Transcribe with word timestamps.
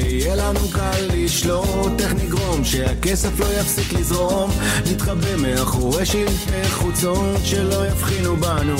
שיהיה 0.00 0.36
לנו 0.36 0.60
קל 0.72 1.06
לשלוט, 1.14 2.00
איך 2.00 2.14
נגרום 2.14 2.64
שהכסף 2.64 3.40
לא 3.40 3.46
יפסיק 3.60 3.92
לזרום, 3.92 4.50
נתחבא 4.92 5.36
מאחורי 5.36 6.06
שלטי 6.06 6.68
חוצות 6.70 7.40
שלא 7.44 7.86
יבחינו 7.86 8.36
בנו. 8.36 8.76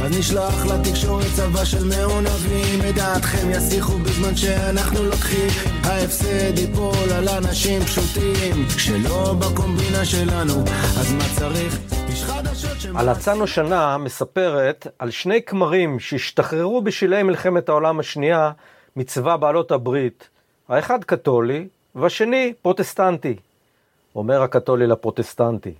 אז 0.00 0.18
נשלח 0.18 0.66
לתקשורת 0.66 1.26
צבא 1.36 1.64
של 1.64 1.84
מעונבים. 1.84 2.80
את 2.88 2.94
דעתכם 2.94 3.50
יסיחו 3.50 3.98
בזמן 3.98 4.36
שאנחנו 4.36 5.04
לוקחים. 5.04 5.50
ההפסד 5.82 6.58
ייפול 6.58 7.12
על 7.16 7.28
אנשים 7.28 7.82
פשוטים 7.82 8.68
שלא 8.78 9.34
בקומבינה 9.38 10.04
שלנו. 10.04 10.54
אז 11.00 11.12
מה 11.12 11.24
צריך? 11.38 11.78
הלצנו 12.94 13.46
שנה 13.46 13.98
מספרת 13.98 14.86
על 14.98 15.10
שני 15.10 15.42
כמרים 15.42 16.00
שהשתחררו 16.00 16.82
בשלהי 16.82 17.22
מלחמת 17.22 17.68
העולם 17.68 18.00
השנייה 18.00 18.50
מצבא 18.96 19.36
בעלות 19.36 19.70
הברית, 19.70 20.28
האחד 20.68 21.04
קתולי 21.04 21.68
והשני 21.94 22.52
פרוטסטנטי. 22.62 23.36
אומר 24.14 24.42
הקתולי 24.42 24.86
לפרוטסטנטי, 24.86 25.74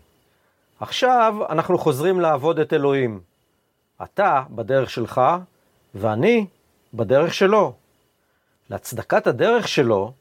עכשיו 0.81 1.35
אנחנו 1.49 1.79
חוזרים 1.79 2.21
לעבוד 2.21 2.59
את 2.59 2.73
אלוהים. 2.73 3.21
אתה 4.03 4.43
בדרך 4.51 4.91
שלך, 4.91 5.21
ואני 5.95 6.47
בדרך 6.95 7.35
שלו. 7.35 7.73
להצדקת 8.71 9.27
הדרך 9.27 9.69
שלו, 9.69 10.13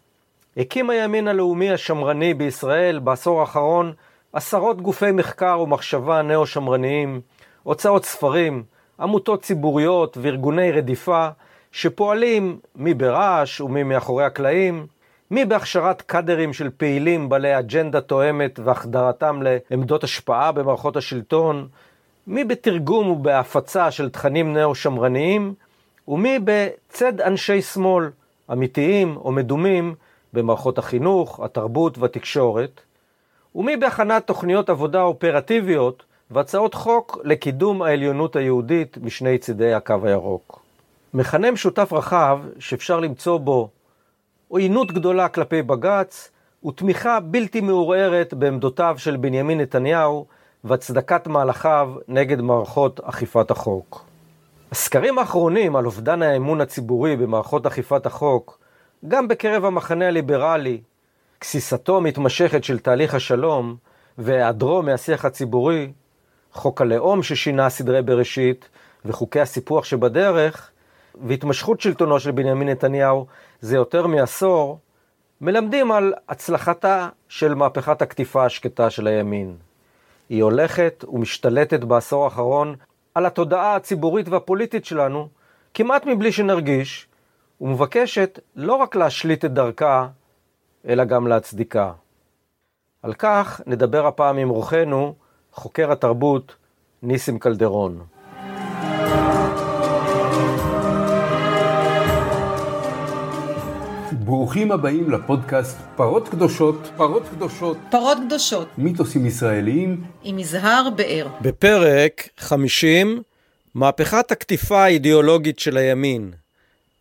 הקים 0.58 0.90
הימין 0.90 1.28
הלאומי 1.28 1.72
השמרני 1.72 2.34
בישראל 2.34 3.00
בעשור 3.00 3.40
האחרון 3.40 3.94
עשרות 4.34 4.82
גופי 4.82 5.12
מחקר 5.12 5.60
ומחשבה 5.60 6.22
נאו-שמרניים, 6.22 7.22
הוצאות 7.64 8.06
ספרים, 8.06 8.64
עמותות 9.00 9.42
ציבוריות 9.42 10.18
וארגוני 10.22 10.72
רדיפה, 10.72 11.30
שפועלים 11.76 12.60
מי 12.76 12.94
ברעש 12.94 13.62
ומי 13.62 13.84
מאחורי 13.84 14.24
הקלעים, 14.24 14.88
מי 15.32 15.46
בהכשרת 15.46 16.02
קאדרים 16.02 16.54
של 16.54 16.70
פעילים 16.78 17.30
בעלי 17.30 17.60
אג'נדה 17.60 18.02
תואמת 18.02 18.60
והחדרתם 18.64 19.42
לעמדות 19.42 20.04
השפעה 20.04 20.52
במערכות 20.52 20.98
השלטון, 20.98 21.68
מי 22.28 22.44
בתרגום 22.44 23.10
ובהפצה 23.10 23.92
של 23.92 24.10
תכנים 24.10 24.54
נאו-שמרניים, 24.54 25.54
ומי 26.08 26.40
בצד 26.44 27.22
אנשי 27.22 27.62
שמאל, 27.62 28.10
אמיתיים 28.52 29.18
או 29.18 29.32
מדומים, 29.32 29.96
במערכות 30.34 30.78
החינוך, 30.78 31.40
התרבות 31.40 31.98
והתקשורת, 31.98 32.82
ומי 33.56 33.78
בהכנת 33.78 34.28
תוכניות 34.28 34.70
עבודה 34.70 35.02
אופרטיביות 35.02 36.04
והצעות 36.32 36.74
חוק 36.74 37.18
לקידום 37.24 37.82
העליונות 37.82 38.36
היהודית 38.36 38.98
משני 38.98 39.38
צידי 39.38 39.74
הקו 39.74 39.96
הירוק. 40.04 40.65
מכנה 41.16 41.52
משותף 41.52 41.94
רחב 41.94 42.40
שאפשר 42.60 43.00
למצוא 43.00 43.38
בו 43.38 43.70
עוינות 44.48 44.92
גדולה 44.92 45.28
כלפי 45.28 45.62
בג"ץ 45.62 46.32
ותמיכה 46.66 47.20
בלתי 47.20 47.62
מעורערת 47.62 48.34
בעמדותיו 48.34 48.96
של 48.98 49.16
בנימין 49.18 49.62
נתניהו 49.62 50.26
והצדקת 50.64 51.28
מהלכיו 51.28 51.94
נגד 52.08 52.42
מערכות 52.42 53.00
אכיפת 53.00 53.52
החוק. 53.52 54.06
הסקרים 54.72 55.18
האחרונים 55.20 55.76
על 55.76 55.86
אובדן 55.86 56.22
האמון 56.22 56.62
הציבורי 56.62 57.16
במערכות 57.16 57.66
אכיפת 57.66 58.06
החוק, 58.06 58.60
גם 59.08 59.28
בקרב 59.28 59.66
המחנה 59.66 60.08
הליברלי, 60.08 60.82
גסיסתו 61.42 61.98
המתמשכת 61.98 62.64
של 62.64 62.80
תהליך 62.80 63.14
השלום 63.14 63.76
והיעדרו 64.18 64.82
מהשיח 64.84 65.26
הציבורי, 65.26 65.92
חוק 66.54 66.82
הלאום 66.82 67.24
ששינה 67.24 67.70
סדרי 67.70 68.02
בראשית 68.02 68.70
וחוקי 69.06 69.40
הסיפוח 69.40 69.86
שבדרך, 69.86 70.72
והתמשכות 71.22 71.82
שלטונו 71.82 72.20
של 72.20 72.32
בנימין 72.32 72.70
נתניהו 72.70 73.26
זה 73.62 73.76
יותר 73.76 74.08
מעשור, 74.08 74.80
מלמדים 75.42 75.92
על 75.92 76.14
הצלחתה 76.30 77.10
של 77.30 77.54
מהפכת 77.54 78.02
הקטיפה 78.02 78.46
השקטה 78.46 78.90
של 78.90 79.08
הימין. 79.08 79.56
היא 80.30 80.44
הולכת 80.44 81.06
ומשתלטת 81.08 81.84
בעשור 81.84 82.24
האחרון 82.24 82.76
על 83.16 83.26
התודעה 83.26 83.76
הציבורית 83.76 84.30
והפוליטית 84.30 84.86
שלנו, 84.86 85.28
כמעט 85.74 86.06
מבלי 86.06 86.32
שנרגיש, 86.32 87.08
ומבקשת 87.62 88.40
לא 88.56 88.74
רק 88.74 88.96
להשליט 88.96 89.46
את 89.46 89.54
דרכה, 89.54 90.08
אלא 90.88 91.04
גם 91.04 91.28
להצדיקה. 91.28 91.92
על 93.04 93.14
כך 93.14 93.62
נדבר 93.68 94.08
הפעם 94.08 94.38
עם 94.38 94.50
אורחנו, 94.50 95.16
חוקר 95.52 95.92
התרבות, 95.92 96.56
ניסים 97.04 97.40
קלדרון. 97.40 98.15
ברוכים 104.26 104.72
הבאים 104.72 105.10
לפודקאסט 105.10 105.78
פרות 105.96 106.30
קדושות, 106.30 106.92
פרות 106.98 107.24
קדושות, 107.30 107.78
פרות 107.92 108.18
קדושות, 108.26 108.68
מיתוסים 108.78 109.26
ישראליים 109.26 110.04
עם 110.24 110.40
יזהר 110.40 110.90
באר. 110.96 111.28
בפרק 111.42 112.30
50, 112.38 113.22
מהפכת 113.76 114.32
הקטיפה 114.32 114.84
האידיאולוגית 114.84 115.60
של 115.60 115.78
הימין. 115.78 116.32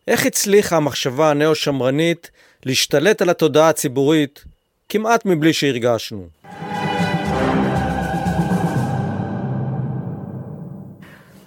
איך 0.07 0.25
הצליחה 0.25 0.77
המחשבה 0.77 1.31
הנאו-שמרנית 1.31 2.31
להשתלט 2.65 3.21
על 3.21 3.29
התודעה 3.29 3.69
הציבורית 3.69 4.43
כמעט 4.89 5.25
מבלי 5.25 5.53
שהרגשנו. 5.53 6.27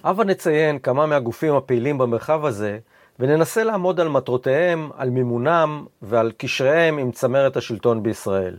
הבה 0.03 0.23
נציין 0.23 0.79
כמה 0.79 1.05
מהגופים 1.05 1.55
הפעילים 1.55 1.97
במרחב 1.97 2.45
הזה 2.45 2.77
וננסה 3.19 3.63
לעמוד 3.63 3.99
על 3.99 4.09
מטרותיהם, 4.09 4.89
על 4.97 5.09
מימונם 5.09 5.85
ועל 6.01 6.31
קשריהם 6.37 6.97
עם 6.97 7.11
צמרת 7.11 7.57
השלטון 7.57 8.03
בישראל. 8.03 8.57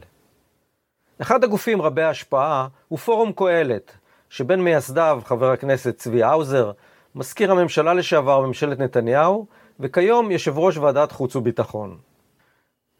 אחד 1.22 1.44
הגופים 1.44 1.82
רבי 1.82 2.02
ההשפעה 2.02 2.68
הוא 2.88 2.98
פורום 2.98 3.32
קהלת, 3.32 3.96
שבין 4.30 4.60
מייסדיו 4.60 5.20
חבר 5.24 5.50
הכנסת 5.50 5.96
צבי 5.96 6.22
האוזר, 6.22 6.72
מזכיר 7.14 7.52
הממשלה 7.52 7.94
לשעבר 7.94 8.40
בממשלת 8.40 8.78
נתניהו, 8.78 9.46
וכיום 9.80 10.30
יושב 10.30 10.58
ראש 10.58 10.76
ועדת 10.76 11.12
חוץ 11.12 11.36
וביטחון. 11.36 11.98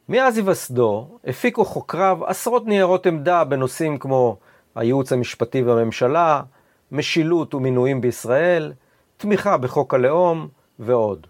מאז 0.08 0.36
היווסדו 0.36 1.18
הפיקו 1.24 1.64
חוקריו 1.64 2.18
עשרות 2.26 2.66
ניירות 2.66 3.06
עמדה 3.06 3.44
בנושאים 3.44 3.98
כמו 3.98 4.36
הייעוץ 4.74 5.12
המשפטי 5.12 5.62
והממשלה, 5.62 6.42
משילות 6.92 7.54
ומינויים 7.54 8.00
בישראל, 8.00 8.72
תמיכה 9.16 9.56
בחוק 9.56 9.94
הלאום 9.94 10.48
ועוד. 10.78 11.26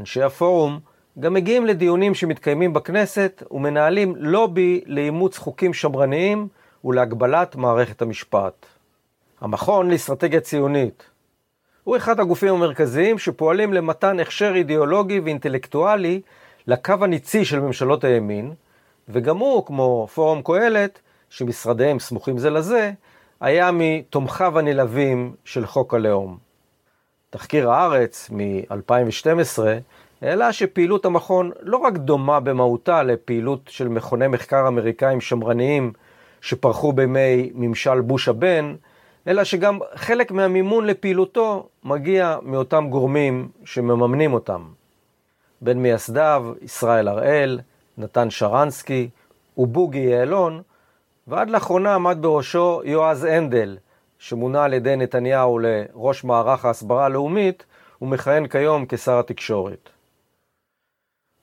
אנשי 0.00 0.22
הפורום 0.22 0.80
גם 1.18 1.34
מגיעים 1.34 1.66
לדיונים 1.66 2.14
שמתקיימים 2.14 2.72
בכנסת 2.72 3.42
ומנהלים 3.50 4.14
לובי 4.16 4.80
לאימוץ 4.86 5.38
חוקים 5.38 5.74
שמרניים 5.74 6.48
ולהגבלת 6.84 7.56
מערכת 7.56 8.02
המשפט. 8.02 8.66
המכון 9.40 9.90
לאסטרטגיה 9.90 10.40
ציונית 10.40 11.10
הוא 11.84 11.96
אחד 11.96 12.20
הגופים 12.20 12.54
המרכזיים 12.54 13.18
שפועלים 13.18 13.72
למתן 13.72 14.20
הכשר 14.20 14.52
אידיאולוגי 14.54 15.20
ואינטלקטואלי 15.20 16.20
לקו 16.66 16.94
הניצי 17.00 17.44
של 17.44 17.60
ממשלות 17.60 18.04
הימין, 18.04 18.54
וגם 19.08 19.38
הוא, 19.38 19.66
כמו 19.66 20.06
פורום 20.14 20.42
קהלת, 20.42 21.00
שמשרדיהם 21.30 21.98
סמוכים 21.98 22.38
זה 22.38 22.50
לזה, 22.50 22.92
היה 23.40 23.70
מתומכיו 23.72 24.58
הנלהבים 24.58 25.34
של 25.44 25.66
חוק 25.66 25.94
הלאום. 25.94 26.49
תחקיר 27.30 27.70
הארץ 27.70 28.30
מ-2012 28.30 29.62
העלה 30.22 30.52
שפעילות 30.52 31.04
המכון 31.04 31.50
לא 31.60 31.76
רק 31.76 31.96
דומה 31.96 32.40
במהותה 32.40 33.02
לפעילות 33.02 33.60
של 33.68 33.88
מכוני 33.88 34.26
מחקר 34.26 34.68
אמריקאים 34.68 35.20
שמרניים 35.20 35.92
שפרחו 36.40 36.92
בימי 36.92 37.50
ממשל 37.54 38.00
בוש 38.00 38.28
הבן, 38.28 38.74
אלא 39.28 39.44
שגם 39.44 39.78
חלק 39.94 40.30
מהמימון 40.32 40.86
לפעילותו 40.86 41.68
מגיע 41.84 42.38
מאותם 42.42 42.86
גורמים 42.90 43.48
שמממנים 43.64 44.32
אותם. 44.32 44.62
בין 45.60 45.82
מייסדיו 45.82 46.52
ישראל 46.62 47.08
הראל, 47.08 47.60
נתן 47.98 48.30
שרנסקי 48.30 49.08
ובוגי 49.56 49.98
יעלון, 49.98 50.62
ועד 51.26 51.50
לאחרונה 51.50 51.94
עמד 51.94 52.18
בראשו 52.20 52.80
יועז 52.84 53.24
הנדל, 53.24 53.76
שמונה 54.20 54.64
על 54.64 54.72
ידי 54.72 54.96
נתניהו 54.96 55.58
לראש 55.58 56.24
מערך 56.24 56.64
ההסברה 56.64 57.04
הלאומית, 57.04 57.64
ומכהן 58.02 58.46
כיום 58.46 58.84
כשר 58.88 59.18
התקשורת. 59.18 59.90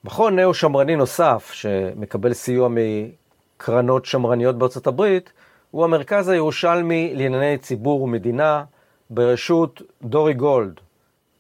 מכון 0.03 0.35
נאו-שמרני 0.35 0.95
נוסף, 0.95 1.51
שמקבל 1.53 2.33
סיוע 2.33 2.69
מקרנות 2.71 4.05
שמרניות 4.05 4.57
בארצות 4.57 4.87
הברית, 4.87 5.31
הוא 5.71 5.83
המרכז 5.83 6.29
הירושלמי 6.29 7.13
לענייני 7.15 7.57
ציבור 7.57 8.01
ומדינה, 8.01 8.63
בראשות 9.09 9.81
דורי 10.01 10.33
גולד, 10.33 10.79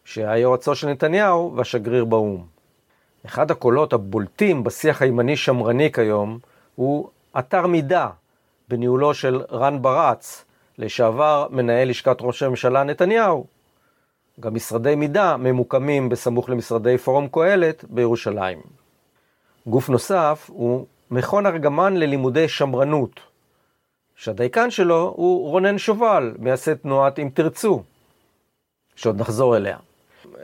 שהיה 0.05 0.37
יועצו 0.37 0.75
של 0.75 0.87
נתניהו 0.87 1.53
והשגריר 1.55 2.05
באו"ם. 2.05 2.45
אחד 3.25 3.51
הקולות 3.51 3.93
הבולטים 3.93 4.63
בשיח 4.63 5.01
הימני-שמרני 5.01 5.91
כיום 5.91 6.39
הוא 6.75 7.09
אתר 7.39 7.67
מידע, 7.67 8.07
בניהולו 8.69 9.13
של 9.13 9.41
רן 9.51 9.81
ברץ, 9.81 10.45
לשעבר 10.77 11.47
מנהל 11.49 11.89
לשכת 11.89 12.17
ראש 12.21 12.43
הממשלה 12.43 12.83
נתניהו. 12.83 13.45
גם 14.39 14.53
משרדי 14.53 14.95
מידע 14.95 15.35
ממוקמים 15.39 16.09
בסמוך 16.09 16.49
למשרדי 16.49 16.97
פורום 16.97 17.27
קהלת 17.27 17.83
בירושלים. 17.89 18.61
גוף 19.67 19.89
נוסף 19.89 20.49
הוא 20.53 20.85
מכון 21.11 21.45
ארגמן 21.45 21.97
ללימודי 21.97 22.47
שמרנות, 22.47 23.19
שהדייקן 24.15 24.71
שלו 24.71 25.13
הוא 25.15 25.49
רונן 25.49 25.77
שובל, 25.77 26.33
מייסד 26.39 26.73
תנועת 26.73 27.19
אם 27.19 27.29
תרצו, 27.33 27.83
שעוד 28.95 29.21
נחזור 29.21 29.57
אליה. 29.57 29.77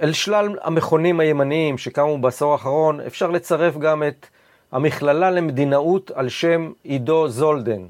אל 0.02 0.14
שלל 0.14 0.58
המכונים 0.62 1.20
הימניים 1.20 1.78
שקמו 1.78 2.18
בעשור 2.18 2.52
האחרון, 2.52 3.00
אפשר 3.02 3.32
לצרף 3.32 3.78
גם 3.78 4.04
את 4.04 4.28
המכללה 4.72 5.32
למדינאות 5.32 6.12
על 6.12 6.30
שם 6.30 6.72
עידו 6.84 7.28
זולדן, 7.28 7.88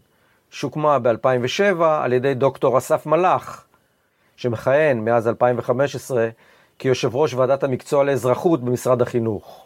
שהוקמה 0.53 0.99
ב-2007 0.99 1.83
על 1.83 2.13
ידי 2.13 2.33
דוקטור 2.33 2.77
אסף 2.77 3.05
מלאך, 3.05 3.65
שמכהן 4.35 5.05
מאז 5.05 5.27
2015 5.27 6.29
כיושב 6.79 7.15
ראש 7.15 7.33
ועדת 7.33 7.63
המקצוע 7.63 8.03
לאזרחות 8.03 8.61
במשרד 8.61 9.01
החינוך. 9.01 9.65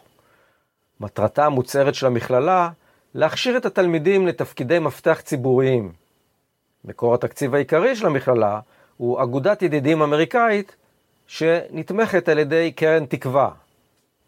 מטרתה 1.00 1.46
המוצהרת 1.46 1.94
של 1.94 2.06
המכללה 2.06 2.70
להכשיר 3.14 3.56
את 3.56 3.66
התלמידים 3.66 4.26
לתפקידי 4.26 4.78
מפתח 4.78 5.20
ציבוריים. 5.24 5.92
מקור 6.84 7.14
התקציב 7.14 7.54
העיקרי 7.54 7.96
של 7.96 8.06
המכללה 8.06 8.60
הוא 8.96 9.22
אגודת 9.22 9.62
ידידים 9.62 10.02
אמריקאית 10.02 10.76
שנתמכת 11.26 12.28
על 12.28 12.38
ידי 12.38 12.72
קרן 12.72 13.06
תקווה, 13.06 13.50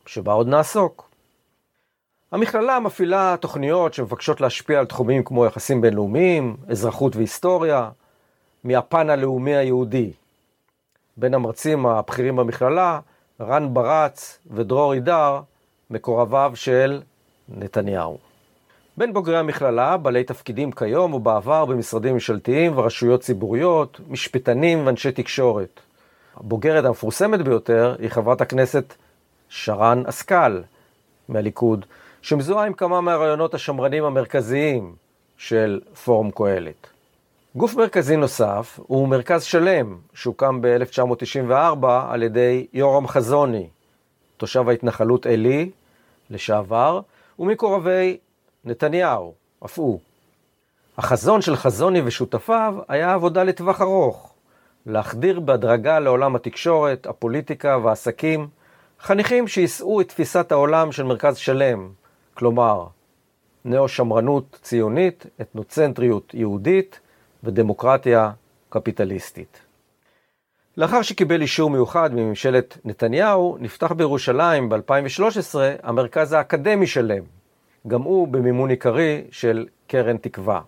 שבה 0.07 0.33
עוד 0.33 0.49
נעסוק. 0.49 1.10
המכללה 2.33 2.81
מפעילה 2.81 3.35
תוכניות 3.41 3.95
שמבקשות 3.95 4.41
להשפיע 4.41 4.79
על 4.79 4.87
תחומים 4.87 5.25
כמו 5.25 5.47
יחסים 5.47 5.81
בינלאומיים, 5.81 6.57
אזרחות 6.69 7.17
והיסטוריה, 7.17 7.91
מהפן 8.65 9.11
הלאומי 9.11 9.57
היהודי. 9.57 10.13
בין 11.17 11.35
המרצים 11.35 11.87
הבכירים 11.87 12.37
במכללה, 12.37 13.01
רן 13.41 13.75
ברץ 13.75 14.39
ודרור 14.51 14.93
עידר, 14.93 15.41
מקורביו 15.91 16.53
של 16.55 17.03
נתניהו. 17.49 18.19
בין 18.97 19.13
בוגרי 19.13 19.39
המכללה, 19.39 19.97
בעלי 19.97 20.25
תפקידים 20.25 20.73
כיום 20.73 21.15
ובעבר 21.15 21.65
במשרדים 21.65 22.15
ממשלתיים 22.15 22.79
ורשויות 22.79 23.21
ציבוריות, 23.21 24.01
משפטנים 24.09 24.87
ואנשי 24.87 25.13
תקשורת. 25.13 25.81
הבוגרת 26.37 26.85
המפורסמת 26.85 27.41
ביותר 27.41 27.97
היא 27.99 28.09
חברת 28.09 28.41
הכנסת 28.41 28.95
שרן 29.49 30.03
השכל 30.07 30.61
מהליכוד, 31.29 31.87
שמזוהה 32.23 32.67
עם 32.67 32.73
כמה 32.73 33.01
מהרעיונות 33.01 33.55
השמרנים 33.55 34.05
המרכזיים 34.05 34.95
של 35.39 35.81
פורום 36.05 36.31
קהלת. 36.31 36.87
גוף 37.57 37.75
מרכזי 37.75 38.17
נוסף 38.17 38.81
הוא 38.87 39.09
מרכז 39.09 39.43
שלם, 39.43 39.99
שהוקם 40.15 40.59
ב-1994 40.63 41.87
על 42.09 42.23
ידי 42.23 42.67
יורם 42.73 43.09
חזוני, 43.09 43.67
תושב 44.37 44.69
ההתנחלות 44.69 45.27
עלי, 45.27 45.71
לשעבר, 46.31 47.01
ומקורבי 47.39 48.17
נתניהו, 48.65 49.35
אף 49.65 49.79
הוא. 49.79 50.01
החזון 50.99 51.43
של 51.43 51.57
חזוני 51.57 52.03
ושותפיו 52.05 52.75
היה 52.89 53.15
עבודה 53.15 53.43
לטווח 53.43 53.81
ארוך, 53.81 54.35
להחדיר 54.87 55.41
בהדרגה 55.41 55.99
לעולם 55.99 56.37
התקשורת, 56.37 57.07
הפוליטיקה 57.07 57.79
והעסקים, 57.85 58.49
חניכים 59.01 59.49
שיישאו 59.49 60.01
את 60.01 60.09
תפיסת 60.09 60.53
העולם 60.53 60.93
של 60.93 61.03
מרכז 61.03 61.37
שלם, 61.37 61.89
כלומר, 62.41 62.87
נאו-שמרנות 63.65 64.59
ציונית, 64.63 65.27
אתנוצנטריות 65.41 66.35
יהודית 66.35 67.01
ודמוקרטיה 67.45 68.31
קפיטליסטית. 68.69 69.61
לאחר 70.77 71.03
שקיבל 71.03 71.43
אישור 71.43 71.71
מיוחד 71.71 72.15
מממשלת 72.15 72.79
נתניהו, 72.85 73.57
נפתח 73.61 73.93
בירושלים 73.93 74.69
ב-2013 74.69 75.55
המרכז 75.83 76.33
האקדמי 76.33 76.87
שלם, 76.87 77.23
גם 77.87 78.03
הוא 78.03 78.29
במימון 78.29 78.71
עיקרי 78.71 79.25
של 79.31 79.67
קרן 79.87 80.17
תקווה. 80.17 80.61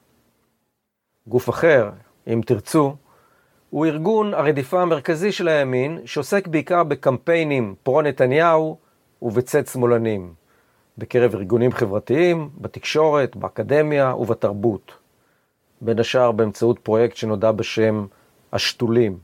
גוף 1.26 1.48
אחר, 1.48 1.90
אם 2.26 2.40
תרצו, 2.46 2.96
הוא 3.70 3.86
ארגון 3.86 4.34
הרדיפה 4.34 4.82
המרכזי 4.82 5.32
של 5.32 5.48
הימין, 5.48 5.98
שעוסק 6.04 6.46
בעיקר 6.46 6.84
בקמפיינים 6.84 7.74
פרו-נתניהו 7.82 8.76
ובצד 9.22 9.66
שמאלנים. 9.66 10.41
בקרב 10.98 11.34
ארגונים 11.34 11.72
חברתיים, 11.72 12.50
בתקשורת, 12.60 13.36
באקדמיה 13.36 14.14
ובתרבות. 14.14 14.92
בין 15.80 15.98
השאר 15.98 16.32
באמצעות 16.32 16.78
פרויקט 16.78 17.16
שנודע 17.16 17.52
בשם 17.52 18.06
השתולים. 18.52 19.18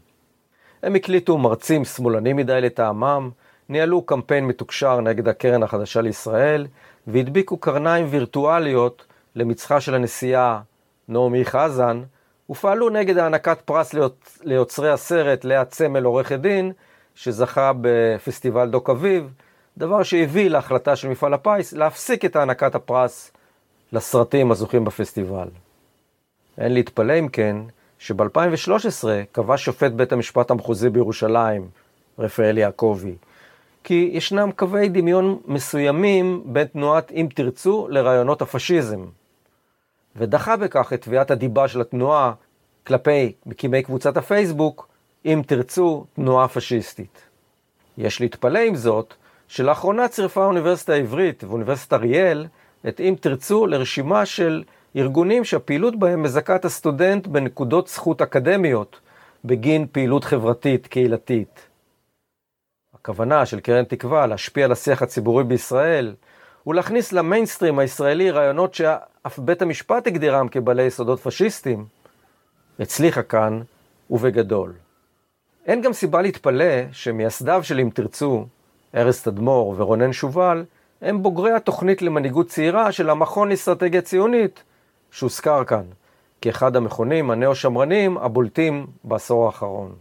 הם 0.83 0.95
הקליטו 0.95 1.39
מרצים 1.39 1.85
שמאלנים 1.85 2.37
מדי 2.37 2.61
לטעמם, 2.61 3.31
ניהלו 3.69 4.03
קמפיין 4.03 4.47
מתוקשר 4.47 5.01
נגד 5.01 5.29
הקרן 5.29 5.63
החדשה 5.63 6.01
לישראל, 6.01 6.67
והדביקו 7.07 7.57
קרניים 7.57 8.07
וירטואליות 8.11 9.07
למצחה 9.35 9.81
של 9.81 9.95
הנשיאה 9.95 10.61
נעמי 11.09 11.45
חזן, 11.45 12.03
ופעלו 12.51 12.89
נגד 12.89 13.19
הענקת 13.19 13.61
פרס 13.61 13.95
ליוצרי 14.43 14.91
הסרט 14.91 15.45
לאה 15.45 15.65
צמל 15.65 16.05
עורכת 16.05 16.39
דין, 16.39 16.73
שזכה 17.15 17.73
בפסטיבל 17.81 18.69
דוק 18.69 18.91
אביב, 18.91 19.33
דבר 19.79 20.03
שהביא 20.03 20.49
להחלטה 20.49 20.97
של 20.97 21.09
מפעל 21.09 21.35
הפיס 21.35 21.73
להפסיק 21.73 22.25
את 22.25 22.37
הענקת 22.37 22.75
הפרס 22.75 23.33
לסרטים 23.93 24.51
הזוכים 24.51 24.85
בפסטיבל. 24.85 25.49
אין 26.59 26.75
להתפלא 26.75 27.19
אם 27.19 27.29
כן, 27.29 27.57
שב-2013 27.99 29.05
קבע 29.33 29.55
שופט 29.57 29.93
בית 29.93 30.13
המשפט 30.13 30.51
המחוזי 30.51 30.91
בירושלים, 30.91 31.69
רפאל 32.19 32.59
יעקבי, 32.59 33.15
כי 33.85 34.11
ישנם 34.13 34.51
קווי 34.57 34.89
דמיון 34.89 35.39
מסוימים 35.47 36.43
בין 36.47 36.67
תנועת 36.67 37.11
אם 37.13 37.27
תרצו 37.35 37.87
לרעיונות 37.91 38.43
הפשיזם, 38.43 39.05
ודחה 40.17 40.57
בכך 40.57 40.93
את 40.93 41.03
תביעת 41.03 41.31
הדיבה 41.31 41.69
של 41.69 41.81
התנועה 41.81 42.33
כלפי 42.87 43.33
מקימי 43.47 43.83
קבוצת 43.83 44.17
הפייסבוק, 44.17 44.89
אם 45.25 45.43
תרצו, 45.47 46.05
תנועה 46.15 46.49
פשיסטית. 46.49 47.21
יש 47.99 48.21
להתפלא 48.21 48.59
עם 48.59 48.75
זאת, 48.75 49.15
שלאחרונה 49.49 50.09
צירפה 50.09 50.43
האוניברסיטה 50.43 50.93
העברית 50.93 51.45
ואוניברסיטת 51.45 51.93
אריאל 51.93 52.47
את 52.89 53.01
אם 53.01 53.15
תרצו 53.21 53.67
לרשימה 53.67 54.27
של 54.27 54.65
ארגונים 54.97 55.45
שהפעילות 55.45 55.99
בהם 55.99 56.23
מזכה 56.23 56.57
את 56.57 56.65
הסטודנט 56.65 57.27
בנקודות 57.27 57.89
זכות 57.89 58.23
אקדמיות 58.23 59.01
בגין 59.45 59.87
פעילות 59.93 60.25
חברתית 60.25 60.87
קהילתית. 60.87 61.69
הכוונה 62.95 63.47
של 63.47 63.61
קרן 63.61 63.85
תקווה 63.85 64.27
להשפיע 64.27 64.65
על 64.65 64.73
השיח 64.73 65.03
הציבורי 65.03 65.45
בישראל 65.45 66.15
ולהכניס 66.67 67.13
למיינסטרים 67.13 67.79
הישראלי 67.79 68.31
רעיונות 68.31 68.75
שאף 68.75 69.39
בית 69.39 69.63
המשפט 69.63 70.07
הגדירם 70.07 70.49
כבעלי 70.49 70.83
יסודות 70.83 71.21
פשיסטיים, 71.21 71.87
הצליחה 72.81 73.23
כאן 73.23 73.61
ובגדול. 74.11 74.73
אין 75.67 75.83
גם 75.83 75.93
סיבה 75.93 76.23
להתפלא 76.23 76.93
שמייסדיו 76.93 77.65
של 77.65 77.81
אם 77.81 77.91
תרצו 77.95 78.47
ארז 78.95 79.23
תדמור 79.23 79.75
ורונן 79.77 80.13
שובל, 80.13 80.65
הם 81.03 81.23
בוגרי 81.23 81.53
התוכנית 81.53 82.03
למנהיגות 82.03 82.49
צעירה 82.49 82.93
של 82.93 83.11
המכון 83.11 83.49
לאסטרטגיה 83.49 84.03
ציונית, 84.03 84.63
שהוזכר 85.11 85.65
כאן, 85.65 85.85
כאחד 86.41 86.77
המכונים 86.77 87.31
הנאו-שמרנים 87.31 88.19
הבולטים 88.19 88.87
בעשור 89.05 89.47
האחרון. 89.47 89.95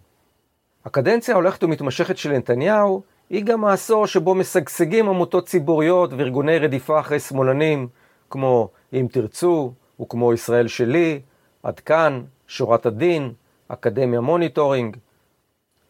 הקדנציה 0.86 1.34
ההולכת 1.34 1.64
ומתמשכת 1.64 2.18
של 2.18 2.32
נתניהו 2.32 3.02
היא 3.30 3.44
גם 3.44 3.66
העשור 3.66 4.08
שבו 4.08 4.36
משגשגים 4.36 5.10
עמותות 5.10 5.46
ציבוריות 5.46 6.14
וארגוני 6.14 6.60
רדיפה 6.60 7.00
אחרי 7.00 7.20
שמאלנים, 7.20 7.88
כמו 8.30 8.70
אם 8.94 9.08
תרצו, 9.12 9.74
וכמו 10.02 10.34
ישראל 10.34 10.68
שלי, 10.68 11.22
עד 11.64 11.80
כאן, 11.80 12.22
שורת 12.48 12.86
הדין, 12.86 13.34
אקדמיה 13.68 14.22
מוניטורינג, 14.22 14.98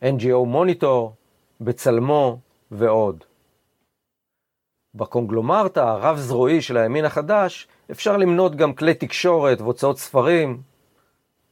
NGO 0.04 0.46
מוניטור, 0.46 1.13
בצלמו, 1.62 2.38
ועוד. 2.72 3.24
בקונגלומרטה 4.96 5.92
הרב-זרועי 5.92 6.62
של 6.62 6.78
הימין 6.78 7.06
החדש 7.06 7.68
אפשר 7.92 8.18
למנות 8.18 8.56
גם 8.56 8.74
כלי 8.74 8.94
תקשורת 8.94 9.62
והוצאות 9.62 10.00
ספרים, 10.00 10.62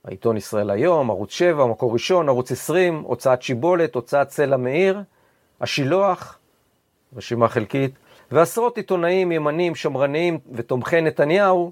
העיתון 0.05 0.37
ישראל 0.37 0.69
היום, 0.69 1.09
ערוץ 1.09 1.31
7, 1.31 1.65
מקור 1.65 1.93
ראשון, 1.93 2.29
ערוץ 2.29 2.51
20, 2.51 3.01
הוצאת 3.01 3.41
שיבולת, 3.41 3.95
הוצאת 3.95 4.29
סלע 4.29 4.57
מאיר, 4.57 5.01
השילוח, 5.61 6.39
רשימה 7.15 7.47
חלקית, 7.47 7.91
ועשרות 8.31 8.77
עיתונאים 8.77 9.31
ימנים, 9.31 9.75
שמרניים 9.75 10.39
ותומכי 10.51 11.01
נתניהו 11.01 11.71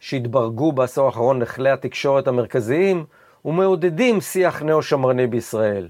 שהתברגו 0.00 0.72
בעשור 0.72 1.06
האחרון 1.06 1.42
לכלי 1.42 1.70
התקשורת 1.70 2.28
המרכזיים 2.28 3.04
ומעודדים 3.44 4.20
שיח 4.20 4.62
נאו-שמרני 4.62 5.26
בישראל. 5.26 5.88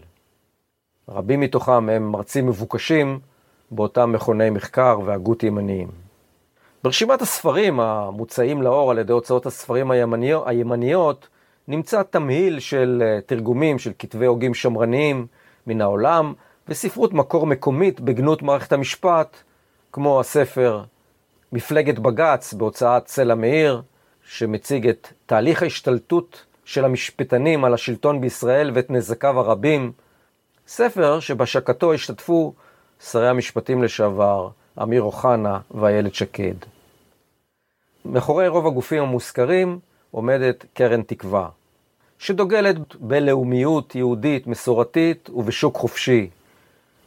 רבים 1.09 1.40
מתוכם 1.40 1.88
הם 1.88 2.12
מרצים 2.12 2.47
מבוקשים 2.47 3.18
באותם 3.71 4.12
מכוני 4.12 4.50
מחקר 4.50 5.00
והגות 5.04 5.42
ימניים. 5.42 5.88
ברשימת 6.85 7.23
הספרים 7.23 7.80
המוצאים 7.80 8.62
לאור 8.62 8.90
על 8.90 8.99
ידי 8.99 9.12
הוצאות 9.12 9.47
הספרים 9.47 9.90
הימניות, 9.90 10.42
הימניות 10.47 11.28
נמצא 11.68 12.02
תמהיל 12.02 12.61
של 12.61 13.02
אה, 13.06 13.21
תרגומים 13.26 13.78
של 13.78 13.92
כתבי 13.99 14.26
הוגים 14.26 14.54
שמרניים 14.54 15.26
מן 15.66 15.80
העולם 15.80 16.32
וספרות 16.68 17.12
מקור 17.12 17.47
מקומית 17.47 18.00
בגנות 18.00 18.42
מערכת 18.42 18.73
המשפט, 18.73 19.37
כמו 19.92 20.21
הספר 20.21 20.82
מפלגת 21.52 21.99
בג"ץ 21.99 22.52
בהוצאת 22.52 23.04
צלע 23.04 23.35
מאיר, 23.35 23.82
שמציג 24.25 24.88
את 24.88 25.09
תהליך 25.26 25.62
ההשתלטות 25.62 26.44
של 26.64 26.85
המשפטנים 26.85 27.64
על 27.64 27.75
השלטון 27.75 28.21
בישראל 28.21 28.71
ואת 28.75 28.90
נזקיו 28.90 29.40
הרבים, 29.40 29.92
ספר 30.66 31.21
שבהשקתו 31.21 31.92
השתתפו 31.92 32.54
שרי 33.00 33.28
המשפטים 33.28 33.83
לשעבר, 33.83 34.49
אמיר 34.83 35.02
אוחנה 35.02 35.59
ואיילת 35.71 36.14
שקד. 36.14 36.54
מאחורי 38.04 38.49
רוב 38.49 38.66
הגופים 38.66 39.02
המוזכרים 39.02 39.78
עומדת 40.11 40.64
קרן 40.75 41.02
תקווה, 41.02 41.49
שדוגלת 42.19 42.76
בלאומיות 42.97 43.95
יהודית 43.95 44.47
מסורתית 44.47 45.31
ובשוק 45.31 45.76
חופשי, 45.76 46.31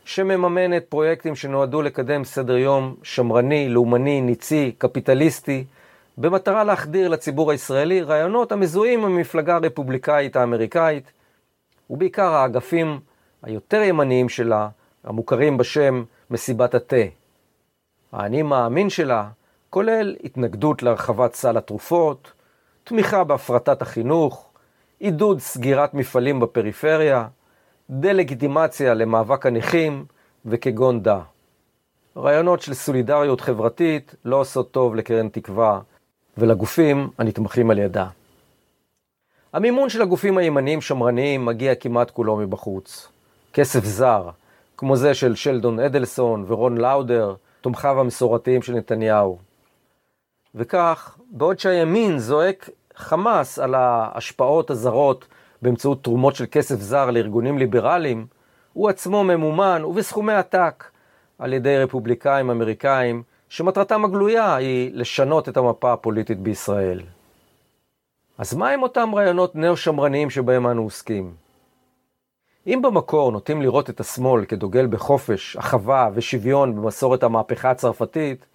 שמממנת 0.05 0.85
פרויקטים 0.89 1.35
שנועדו 1.35 1.81
לקדם 1.81 2.23
סדר 2.23 2.57
יום 2.57 2.95
שמרני, 3.03 3.69
לאומני, 3.69 4.21
ניצי, 4.21 4.71
קפיטליסטי, 4.77 5.63
במטרה 6.17 6.63
להחדיר 6.63 7.07
לציבור 7.07 7.51
הישראלי 7.51 8.01
רעיונות 8.01 8.51
המזוהים 8.51 8.99
עם 8.99 9.05
המפלגה 9.05 9.55
הרפובליקאית 9.55 10.35
האמריקאית, 10.35 11.11
ובעיקר 11.89 12.33
האגפים 12.33 12.99
היותר 13.45 13.81
ימניים 13.81 14.29
שלה, 14.29 14.69
המוכרים 15.03 15.57
בשם 15.57 16.03
מסיבת 16.31 16.75
התה. 16.75 17.05
האני 18.11 18.41
מאמין 18.41 18.89
שלה 18.89 19.29
כולל 19.69 20.15
התנגדות 20.23 20.83
להרחבת 20.83 21.35
סל 21.35 21.57
התרופות, 21.57 22.31
תמיכה 22.83 23.23
בהפרטת 23.23 23.81
החינוך, 23.81 24.49
עידוד 24.99 25.39
סגירת 25.39 25.93
מפעלים 25.93 26.39
בפריפריה, 26.39 27.27
דה-לגיטימציה 27.89 28.93
למאבק 28.93 29.45
הנכים 29.45 30.05
וכגון 30.45 31.03
דה. 31.03 31.19
רעיונות 32.17 32.61
של 32.61 32.73
סולידריות 32.73 33.41
חברתית 33.41 34.15
לא 34.25 34.35
עושות 34.35 34.71
טוב 34.71 34.95
לקרן 34.95 35.29
תקווה 35.29 35.79
ולגופים 36.37 37.09
הנתמכים 37.17 37.71
על 37.71 37.79
ידה. 37.79 38.07
המימון 39.53 39.89
של 39.89 40.01
הגופים 40.01 40.37
הימניים 40.37 40.81
שמרניים 40.81 41.45
מגיע 41.45 41.75
כמעט 41.75 42.11
כולו 42.11 42.37
מבחוץ. 42.37 43.14
כסף 43.55 43.85
זר, 43.85 44.29
כמו 44.77 44.95
זה 44.95 45.13
של 45.13 45.35
שלדון 45.35 45.79
אדלסון 45.79 46.45
ורון 46.47 46.77
לאודר, 46.77 47.35
תומכיו 47.61 47.99
המסורתיים 47.99 48.61
של 48.61 48.73
נתניהו. 48.73 49.37
וכך, 50.55 51.17
בעוד 51.31 51.59
שהימין 51.59 52.19
זועק 52.19 52.69
חמאס 52.95 53.59
על 53.59 53.75
ההשפעות 53.75 54.69
הזרות 54.69 55.27
באמצעות 55.61 56.03
תרומות 56.03 56.35
של 56.35 56.45
כסף 56.51 56.75
זר 56.75 57.11
לארגונים 57.11 57.57
ליברליים, 57.57 58.27
הוא 58.73 58.89
עצמו 58.89 59.23
ממומן 59.23 59.81
ובסכומי 59.85 60.33
עתק 60.33 60.83
על 61.39 61.53
ידי 61.53 61.77
רפובליקאים 61.77 62.49
אמריקאים 62.49 63.23
שמטרתם 63.49 64.05
הגלויה 64.05 64.55
היא 64.55 64.91
לשנות 64.93 65.49
את 65.49 65.57
המפה 65.57 65.93
הפוליטית 65.93 66.39
בישראל. 66.39 67.01
אז 68.37 68.53
מה 68.53 68.69
עם 68.69 68.83
אותם 68.83 69.15
רעיונות 69.15 69.55
נאו-שמרניים 69.55 70.29
שבהם 70.29 70.67
אנו 70.67 70.83
עוסקים? 70.83 71.44
אם 72.67 72.81
במקור 72.81 73.31
נוטים 73.31 73.61
לראות 73.61 73.89
את 73.89 73.99
השמאל 73.99 74.45
כדוגל 74.45 74.87
בחופש, 74.87 75.57
אחווה 75.57 76.09
ושוויון 76.13 76.75
במסורת 76.75 77.23
המהפכה 77.23 77.71
הצרפתית, 77.71 78.45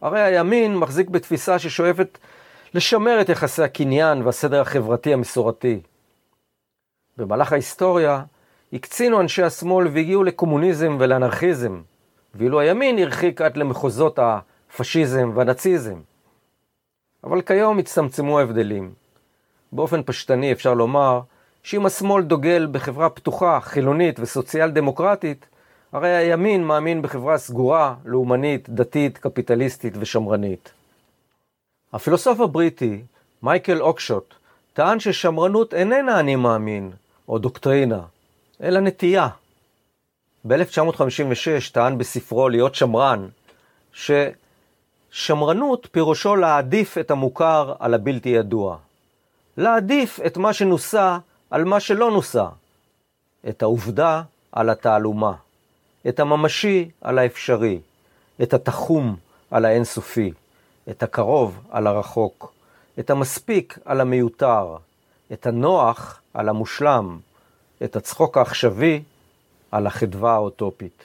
הרי 0.00 0.20
הימין 0.20 0.76
מחזיק 0.76 1.08
בתפיסה 1.08 1.58
ששואפת 1.58 2.18
לשמר 2.74 3.20
את 3.20 3.28
יחסי 3.28 3.62
הקניין 3.62 4.22
והסדר 4.22 4.60
החברתי 4.60 5.12
המסורתי. 5.12 5.80
במהלך 7.16 7.52
ההיסטוריה 7.52 8.22
הקצינו 8.72 9.20
אנשי 9.20 9.42
השמאל 9.42 9.86
והגיעו 9.86 10.24
לקומוניזם 10.24 10.96
ולאנרכיזם, 11.00 11.80
ואילו 12.34 12.60
הימין 12.60 12.98
הרחיק 12.98 13.40
עד 13.40 13.56
למחוזות 13.56 14.18
הפשיזם 14.18 15.32
והנאציזם. 15.34 16.00
אבל 17.24 17.42
כיום 17.42 17.78
הצטמצמו 17.78 18.38
ההבדלים. 18.38 18.92
באופן 19.72 20.02
פשטני 20.02 20.52
אפשר 20.52 20.74
לומר 20.74 21.20
שאם 21.68 21.86
השמאל 21.86 22.22
דוגל 22.22 22.68
בחברה 22.72 23.10
פתוחה, 23.10 23.60
חילונית 23.62 24.20
וסוציאל 24.20 24.70
דמוקרטית, 24.70 25.46
הרי 25.92 26.16
הימין 26.16 26.64
מאמין 26.64 27.02
בחברה 27.02 27.38
סגורה, 27.38 27.94
לאומנית, 28.04 28.68
דתית, 28.68 29.18
קפיטליסטית 29.18 29.94
ושמרנית. 30.00 30.72
הפילוסוף 31.92 32.40
הבריטי, 32.40 33.02
מייקל 33.42 33.82
אוקשוט, 33.82 34.34
טען 34.72 35.00
ששמרנות 35.00 35.74
איננה 35.74 36.20
אני 36.20 36.36
מאמין, 36.36 36.90
או 37.28 37.38
דוקטרינה, 37.38 38.00
אלא 38.62 38.80
נטייה. 38.80 39.28
ב-1956 40.44 41.72
טען 41.72 41.98
בספרו 41.98 42.48
להיות 42.48 42.74
שמרן, 42.74 43.28
ששמרנות 45.12 45.88
פירושו 45.92 46.36
להעדיף 46.36 46.98
את 46.98 47.10
המוכר 47.10 47.74
על 47.78 47.94
הבלתי 47.94 48.28
ידוע. 48.28 48.76
להעדיף 49.56 50.20
את 50.26 50.36
מה 50.36 50.52
שנוסה 50.52 51.18
על 51.50 51.64
מה 51.64 51.80
שלא 51.80 52.10
נוסה. 52.10 52.46
את 53.48 53.62
העובדה 53.62 54.22
על 54.52 54.70
התעלומה. 54.70 55.32
את 56.08 56.20
הממשי 56.20 56.90
על 57.00 57.18
האפשרי. 57.18 57.80
את 58.42 58.54
התחום 58.54 59.16
על 59.50 59.64
האינסופי. 59.64 60.32
את 60.90 61.02
הקרוב 61.02 61.60
על 61.70 61.86
הרחוק. 61.86 62.52
את 62.98 63.10
המספיק 63.10 63.78
על 63.84 64.00
המיותר. 64.00 64.76
את 65.32 65.46
הנוח 65.46 66.20
על 66.34 66.48
המושלם. 66.48 67.18
את 67.84 67.96
הצחוק 67.96 68.36
העכשווי 68.38 69.02
על 69.70 69.86
החדווה 69.86 70.34
האוטופית. 70.34 71.04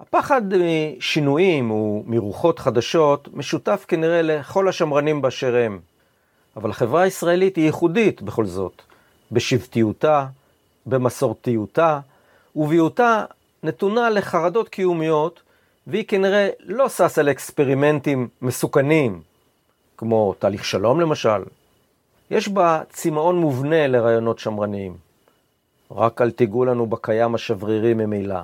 הפחד 0.00 0.42
משינויים 0.54 1.70
ומרוחות 1.70 2.58
חדשות 2.58 3.28
משותף 3.32 3.84
כנראה 3.88 4.22
לכל 4.22 4.68
השמרנים 4.68 5.22
באשר 5.22 5.56
הם. 5.56 5.80
אבל 6.56 6.70
החברה 6.70 7.02
הישראלית 7.02 7.56
היא 7.56 7.64
ייחודית 7.64 8.22
בכל 8.22 8.46
זאת, 8.46 8.82
בשבטיותה, 9.32 10.26
במסורתיותה, 10.86 12.00
ובהיותה 12.56 13.24
נתונה 13.62 14.10
לחרדות 14.10 14.68
קיומיות, 14.68 15.42
והיא 15.86 16.04
כנראה 16.08 16.48
לא 16.60 16.88
ששה 16.88 17.22
לאקספרימנטים 17.22 18.28
מסוכנים, 18.42 19.20
כמו 19.96 20.34
תהליך 20.38 20.64
שלום 20.64 21.00
למשל. 21.00 21.42
יש 22.30 22.48
בה 22.48 22.82
צמאון 22.90 23.38
מובנה 23.38 23.86
לרעיונות 23.86 24.38
שמרניים. 24.38 24.96
רק 25.90 26.20
אל 26.20 26.30
תיגעו 26.30 26.64
לנו 26.64 26.86
בקיים 26.86 27.34
השברירי 27.34 27.94
ממילא. 27.94 28.40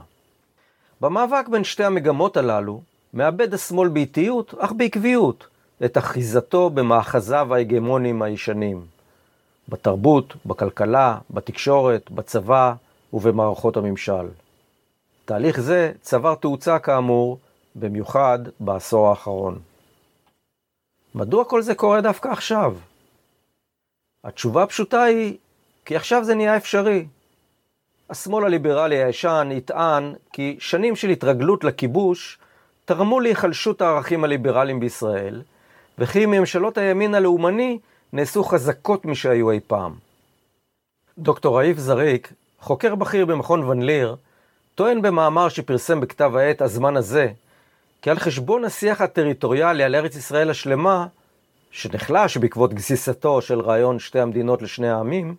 במאבק 1.00 1.48
בין 1.48 1.64
שתי 1.64 1.84
המגמות 1.84 2.36
הללו, 2.36 2.80
מאבד 3.14 3.54
השמאל 3.54 3.88
באיטיות, 3.88 4.54
אך 4.58 4.72
בעקביות, 4.72 5.46
את 5.84 5.98
אחיזתו 5.98 6.70
במאחזיו 6.70 7.54
ההגמוניים 7.54 8.22
הישנים. 8.22 8.86
בתרבות, 9.68 10.34
בכלכלה, 10.46 11.18
בתקשורת, 11.30 12.10
בצבא 12.10 12.74
ובמערכות 13.12 13.76
הממשל. 13.76 14.28
תהליך 15.24 15.60
זה 15.60 15.92
צבר 16.00 16.34
תאוצה 16.34 16.78
כאמור, 16.78 17.38
במיוחד 17.76 18.38
בעשור 18.60 19.08
האחרון. 19.08 19.58
מדוע 21.14 21.44
כל 21.44 21.62
זה 21.62 21.74
קורה 21.74 22.00
דווקא 22.00 22.28
עכשיו? 22.28 22.76
התשובה 24.24 24.62
הפשוטה 24.62 25.02
היא, 25.02 25.36
כי 25.84 25.96
עכשיו 25.96 26.24
זה 26.24 26.34
נהיה 26.34 26.56
אפשרי. 26.56 27.06
השמאל 28.10 28.44
הליברלי 28.44 29.04
הישן 29.04 29.48
יטען 29.52 30.14
כי 30.32 30.56
שנים 30.58 30.96
של 30.96 31.08
התרגלות 31.08 31.64
לכיבוש 31.64 32.38
תרמו 32.84 33.20
להיחלשות 33.20 33.82
הערכים 33.82 34.24
הליברליים 34.24 34.80
בישראל, 34.80 35.42
וכי 35.98 36.26
ממשלות 36.26 36.78
הימין 36.78 37.14
הלאומני 37.14 37.78
נעשו 38.12 38.44
חזקות 38.44 39.04
משהיו 39.04 39.50
אי 39.50 39.60
פעם. 39.66 39.94
דוקטור 41.18 41.58
ראיף 41.58 41.78
זריק, 41.78 42.32
חוקר 42.60 42.94
בכיר 42.94 43.26
במכון 43.26 43.64
ון 43.64 43.82
ליר, 43.82 44.16
טוען 44.74 45.02
במאמר 45.02 45.48
שפרסם 45.48 46.00
בכתב 46.00 46.36
העת 46.36 46.62
"הזמן 46.62 46.96
הזה", 46.96 47.28
כי 48.02 48.10
על 48.10 48.18
חשבון 48.18 48.64
השיח 48.64 49.00
הטריטוריאלי 49.00 49.82
על 49.82 49.94
ארץ 49.94 50.16
ישראל 50.16 50.50
השלמה, 50.50 51.06
שנחלש 51.70 52.36
בעקבות 52.36 52.74
גסיסתו 52.74 53.42
של 53.42 53.60
רעיון 53.60 53.98
שתי 53.98 54.20
המדינות 54.20 54.62
לשני 54.62 54.88
העמים, 54.88 55.34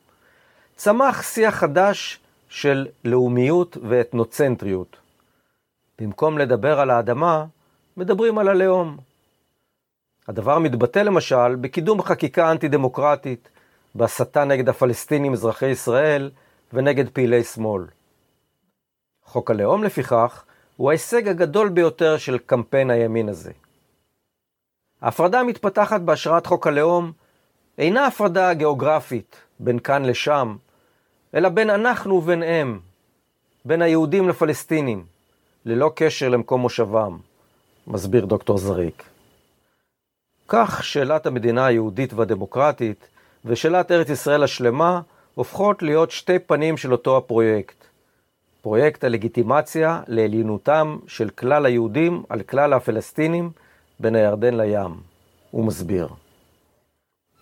צמח 0.75 1.23
שיח 1.23 1.55
חדש 1.55 2.19
של 2.49 2.87
לאומיות 3.05 3.77
ואתנוצנטריות. 3.89 4.97
במקום 6.01 6.37
לדבר 6.37 6.79
על 6.79 6.89
האדמה, 6.89 7.45
מדברים 7.97 8.37
על 8.37 8.47
הלאום. 8.47 9.08
הדבר 10.29 10.59
מתבטא 10.59 10.99
למשל 10.99 11.55
בקידום 11.55 12.01
חקיקה 12.01 12.51
אנטי-דמוקרטית, 12.51 13.49
בהסתה 13.95 14.43
נגד 14.43 14.69
הפלסטינים 14.69 15.33
אזרחי 15.33 15.65
ישראל 15.65 16.31
ונגד 16.73 17.09
פעילי 17.09 17.43
שמאל. 17.43 17.85
חוק 19.25 19.51
הלאום 19.51 19.83
לפיכך 19.83 20.43
הוא 20.77 20.89
ההישג 20.89 21.27
הגדול 21.27 21.69
ביותר 21.69 22.17
של 22.17 22.37
קמפיין 22.37 22.89
הימין 22.89 23.29
הזה. 23.29 23.51
ההפרדה 25.01 25.39
המתפתחת 25.39 26.01
בהשראת 26.01 26.45
חוק 26.45 26.67
הלאום 26.67 27.11
אינה 27.77 28.05
הפרדה 28.05 28.53
גיאוגרפית 28.53 29.35
בין 29.59 29.79
כאן 29.79 30.05
לשם, 30.05 30.55
אלא 31.35 31.49
בין 31.49 31.69
אנחנו 31.69 32.15
ובין 32.15 32.43
הם, 32.43 32.79
בין 33.65 33.81
היהודים 33.81 34.29
לפלסטינים, 34.29 35.05
ללא 35.65 35.91
קשר 35.95 36.29
למקום 36.29 36.61
מושבם. 36.61 37.17
מסביר 37.87 38.25
דוקטור 38.25 38.57
זריק. 38.57 39.08
כך 40.51 40.83
שאלת 40.83 41.25
המדינה 41.25 41.65
היהודית 41.65 42.13
והדמוקרטית 42.13 43.07
ושאלת 43.45 43.91
ארץ 43.91 44.09
ישראל 44.09 44.43
השלמה 44.43 45.01
הופכות 45.35 45.81
להיות 45.81 46.11
שתי 46.11 46.39
פנים 46.39 46.77
של 46.77 46.91
אותו 46.91 47.17
הפרויקט. 47.17 47.75
פרויקט 48.61 49.03
הלגיטימציה 49.03 50.01
לעליונותם 50.07 50.97
של 51.07 51.29
כלל 51.29 51.65
היהודים 51.65 52.23
על 52.29 52.41
כלל 52.41 52.73
הפלסטינים 52.73 53.51
בין 53.99 54.15
הירדן 54.15 54.53
לים. 54.53 54.91
הוא 55.51 55.65
מסביר. 55.65 56.07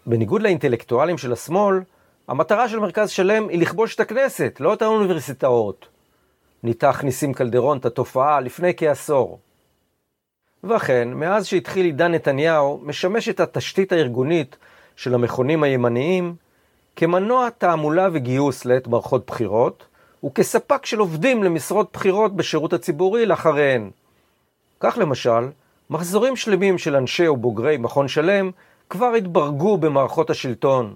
בניגוד 0.06 0.42
לאינטלקטואלים 0.42 1.18
של 1.18 1.34
השמאל, 1.34 1.80
המטרה 2.28 2.70
של 2.70 2.80
מרכז 2.80 3.10
שלם 3.10 3.50
היא 3.50 3.62
לכבוש 3.62 3.96
את 3.96 4.00
הכנסת, 4.00 4.58
לא 4.60 4.74
את 4.74 4.82
האוניברסיטאות. 4.82 5.88
ניתח 6.64 7.02
ניסים 7.04 7.34
קלדרון 7.34 7.78
את 7.78 7.86
התופעה 7.86 8.40
לפני 8.40 8.74
כעשור. 8.78 9.40
ואכן, 10.64 11.08
מאז 11.14 11.46
שהתחיל 11.48 11.86
עידן 11.86 12.12
נתניהו, 12.12 12.80
משמשת 12.84 13.40
התשתית 13.40 13.92
הארגונית 13.92 14.58
של 14.96 15.14
המכונים 15.14 15.64
הימניים 15.64 16.36
כמנוע 16.96 17.50
תעמולה 17.50 18.08
וגיוס 18.14 18.66
לעת 18.66 18.88
מערכות 18.88 19.28
בחירות, 19.28 19.86
וכספק 20.24 20.86
של 20.86 21.00
עובדים 21.00 21.44
למשרות 21.44 21.90
בחירות 21.94 22.36
בשירות 22.36 22.74
הציבורי 22.74 23.26
לאחריהן. 23.26 23.90
כך 24.80 24.98
למשל, 24.98 25.50
מחזורים 25.90 26.36
שלמים 26.36 26.78
של 26.78 26.96
אנשי 26.96 27.28
ובוגרי 27.28 27.78
מכון 27.78 28.08
שלם 28.08 28.52
כבר 28.90 29.14
התברגו 29.14 29.78
במערכות 29.78 30.30
השלטון, 30.30 30.96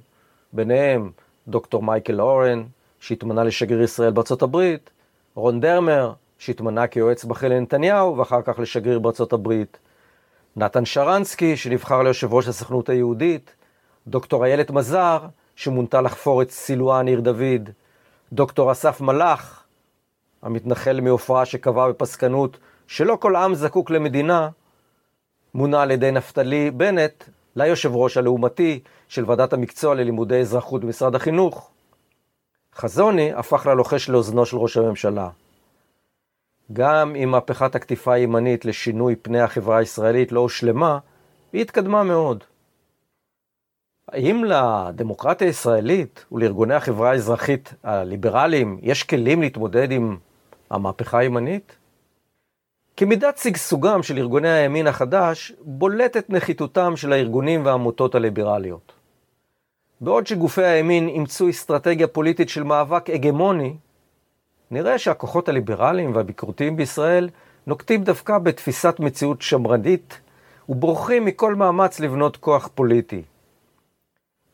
ביניהם 0.53 1.11
דוקטור 1.47 1.83
מייקל 1.83 2.21
אורן, 2.21 2.63
שהתמנה 2.99 3.43
לשגריר 3.43 3.81
ישראל 3.81 4.11
בארצות 4.11 4.41
הברית, 4.41 4.89
רון 5.35 5.59
דרמר, 5.59 6.13
שהתמנה 6.41 6.87
כיועץ 6.87 7.23
בכיר 7.23 7.49
לנתניהו 7.49 8.17
ואחר 8.17 8.41
כך 8.41 8.59
לשגריר 8.59 8.99
בארצות 8.99 9.33
הברית, 9.33 9.77
נתן 10.55 10.85
שרנסקי, 10.85 11.57
שנבחר 11.57 12.01
ליושב 12.01 12.33
ראש 12.33 12.47
הסוכנות 12.47 12.89
היהודית, 12.89 13.55
דוקטור 14.07 14.45
איילת 14.45 14.71
מזר, 14.71 15.19
שמונתה 15.55 16.01
לחפור 16.01 16.41
את 16.41 16.51
סילואן 16.51 17.07
עיר 17.07 17.19
דוד, 17.19 17.69
דוקטור 18.33 18.71
אסף 18.71 19.01
מלאך, 19.01 19.63
המתנחל 20.41 20.99
מעופרה 21.01 21.45
שקבע 21.45 21.89
בפסקנות 21.89 22.57
שלא 22.87 23.17
כל 23.21 23.35
עם 23.35 23.55
זקוק 23.55 23.89
למדינה, 23.89 24.49
מונה 25.53 25.81
על 25.81 25.91
ידי 25.91 26.11
נפתלי 26.11 26.71
בנט 26.71 27.23
ליושב 27.55 27.95
ראש 27.95 28.17
הלעומתי 28.17 28.79
של 29.07 29.23
ועדת 29.27 29.53
המקצוע 29.53 29.95
ללימודי 29.95 30.39
אזרחות 30.39 30.81
במשרד 30.81 31.15
החינוך. 31.15 31.69
חזוני 32.75 33.33
הפך 33.33 33.65
ללוחש 33.65 34.09
לאוזנו 34.09 34.45
של 34.45 34.57
ראש 34.57 34.77
הממשלה. 34.77 35.29
גם 36.73 37.15
אם 37.15 37.29
מהפכת 37.29 37.75
הקטיפה 37.75 38.13
הימנית 38.13 38.65
לשינוי 38.65 39.15
פני 39.15 39.41
החברה 39.41 39.77
הישראלית 39.77 40.31
לא 40.31 40.39
הושלמה, 40.39 40.99
היא 41.53 41.61
התקדמה 41.61 42.03
מאוד. 42.03 42.43
האם 44.07 44.43
לדמוקרטיה 44.43 45.47
הישראלית 45.47 46.25
ולארגוני 46.31 46.73
החברה 46.73 47.11
האזרחית 47.11 47.73
הליברליים 47.83 48.79
יש 48.81 49.03
כלים 49.03 49.41
להתמודד 49.41 49.91
עם 49.91 50.17
המהפכה 50.69 51.19
הימנית? 51.19 51.75
כמידת 52.97 53.37
שגשוגם 53.37 54.03
של 54.03 54.17
ארגוני 54.17 54.49
הימין 54.49 54.87
החדש, 54.87 55.53
בולטת 55.61 56.29
נחיתותם 56.29 56.97
של 56.97 57.13
הארגונים 57.13 57.65
והעמותות 57.65 58.15
הליברליות. 58.15 58.93
בעוד 60.01 60.27
שגופי 60.27 60.63
הימין 60.63 61.07
אימצו 61.07 61.49
אסטרטגיה 61.49 62.07
פוליטית 62.07 62.49
של 62.49 62.63
מאבק 62.63 63.09
הגמוני, 63.09 63.75
נראה 64.71 64.97
שהכוחות 64.97 65.49
הליברליים 65.49 66.15
והביקורתיים 66.15 66.75
בישראל 66.75 67.29
נוקטים 67.67 68.03
דווקא 68.03 68.37
בתפיסת 68.37 68.95
מציאות 68.99 69.41
שמרנית 69.41 70.19
ובורחים 70.69 71.25
מכל 71.25 71.55
מאמץ 71.55 71.99
לבנות 71.99 72.37
כוח 72.37 72.69
פוליטי. 72.75 73.21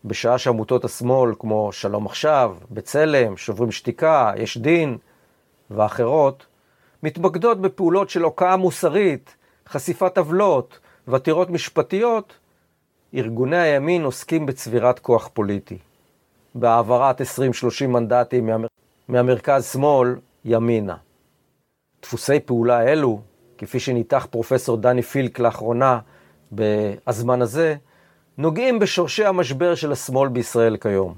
בשעה 0.06 0.38
שעמותות 0.38 0.86
השמאל 0.86 1.34
כמו 1.40 1.72
שלום 1.72 2.06
עכשיו, 2.06 2.56
בצלם, 2.72 3.38
שוברים 3.38 3.72
שתיקה, 3.72 4.32
יש 4.38 4.58
דין 4.58 4.98
ואחרות, 5.72 6.46
מתמקדות 7.04 7.62
בפעולות 7.62 8.10
של 8.10 8.24
הוקעה 8.24 8.58
מוסרית, 8.58 9.36
חשיפת 9.70 10.18
עוולות 10.18 10.80
ועתירות 11.08 11.50
משפטיות, 11.50 12.34
ארגוני 13.14 13.58
הימין 13.58 14.04
עוסקים 14.04 14.46
בצבירת 14.46 15.00
כוח 15.00 15.30
פוליטי, 15.34 15.78
בהעברת 16.56 17.22
20-30 17.22 17.26
מנדטים 17.88 18.46
מהמר... 18.46 18.68
מהמרכז-שמאל 19.08 20.16
ימינה. 20.46 20.96
דפוסי 22.02 22.40
פעולה 22.40 22.84
אלו, 22.84 23.22
כפי 23.58 23.80
שניתח 23.80 24.28
פרופסור 24.32 24.78
דני 24.78 25.02
פילק 25.02 25.40
לאחרונה 25.40 26.00
בזמן 26.52 27.42
הזה, 27.42 27.76
נוגעים 28.38 28.80
בשורשי 28.80 29.26
המשבר 29.26 29.76
של 29.76 29.92
השמאל 29.92 30.30
בישראל 30.30 30.78
כיום. 30.78 31.14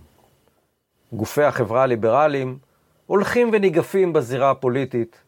גופי 1.13 1.43
החברה 1.43 1.83
הליברליים 1.83 2.57
הולכים 3.05 3.49
וניגפים 3.53 4.13
בזירה 4.13 4.51
הפוליטית, 4.51 5.21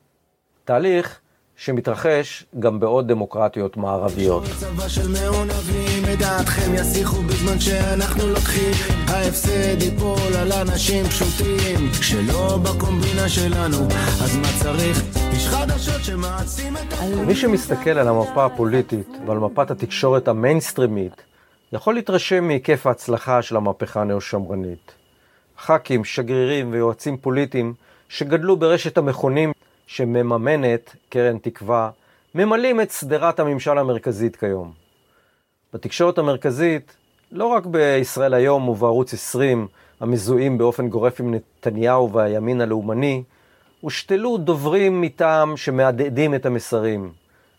תהליך 0.65 1.20
שמתרחש 1.63 2.45
גם 2.59 2.79
בעוד 2.79 3.07
דמוקרטיות 3.07 3.77
מערביות. 3.77 4.43
צבא 4.43 4.87
של 4.87 5.07
מעונבים, 5.07 6.03
את 6.13 6.19
דעתכם 6.19 6.73
יסיחו 6.73 7.21
בזמן 7.21 7.59
שאנחנו 7.59 8.27
לוקחים. 8.27 8.71
ההפסד 9.07 9.81
ייפול 9.81 10.35
על 10.39 10.51
אנשים 10.51 11.05
פשוטים, 11.05 11.89
שלא 12.01 12.57
בקומבינה 12.57 13.29
שלנו, 13.29 13.77
אז 14.23 14.37
מה 14.37 14.47
צריך? 14.63 15.03
יש 15.33 15.47
חדשות 15.47 16.03
שמעצים 16.03 16.77
את 16.77 16.93
ה... 16.93 17.25
מי 17.25 17.35
שמסתכל 17.35 17.89
על 17.89 18.07
המפה 18.07 18.45
הפוליטית 18.45 19.09
ועל 19.27 19.37
מפת 19.37 19.71
התקשורת 19.71 20.27
המיינסטרימית, 20.27 21.21
יכול 21.73 21.93
להתרשם 21.93 22.43
מהיקף 22.43 22.87
ההצלחה 22.87 23.41
של 23.41 23.55
המהפכה 23.55 24.01
הנאו-שמרנית. 24.01 24.91
ח"כים, 25.57 26.03
שגרירים 26.05 26.71
ויועצים 26.71 27.17
פוליטיים 27.17 27.73
שגדלו 28.09 28.57
ברשת 28.57 28.97
המכונים 28.97 29.51
שמממנת 29.91 30.95
קרן 31.09 31.37
תקווה, 31.37 31.89
ממלאים 32.35 32.81
את 32.81 32.91
שדרת 32.91 33.39
הממשל 33.39 33.77
המרכזית 33.77 34.35
כיום. 34.35 34.71
בתקשורת 35.73 36.17
המרכזית, 36.17 36.95
לא 37.31 37.45
רק 37.45 37.65
בישראל 37.65 38.33
היום 38.33 38.69
ובערוץ 38.69 39.13
20, 39.13 39.67
המזוהים 39.99 40.57
באופן 40.57 40.89
גורף 40.89 41.19
עם 41.19 41.33
נתניהו 41.33 42.11
והימין 42.13 42.61
הלאומני, 42.61 43.23
הושתלו 43.81 44.37
דוברים 44.37 45.01
מטעם 45.01 45.57
שמהדהדים 45.57 46.35
את 46.35 46.45
המסרים. 46.45 47.11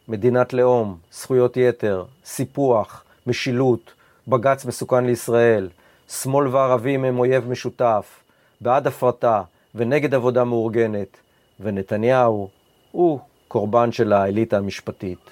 מדינת 0.09 0.53
לאום, 0.53 0.97
זכויות 1.12 1.57
יתר, 1.57 2.05
סיפוח, 2.25 3.05
משילות, 3.27 3.92
בג"ץ 4.29 4.64
מסוכן 4.64 5.05
לישראל, 5.05 5.68
שמאל 6.09 6.49
וערבים 6.49 7.05
הם 7.05 7.18
אויב 7.18 7.49
משותף, 7.49 8.21
בעד 8.61 8.87
הפרטה 8.87 9.42
ונגד 9.75 10.14
עבודה 10.14 10.45
מאורגנת, 10.45 11.21
ונתניהו 11.62 12.48
הוא 12.92 13.20
קורבן 13.48 13.92
של 13.92 14.12
האליטה 14.12 14.57
המשפטית. 14.57 15.31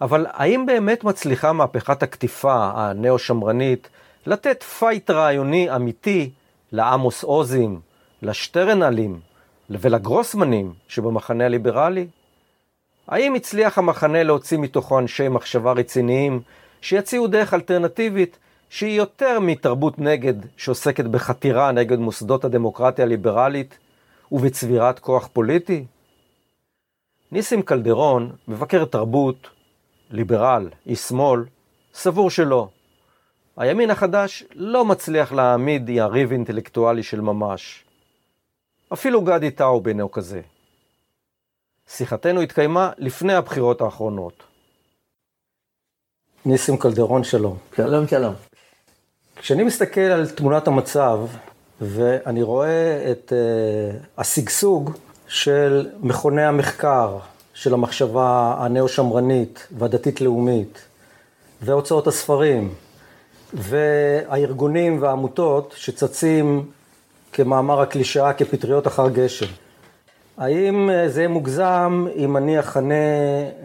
אבל 0.00 0.26
האם 0.28 0.66
באמת 0.66 1.04
מצליחה 1.04 1.52
מהפכת 1.52 2.02
הקטיפה 2.02 2.70
הנאו-שמרנית 2.74 3.88
לתת 4.26 4.62
פייט 4.62 5.10
רעיוני 5.10 5.76
אמיתי 5.76 6.30
לעמוס 6.72 7.22
עוזים, 7.22 7.80
לשטרנלים 8.22 9.20
ולגרוסמנים 9.70 10.72
שבמחנה 10.88 11.44
הליברלי? 11.44 12.06
האם 13.08 13.34
הצליח 13.34 13.78
המחנה 13.78 14.22
להוציא 14.22 14.58
מתוכו 14.58 14.98
אנשי 14.98 15.28
מחשבה 15.28 15.72
רציניים 15.72 16.40
שיציעו 16.80 17.26
דרך 17.26 17.54
אלטרנטיבית 17.54 18.38
שהיא 18.70 18.98
יותר 18.98 19.40
מתרבות 19.40 19.98
נגד 19.98 20.34
שעוסקת 20.56 21.04
בחתירה 21.04 21.72
נגד 21.72 21.98
מוסדות 21.98 22.44
הדמוקרטיה 22.44 23.04
הליברלית 23.04 23.78
ובצבירת 24.32 24.98
כוח 24.98 25.28
פוליטי? 25.32 25.84
ניסים 27.32 27.62
קלדרון, 27.62 28.32
מבקר 28.48 28.84
תרבות, 28.84 29.48
ליברל, 30.10 30.68
איש 30.86 30.98
שמאל, 30.98 31.44
סבור 31.94 32.30
שלא. 32.30 32.68
הימין 33.56 33.90
החדש 33.90 34.44
לא 34.54 34.84
מצליח 34.84 35.32
להעמיד 35.32 35.88
יריב 35.88 36.32
אינטלקטואלי 36.32 37.02
של 37.02 37.20
ממש. 37.20 37.84
אפילו 38.92 39.22
גדי 39.22 39.50
טאובין 39.50 40.00
הוא 40.00 40.10
כזה. 40.12 40.40
שיחתנו 41.88 42.40
התקיימה 42.40 42.90
לפני 42.98 43.34
הבחירות 43.34 43.80
האחרונות. 43.80 44.42
ניסים 46.44 46.76
קלדרון, 46.76 47.24
שלום. 47.24 47.58
שלום, 47.76 48.08
שלום. 48.08 48.34
כשאני 49.36 49.62
מסתכל 49.62 50.00
על 50.00 50.28
תמונת 50.30 50.66
המצב, 50.68 51.18
ואני 51.80 52.42
רואה 52.42 53.10
את 53.10 53.32
uh, 53.32 54.06
השגשוג 54.18 54.90
של 55.28 55.88
מכוני 56.00 56.44
המחקר, 56.44 57.18
של 57.54 57.74
המחשבה 57.74 58.54
הנאו-שמרנית 58.58 59.66
והדתית-לאומית, 59.78 60.78
והוצאות 61.62 62.06
הספרים, 62.06 62.74
והארגונים 63.54 65.02
והעמותות 65.02 65.74
שצצים 65.76 66.70
כמאמר 67.32 67.80
הקלישאה 67.80 68.32
כפטריות 68.32 68.86
אחר 68.86 69.08
גשם. 69.08 69.46
האם 70.38 70.90
אה, 70.90 71.08
זה 71.08 71.28
מוגזם 71.28 72.06
אם 72.16 72.36
אני 72.36 72.60
אכנה 72.60 72.94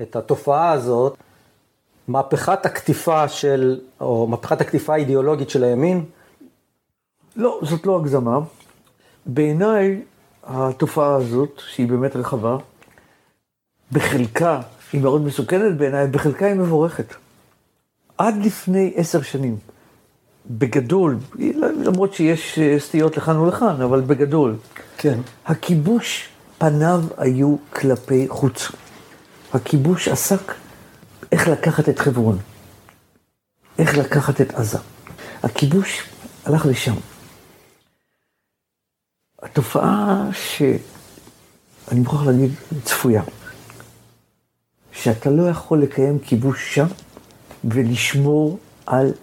את 0.01 0.15
התופעה 0.15 0.71
הזאת 0.71 1.15
מהפכת 2.07 2.65
הקטיפה 2.65 3.27
של, 3.27 3.79
או 4.01 4.27
מהפכת 4.27 4.61
הקטיפה 4.61 4.93
האידיאולוגית 4.93 5.49
של 5.49 5.63
הימין? 5.63 6.05
לא, 7.35 7.59
זאת 7.63 7.85
לא 7.85 7.99
הגזמה. 7.99 8.39
בעיניי, 9.25 10.01
התופעה 10.43 11.15
הזאת, 11.15 11.61
שהיא 11.67 11.87
באמת 11.87 12.15
רחבה, 12.15 12.57
בחלקה 13.91 14.61
היא 14.93 15.01
מאוד 15.01 15.21
מסוכנת 15.21 15.77
בעיניי, 15.77 16.07
בחלקה 16.07 16.45
היא 16.45 16.55
מבורכת. 16.55 17.13
עד 18.17 18.35
לפני 18.45 18.93
עשר 18.95 19.21
שנים, 19.21 19.57
בגדול, 20.49 21.17
למרות 21.59 22.13
שיש 22.13 22.59
אה, 22.59 22.75
סטיות 22.79 23.17
לכאן 23.17 23.37
ולכאן, 23.37 23.81
אבל 23.81 24.01
בגדול, 24.01 24.55
כן. 24.97 25.19
הכיבוש, 25.45 26.29
פניו 26.57 27.01
היו 27.17 27.55
כלפי 27.73 28.27
חוץ. 28.29 28.71
הכיבוש 29.53 30.07
עסק 30.07 30.53
איך 31.31 31.47
לקחת 31.47 31.89
את 31.89 31.99
חברון, 31.99 32.37
איך 33.79 33.97
לקחת 33.97 34.41
את 34.41 34.53
עזה. 34.53 34.77
הכיבוש 35.43 36.09
הלך 36.45 36.65
לשם. 36.65 36.95
התופעה 39.45 40.29
שאני 40.31 41.99
מוכרח 41.99 42.27
להגיד, 42.27 42.51
צפויה. 42.83 43.23
שאתה 44.91 45.29
לא 45.29 45.49
יכול 45.49 45.81
לקיים 45.81 46.19
כיבוש 46.19 46.75
שם 46.75 46.85
ולשמור 47.63 48.59
על 48.85 49.13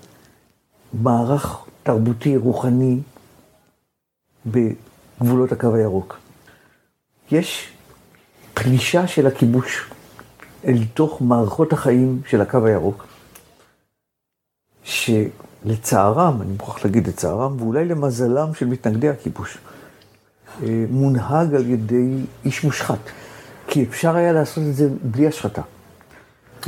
מערך 0.93 1.59
תרבותי, 1.83 2.37
רוחני, 2.37 2.99
בגבולות 4.47 5.53
הקו 5.53 5.75
הירוק. 5.75 6.19
יש 7.31 7.69
פלישה 8.55 9.07
של 9.07 9.27
הכיבוש 9.27 9.91
אל 10.65 10.85
תוך 10.95 11.23
מערכות 11.23 11.73
החיים 11.73 12.23
של 12.27 12.41
הקו 12.41 12.67
הירוק, 12.67 13.07
שלצערם, 14.85 16.43
אני 16.43 16.53
מוכרח 16.53 16.85
להגיד 16.85 17.07
לצערם, 17.07 17.61
ואולי 17.61 17.85
למזלם 17.85 18.55
של 18.55 18.67
מתנגדי 18.67 19.09
הכיבוש, 19.09 19.59
מונהג 20.91 21.55
על 21.55 21.71
ידי 21.71 22.17
איש 22.45 22.65
מושחת. 22.65 22.99
כי 23.67 23.85
אפשר 23.85 24.17
היה 24.17 24.33
לעשות 24.33 24.65
את 24.71 24.75
זה 24.75 24.89
בלי 25.03 25.27
השחתה. 25.27 25.63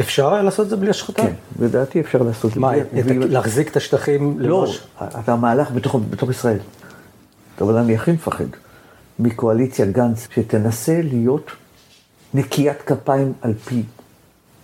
אפשר 0.00 0.34
היה 0.34 0.42
לעשות 0.42 0.64
את 0.64 0.70
זה 0.70 0.76
בלי 0.76 0.90
השחתה? 0.90 1.22
כן, 1.22 1.32
לדעתי 1.58 2.00
אפשר 2.00 2.22
לעשות 2.22 2.50
את 2.50 2.54
זה. 2.54 2.60
מה. 2.60 2.72
להחזיק 3.06 3.68
את 3.68 3.76
השטחים? 3.76 4.40
לא. 4.40 4.66
אתה 5.02 5.36
מהלך 5.36 5.70
בתוך, 5.70 5.96
בתוך 6.10 6.30
ישראל. 6.30 6.58
אבל 7.60 7.76
אני 7.76 7.94
הכי 7.94 8.12
מפחד 8.12 8.44
מקואליציית 9.18 9.92
גנץ, 9.92 10.28
שתנסה 10.34 11.00
להיות 11.02 11.50
נקיית 12.34 12.82
כפיים 12.82 13.32
על 13.40 13.54
פי 13.54 13.82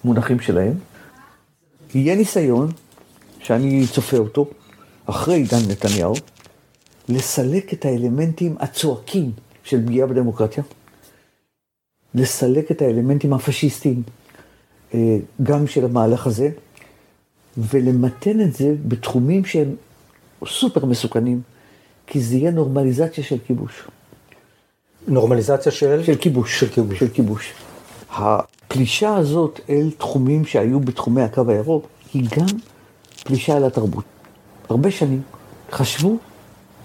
מונחים 0.04 0.40
שלהם. 0.40 0.72
יהיה 1.94 2.14
ניסיון, 2.16 2.72
שאני 3.38 3.86
צופה 3.92 4.16
אותו, 4.16 4.46
אחרי 5.06 5.34
עידן 5.34 5.58
נתניהו, 5.68 6.14
לסלק 7.08 7.72
את 7.72 7.84
האלמנטים 7.84 8.56
הצועקים 8.60 9.32
של 9.64 9.86
פגיעה 9.86 10.06
בדמוקרטיה, 10.06 10.64
לסלק 12.14 12.70
את 12.70 12.82
האלמנטים 12.82 13.32
הפשיסטיים, 13.32 14.02
אה, 14.94 15.16
גם 15.42 15.66
של 15.66 15.84
המהלך 15.84 16.26
הזה, 16.26 16.50
ולמתן 17.58 18.40
את 18.40 18.54
זה 18.54 18.74
בתחומים 18.88 19.44
שהם 19.44 19.74
סופר 20.46 20.84
מסוכנים, 20.84 21.40
כי 22.06 22.20
זה 22.20 22.36
יהיה 22.36 22.50
נורמליזציה 22.50 23.24
של 23.24 23.36
כיבוש. 23.46 23.82
נורמליזציה 25.08 25.72
של? 25.72 26.04
של 26.04 26.16
כיבוש. 26.16 26.60
של 26.60 26.68
כיבוש. 26.68 26.98
של 26.98 27.08
כיבוש. 27.08 27.52
הפלישה 28.10 29.16
הזאת 29.16 29.60
אל 29.68 29.90
תחומים 29.98 30.44
שהיו 30.44 30.80
בתחומי 30.80 31.22
הקו 31.22 31.50
הירוק, 31.50 31.86
היא 32.14 32.28
גם 32.36 32.46
פלישה 33.24 33.56
אל 33.56 33.64
התרבות. 33.64 34.04
הרבה 34.68 34.90
שנים 34.90 35.22
חשבו 35.72 36.18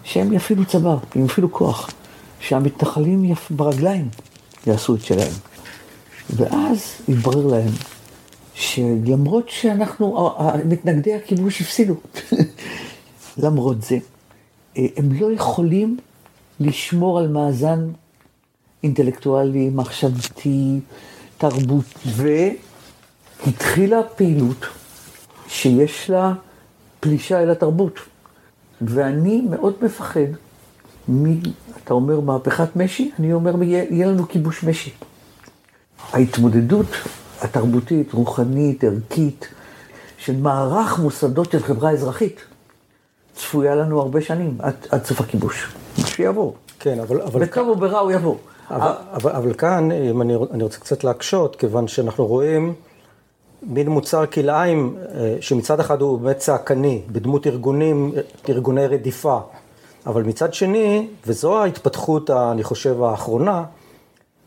שהם 0.05 0.33
יפעילו 0.33 0.65
צבא, 0.65 0.95
הם 1.15 1.25
יפעילו 1.25 1.51
כוח, 1.51 1.89
שהמתנחלים 2.39 3.25
יפ... 3.25 3.51
ברגליים 3.51 4.09
יעשו 4.67 4.95
את 4.95 5.01
שלהם. 5.01 5.33
ואז 6.29 6.93
התברר 7.09 7.47
להם 7.47 7.71
שלמרות 8.53 9.49
שאנחנו, 9.49 10.35
מתנגדי 10.65 11.15
הכיבוש 11.15 11.61
הפסידו, 11.61 11.95
למרות 13.43 13.81
זה, 13.81 13.97
הם 14.75 15.11
לא 15.19 15.31
יכולים 15.31 15.97
לשמור 16.59 17.19
על 17.19 17.27
מאזן 17.27 17.89
אינטלקטואלי, 18.83 19.69
מחשבתי, 19.69 20.79
תרבות, 21.37 21.85
והתחילה 23.45 24.03
פעילות 24.15 24.65
שיש 25.47 26.09
לה 26.09 26.33
פלישה 26.99 27.43
אל 27.43 27.49
התרבות. 27.49 27.99
ואני 28.81 29.41
מאוד 29.49 29.73
מפחד 29.81 30.19
מ... 31.09 31.39
אתה 31.83 31.93
אומר 31.93 32.19
מהפכת 32.19 32.75
משי, 32.75 33.11
אני 33.19 33.33
אומר 33.33 33.63
יהיה 33.63 34.07
לנו 34.07 34.27
כיבוש 34.27 34.63
משי. 34.63 34.91
ההתמודדות 36.13 36.87
התרבותית, 37.41 38.13
רוחנית, 38.13 38.83
ערכית, 38.83 39.47
של 40.17 40.37
מערך 40.37 40.99
מוסדות 40.99 41.51
של 41.51 41.63
חברה 41.63 41.91
אזרחית, 41.91 42.41
צפויה 43.35 43.75
לנו 43.75 44.01
הרבה 44.01 44.21
שנים, 44.21 44.57
עד, 44.59 44.75
עד 44.89 45.05
סוף 45.05 45.21
הכיבוש. 45.21 45.73
שיבוא. 45.97 46.51
כן, 46.79 46.99
אבל... 46.99 47.21
אבל 47.21 47.45
בטוב 47.45 47.67
או 47.67 47.75
ברע 47.75 47.99
הוא 47.99 48.11
יבוא. 48.11 48.35
אבל, 48.69 48.91
אבל, 49.13 49.31
אבל 49.31 49.53
כאן, 49.53 49.91
אם 49.91 50.21
אני, 50.21 50.35
אני 50.51 50.63
רוצה 50.63 50.79
קצת 50.79 51.03
להקשות, 51.03 51.55
כיוון 51.55 51.87
שאנחנו 51.87 52.25
רואים 52.25 52.73
מין 53.65 53.89
מוצר 53.89 54.25
כלאיים, 54.25 54.97
אה, 55.15 55.37
שמצד 55.41 55.79
אחד 55.79 56.01
הוא 56.01 56.19
באמת 56.19 56.37
צעקני, 56.37 57.01
בדמות 57.11 57.47
ארגונים, 57.47 58.11
ארגוני 58.49 58.87
רדיפה, 58.87 59.39
אבל 60.05 60.23
מצד 60.23 60.53
שני, 60.53 61.07
וזו 61.27 61.61
ההתפתחות, 61.61 62.29
אני 62.29 62.63
חושב, 62.63 63.03
האחרונה, 63.03 63.63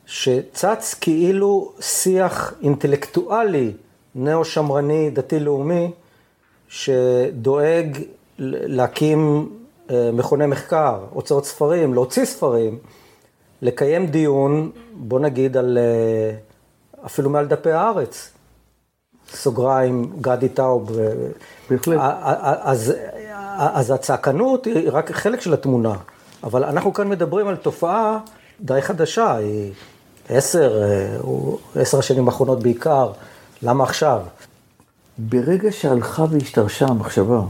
שצץ 0.07 0.95
כאילו 1.01 1.73
שיח 1.81 2.55
אינטלקטואלי, 2.63 3.73
נאו-שמרני, 4.15 5.11
דתי-לאומי, 5.11 5.91
שדואג 6.69 7.99
להקים 8.39 9.49
אה, 9.91 10.11
מכוני 10.13 10.47
מחקר, 10.47 10.99
הוצאות 11.11 11.45
ספרים, 11.45 11.95
להוציא 11.95 12.25
ספרים, 12.25 12.79
לקיים 13.63 14.07
דיון, 14.07 14.71
בוא 14.95 15.21
נגיד, 15.21 15.57
על 15.57 15.79
אה, 15.79 16.37
אפילו 17.07 17.31
מעל 17.31 17.47
דפי 17.47 17.71
הארץ. 17.71 18.38
סוגריים, 19.33 20.13
גדי 20.21 20.49
טאוב. 20.49 20.93
בהחלט. 21.71 21.99
אז, 22.63 22.93
אז 23.57 23.91
הצעקנות 23.91 24.65
היא 24.65 24.91
רק 24.93 25.13
חלק 25.13 25.41
של 25.41 25.53
התמונה, 25.55 25.95
אבל 26.45 26.65
אנחנו 26.65 26.93
כאן 26.93 27.09
מדברים 27.09 27.49
על 27.49 27.57
תופעה 27.57 28.19
די 28.61 28.83
חדשה, 28.83 29.37
היא 29.37 29.73
עשר, 30.29 30.83
או 31.21 31.59
עשר 31.75 31.99
השנים 31.99 32.29
האחרונות 32.29 32.63
בעיקר, 32.63 33.13
למה 33.63 33.85
עכשיו? 33.85 34.23
ברגע 35.19 35.73
שהלכה 35.73 36.25
והשתרשה 36.31 36.87
המחשבה, 36.87 37.41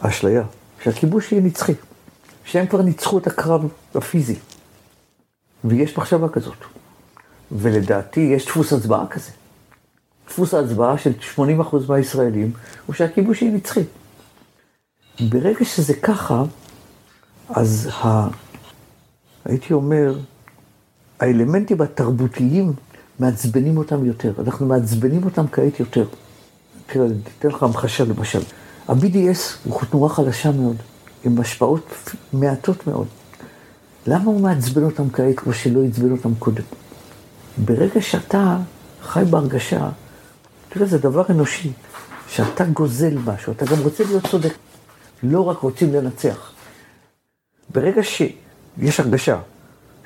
האשליה, 0.00 0.42
שהכיבוש 0.82 1.32
יהיה 1.32 1.42
נצחי, 1.42 1.74
שהם 2.44 2.66
כבר 2.66 2.82
ניצחו 2.82 3.18
את 3.18 3.26
הקרב 3.26 3.68
הפיזי, 3.94 4.36
ויש 5.64 5.98
מחשבה 5.98 6.28
כזאת, 6.28 6.58
ולדעתי 7.52 8.20
יש 8.20 8.46
דפוס 8.46 8.72
הצבעה 8.72 9.06
כזה. 9.06 9.30
דפוס 10.28 10.54
ההצבעה 10.54 10.98
של 10.98 11.12
80% 11.36 11.40
מהישראלים 11.88 12.52
הוא 12.86 12.94
שהכיבוש 12.94 13.42
יהיה 13.42 13.54
נצחי. 13.54 13.82
ברגע 15.20 15.64
שזה 15.64 15.94
ככה, 15.94 16.42
אז 17.48 17.90
ה... 17.92 18.28
הייתי 19.44 19.72
אומר, 19.72 20.18
האלמנטים 21.20 21.80
התרבותיים 21.80 22.72
מעצבנים 23.18 23.76
אותם 23.76 24.04
יותר. 24.04 24.32
אנחנו 24.38 24.66
מעצבנים 24.66 25.24
אותם 25.24 25.44
כעת 25.52 25.80
יותר. 25.80 26.06
תראה, 26.86 27.06
אני 27.06 27.14
אתן 27.38 27.48
לך 27.48 27.62
המחשה 27.62 28.04
למשל. 28.04 28.40
ה-BDS 28.88 29.68
הוא 29.68 29.82
תנועה 29.90 30.14
חלשה 30.14 30.50
מאוד, 30.50 30.76
עם 31.24 31.40
השפעות 31.40 32.14
מעטות 32.32 32.86
מאוד. 32.86 33.06
למה 34.06 34.24
הוא 34.24 34.40
מעצבן 34.40 34.82
אותם 34.82 35.10
כעת 35.10 35.36
כמו 35.36 35.52
שלא 35.52 35.84
עצבן 35.84 36.10
אותם 36.10 36.34
קודם? 36.34 36.62
ברגע 37.64 38.00
שאתה 38.00 38.58
חי 39.02 39.24
בהרגשה, 39.30 39.88
תראה, 40.78 40.90
זה 40.90 40.98
דבר 40.98 41.22
אנושי, 41.30 41.72
שאתה 42.28 42.64
גוזל 42.64 43.18
משהו, 43.24 43.52
אתה 43.52 43.64
גם 43.64 43.82
רוצה 43.82 44.04
להיות 44.04 44.26
צודק. 44.26 44.52
לא 45.22 45.48
רק 45.48 45.58
רוצים 45.58 45.92
לנצח. 45.94 46.52
ברגע 47.70 48.02
שיש 48.02 49.00
הרגשה 49.00 49.40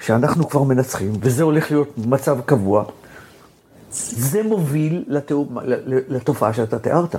שאנחנו 0.01 0.49
כבר 0.49 0.63
מנצחים, 0.63 1.13
וזה 1.21 1.43
הולך 1.43 1.71
להיות 1.71 1.99
מצב 1.99 2.41
קבוע, 2.47 2.85
זה 3.91 4.43
מוביל 4.43 5.05
לתאו, 5.09 5.49
לתופעה 6.09 6.55
שאתה 6.55 6.79
תיארת, 6.79 7.15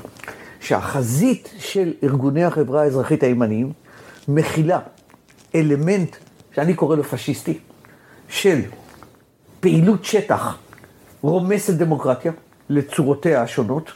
שהחזית 0.59 1.53
של 1.57 1.93
ארגוני 2.03 2.43
החברה 2.43 2.81
האזרחית 2.81 3.23
הימניים 3.23 3.71
מכילה 4.27 4.79
אלמנט 5.55 6.15
שאני 6.55 6.73
קורא 6.73 6.95
לו 6.95 7.03
פשיסטי, 7.03 7.59
של 8.29 8.61
פעילות 9.59 10.05
שטח 10.05 10.57
רומסת 11.21 11.73
דמוקרטיה 11.73 12.31
לצורותיה 12.69 13.41
השונות, 13.41 13.91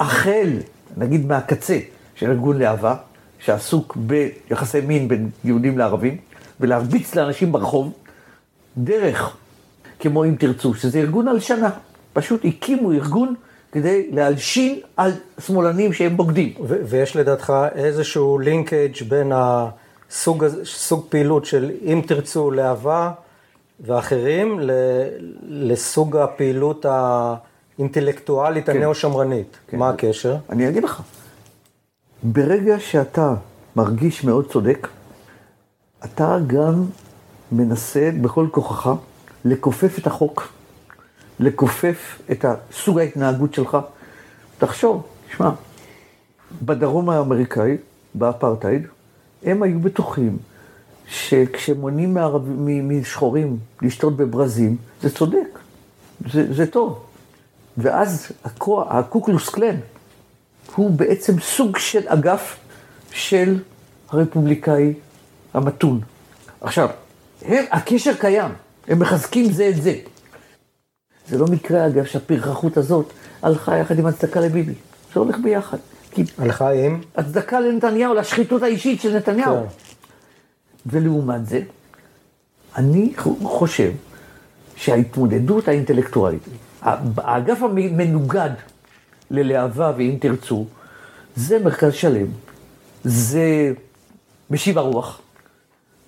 החל, 0.00 0.48
נגיד 0.96 1.26
מהקצה 1.26 1.78
של 2.14 2.30
ארגון 2.30 2.58
להבה, 2.58 2.96
שעסוק 3.38 3.96
ביחסי 3.96 4.80
מין 4.80 5.08
בין 5.08 5.30
יהודים 5.44 5.78
לערבים, 5.78 6.16
ולהרביץ 6.60 7.14
לאנשים 7.14 7.52
ברחוב, 7.52 7.92
דרך, 8.78 9.36
כמו 10.00 10.24
אם 10.24 10.34
תרצו, 10.38 10.74
שזה 10.74 10.98
ארגון 10.98 11.28
הלשנה. 11.28 11.70
פשוט 12.12 12.44
הקימו 12.44 12.92
ארגון 12.92 13.34
כדי 13.72 14.10
להלשין 14.10 14.80
על 14.96 15.12
שמאלנים 15.38 15.92
שהם 15.92 16.16
בוגדים. 16.16 16.52
ו- 16.60 16.80
ויש 16.86 17.16
לדעתך 17.16 17.52
איזשהו 17.74 18.38
לינקג' 18.38 19.02
בין 19.08 19.32
הסוג 19.34 20.44
סוג 20.64 21.06
פעילות 21.08 21.44
של 21.44 21.70
אם 21.82 22.02
תרצו 22.06 22.50
להבה 22.50 23.10
ואחרים 23.80 24.60
ל- 24.60 24.70
לסוג 25.42 26.16
הפעילות 26.16 26.86
האינטלקטואלית 27.78 28.66
כן. 28.66 28.76
הנאו-שמרנית. 28.76 29.56
כן. 29.66 29.78
מה 29.78 29.90
הקשר? 29.90 30.36
אני 30.50 30.68
אגיד 30.68 30.84
לך, 30.84 31.02
ברגע 32.22 32.80
שאתה 32.80 33.34
מרגיש 33.76 34.24
מאוד 34.24 34.50
צודק, 34.52 34.88
אתה 36.04 36.38
גם 36.46 36.84
מנסה 37.52 38.10
בכל 38.20 38.46
כוחך 38.50 38.90
לכופף 39.44 39.98
את 39.98 40.06
החוק, 40.06 40.48
לכופף 41.40 42.18
את 42.30 42.44
סוג 42.72 42.98
ההתנהגות 42.98 43.54
שלך. 43.54 43.78
תחשוב, 44.58 45.02
שמע, 45.36 45.50
בדרום 46.62 47.10
האמריקאי, 47.10 47.76
באפרטהייד, 48.14 48.86
הם 49.42 49.62
היו 49.62 49.80
בטוחים 49.80 50.38
שכשמונעים 51.08 52.14
מערב- 52.14 52.48
משחורים 52.82 53.58
לשתות 53.82 54.16
בברזים, 54.16 54.76
זה 55.02 55.10
צודק, 55.14 55.58
זה, 56.32 56.54
זה 56.54 56.66
טוב. 56.66 57.04
ואז 57.78 58.32
הכוח, 58.44 58.86
הקוקלוס 58.90 59.48
קלן, 59.48 59.76
הוא 60.74 60.90
בעצם 60.90 61.40
סוג 61.40 61.78
של 61.78 62.08
אגף 62.08 62.56
של 63.10 63.58
הרפובליקאי 64.10 64.94
המתון. 65.54 66.00
עכשיו, 66.60 66.88
הם, 67.42 67.64
הקשר 67.70 68.14
קיים, 68.14 68.50
הם 68.88 68.98
מחזקים 68.98 69.52
זה 69.52 69.68
את 69.68 69.82
זה. 69.82 69.94
זה 71.28 71.38
לא 71.38 71.46
מקרה, 71.46 71.86
אגב, 71.86 72.04
שהפרחחות 72.04 72.76
הזאת 72.76 73.12
הלכה 73.42 73.76
יחד 73.76 73.98
עם 73.98 74.06
הצדקה 74.06 74.40
לביבי. 74.40 74.74
זה 75.14 75.20
הולך 75.20 75.36
ביחד. 75.38 75.78
כי 76.10 76.24
הלכה 76.38 76.70
עם? 76.70 77.00
הצדקה 77.16 77.60
לנתניהו, 77.60 78.14
לשחיתות 78.14 78.62
האישית 78.62 79.00
של 79.00 79.16
נתניהו. 79.16 79.56
כן. 79.56 79.66
ולעומת 80.86 81.46
זה, 81.46 81.60
אני 82.76 83.12
חושב 83.42 83.92
שההתמודדות 84.76 85.68
האינטלקטואלית, 85.68 86.42
האגף 86.84 87.62
המנוגד 87.62 88.50
ללהבה 89.30 89.92
ואם 89.96 90.16
תרצו, 90.20 90.66
זה 91.36 91.58
מרכז 91.58 91.92
שלם, 91.92 92.26
זה 93.04 93.72
משיב 94.50 94.78
הרוח, 94.78 95.20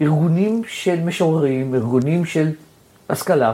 ארגונים 0.00 0.62
של 0.68 1.00
משוררים, 1.00 1.74
ארגונים 1.74 2.24
של 2.24 2.50
השכלה, 3.08 3.52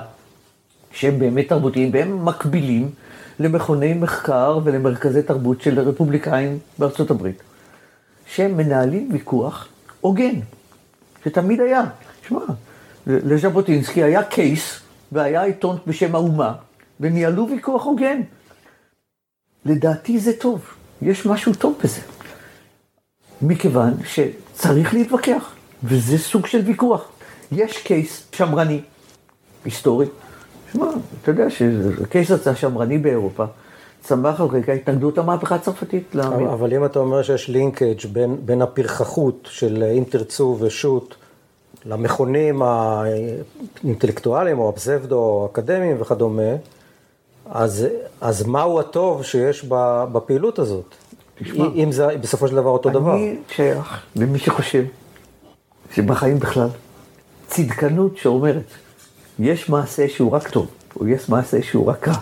שהם 0.93 1.19
באמת 1.19 1.49
תרבותיים 1.49 1.91
והם 1.93 2.25
מקבילים 2.25 2.91
למכוני 3.39 3.95
מחקר 3.95 4.59
ולמרכזי 4.65 5.23
תרבות 5.23 5.61
של 5.61 5.81
רפובליקאים 5.81 6.59
בארצות 6.79 7.11
הברית, 7.11 7.43
שהם 8.27 8.57
מנהלים 8.57 9.09
ויכוח 9.13 9.69
הוגן, 10.01 10.35
שתמיד 11.25 11.61
היה. 11.61 11.83
שמע, 12.29 12.41
לז'בוטינסקי 13.07 14.03
היה 14.03 14.23
קייס 14.23 14.81
והיה 15.13 15.43
עיתון 15.43 15.79
בשם 15.87 16.15
האומה, 16.15 16.53
וניהלו 17.03 17.49
ויכוח 17.49 17.85
הוגן. 17.85 18.21
לדעתי 19.65 20.19
זה 20.19 20.33
טוב, 20.37 20.61
יש 21.03 21.27
משהו 21.27 21.55
טוב 21.55 21.79
בזה. 21.85 22.01
מכיוון 23.43 23.95
שצריך 24.05 24.95
להתווכח, 24.95 25.55
וזה 25.85 26.19
סוג 26.19 26.47
של 26.47 26.59
ויכוח. 26.59 27.13
יש 27.53 27.79
קייס 27.79 28.27
שמרני, 28.33 28.81
היסטורי. 29.65 30.07
שמע, 30.73 30.87
אתה 31.23 31.31
יודע 31.31 31.51
שהקייס 31.51 32.31
הזה 32.31 32.51
השמרני 32.51 32.99
באירופה 32.99 33.45
צמח 34.01 34.41
על 34.41 34.47
רקע 34.47 34.73
התנגדות 34.73 35.19
המהפכה 35.19 35.55
הצרפתית. 35.55 36.17
אבל, 36.17 36.47
אבל 36.47 36.75
אם 36.75 36.85
אתה 36.85 36.99
אומר 36.99 37.23
שיש 37.23 37.49
לינקג' 37.49 38.07
בין, 38.13 38.37
בין 38.45 38.63
הפרחחות 38.63 39.49
של 39.51 39.85
אם 39.99 40.05
תרצו 40.11 40.57
ושות' 40.61 41.15
למכונים 41.87 42.63
האינטלקטואליים 42.63 44.59
או 44.59 44.69
הפסבדו 44.69 45.17
או 45.17 45.43
האקדמיים 45.43 45.97
וכדומה, 46.01 46.53
אז, 47.55 47.87
אז 48.21 48.47
מהו 48.47 48.81
הטוב 48.81 49.23
שיש 49.23 49.65
בפעילות 50.13 50.59
הזאת? 50.59 50.95
תשמע, 51.39 51.65
אם 51.75 51.93
זה 51.93 52.07
בסופו 52.21 52.49
של 52.49 52.55
דבר 52.55 52.71
אותו 52.71 52.89
אני 52.89 52.99
דבר. 52.99 53.15
אני 53.15 53.37
שייך 53.49 54.03
למי 54.17 54.39
שחושב 54.39 54.85
שבחיים 55.95 56.39
בכלל, 56.39 56.69
צדקנות 57.47 58.17
שאומרת, 58.17 58.65
יש 59.39 59.69
מעשה 59.69 60.09
שהוא 60.09 60.33
רק 60.33 60.49
טוב, 60.49 60.67
או 61.01 61.09
יש 61.09 61.29
מעשה 61.29 61.63
שהוא 61.63 61.87
רק 61.87 62.09
רע, 62.09 62.15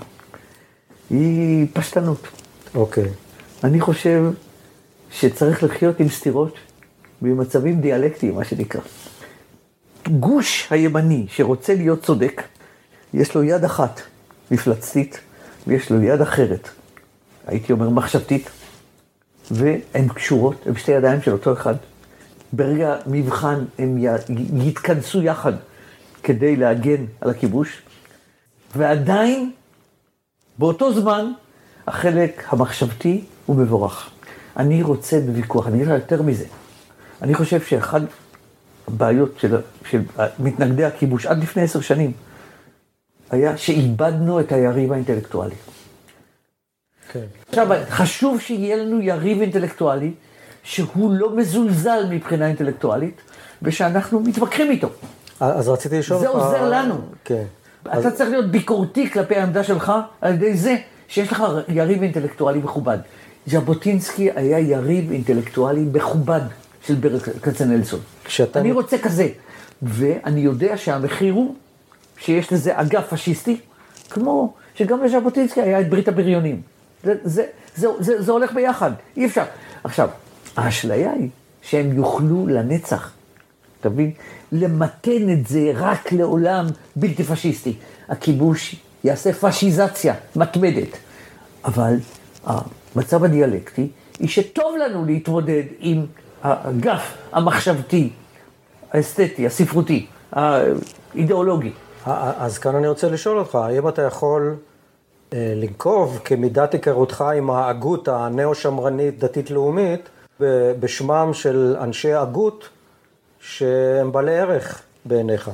היא 1.10 1.66
פשטנות. 1.72 2.26
אוקיי. 2.74 3.08
אני 3.64 3.80
חושב 3.80 4.24
שצריך 5.10 5.62
לחיות 5.62 6.00
עם 6.00 6.08
סתירות 6.08 6.54
במצבים 7.22 7.80
דיאלקטיים, 7.80 8.34
מה 8.34 8.44
שנקרא. 8.44 8.80
גוש 10.08 10.66
הימני 10.70 11.26
שרוצה 11.28 11.74
להיות 11.74 12.02
צודק, 12.02 12.42
יש 13.14 13.34
לו 13.34 13.42
יד 13.42 13.64
אחת 13.64 14.00
מפלצתית, 14.50 15.20
ויש 15.66 15.90
לו 15.90 16.02
יד 16.02 16.20
אחרת, 16.20 16.68
הייתי 17.46 17.72
אומר 17.72 17.88
מחשבתית, 17.88 18.50
והן 19.50 20.08
קשורות, 20.08 20.66
הן 20.66 20.76
שתי 20.76 20.92
ידיים 20.92 21.22
של 21.22 21.32
אותו 21.32 21.52
אחד. 21.52 21.74
ברגע 22.52 22.96
מבחן 23.06 23.64
הם 23.78 23.98
יתכנסו 24.54 25.22
יחד 25.22 25.52
כדי 26.22 26.56
להגן 26.56 27.04
על 27.20 27.30
הכיבוש, 27.30 27.82
ועדיין, 28.76 29.52
באותו 30.58 30.92
זמן, 30.92 31.32
החלק 31.86 32.44
המחשבתי 32.48 33.24
הוא 33.46 33.56
מבורך. 33.56 34.10
אני 34.56 34.82
רוצה 34.82 35.20
בוויכוח, 35.20 35.66
אני 35.66 35.84
לך 35.84 35.88
יותר 35.88 36.22
מזה. 36.22 36.44
אני 37.22 37.34
חושב 37.34 37.60
שאחד 37.60 38.00
הבעיות 38.88 39.38
של, 39.40 39.56
של 39.90 40.02
מתנגדי 40.38 40.84
הכיבוש 40.84 41.26
עד 41.26 41.42
לפני 41.42 41.62
עשר 41.62 41.80
שנים, 41.80 42.12
היה 43.30 43.56
שאיבדנו 43.56 44.40
את 44.40 44.52
היריב 44.52 44.92
האינטלקטואלי. 44.92 45.54
כן. 47.12 47.24
עכשיו, 47.48 47.68
חשוב 47.90 48.40
שיהיה 48.40 48.76
לנו 48.76 49.00
יריב 49.00 49.40
אינטלקטואלי, 49.40 50.12
שהוא 50.62 51.10
לא 51.12 51.36
מזולזל 51.36 52.06
מבחינה 52.10 52.46
אינטלקטואלית, 52.46 53.20
ושאנחנו 53.62 54.20
מתווכחים 54.20 54.70
איתו. 54.70 54.88
אז 55.40 55.68
רציתי 55.68 55.98
לשאול 55.98 56.20
זה 56.20 56.28
אותך... 56.28 56.44
עוזר 56.44 56.68
לנו. 56.70 56.94
כן. 57.24 57.44
אתה 57.98 58.10
צריך 58.10 58.30
להיות 58.30 58.50
ביקורתי 58.50 59.10
כלפי 59.10 59.36
העמדה 59.36 59.64
שלך, 59.64 59.92
על 60.20 60.34
ידי 60.34 60.56
זה 60.56 60.76
שיש 61.08 61.32
לך 61.32 61.42
יריב 61.68 62.02
אינטלקטואלי 62.02 62.58
מכובד. 62.58 62.98
ז'בוטינסקי 63.46 64.28
היה 64.36 64.58
יריב 64.58 65.12
אינטלקטואלי 65.12 65.80
מכובד 65.92 66.40
של 66.86 66.94
ברל 66.94 67.20
כצנלסון. 67.20 68.00
כשאתה- 68.24 68.60
אני 68.60 68.72
רוצה 68.72 68.98
כזה. 68.98 69.28
ואני 69.82 70.40
יודע 70.40 70.76
שהמחיר 70.76 71.32
הוא 71.34 71.54
שיש 72.20 72.52
לזה 72.52 72.80
אגף 72.80 73.08
פשיסטי, 73.08 73.60
כמו 74.10 74.54
שגם 74.74 75.04
לז'בוטינסקי 75.04 75.62
היה 75.62 75.80
את 75.80 75.90
ברית 75.90 76.08
הבריונים. 76.08 76.60
זה, 77.04 77.14
זה, 77.24 77.44
זה, 77.76 77.88
זה, 77.98 78.22
זה 78.22 78.32
הולך 78.32 78.52
ביחד, 78.52 78.90
אי 79.16 79.26
אפשר. 79.26 79.44
עכשיו, 79.84 80.08
האשליה 80.56 81.12
היא 81.12 81.28
שהם 81.62 81.92
יוכלו 81.92 82.46
לנצח, 82.46 83.12
אתה 83.80 83.88
מבין? 83.88 84.10
למתן 84.52 85.32
את 85.32 85.46
זה 85.46 85.72
רק 85.74 86.12
לעולם 86.12 86.66
בלתי 86.96 87.24
פשיסטי. 87.24 87.74
הכיבוש 88.08 88.76
יעשה 89.04 89.32
פשיזציה 89.32 90.14
מתמדת. 90.36 90.96
אבל 91.64 91.94
המצב 92.44 93.24
הדיאלקטי 93.24 93.88
היא 94.18 94.28
שטוב 94.28 94.76
לנו 94.76 95.04
להתמודד 95.04 95.62
עם 95.78 96.06
האגף 96.42 97.16
המחשבתי, 97.32 98.10
האסתטי, 98.92 99.46
הספרותי, 99.46 100.06
האידיאולוגי. 100.32 101.70
אז 102.06 102.58
כאן 102.58 102.74
אני 102.74 102.88
רוצה 102.88 103.08
לשאול 103.08 103.38
אותך, 103.38 103.54
האם 103.54 103.88
אתה 103.88 104.02
יכול 104.02 104.56
אה, 105.32 105.52
לנקוב 105.56 106.20
כמידת 106.24 106.72
היכרותך 106.72 107.24
עם 107.36 107.50
ההגות 107.50 108.08
הנאו-שמרנית 108.08 109.18
דתית-לאומית 109.18 110.08
בשמם 110.80 111.30
של 111.32 111.76
אנשי 111.80 112.12
הגות 112.12 112.68
שהם 113.40 114.12
בעלי 114.12 114.38
ערך 114.38 114.82
בעיניך? 115.04 115.50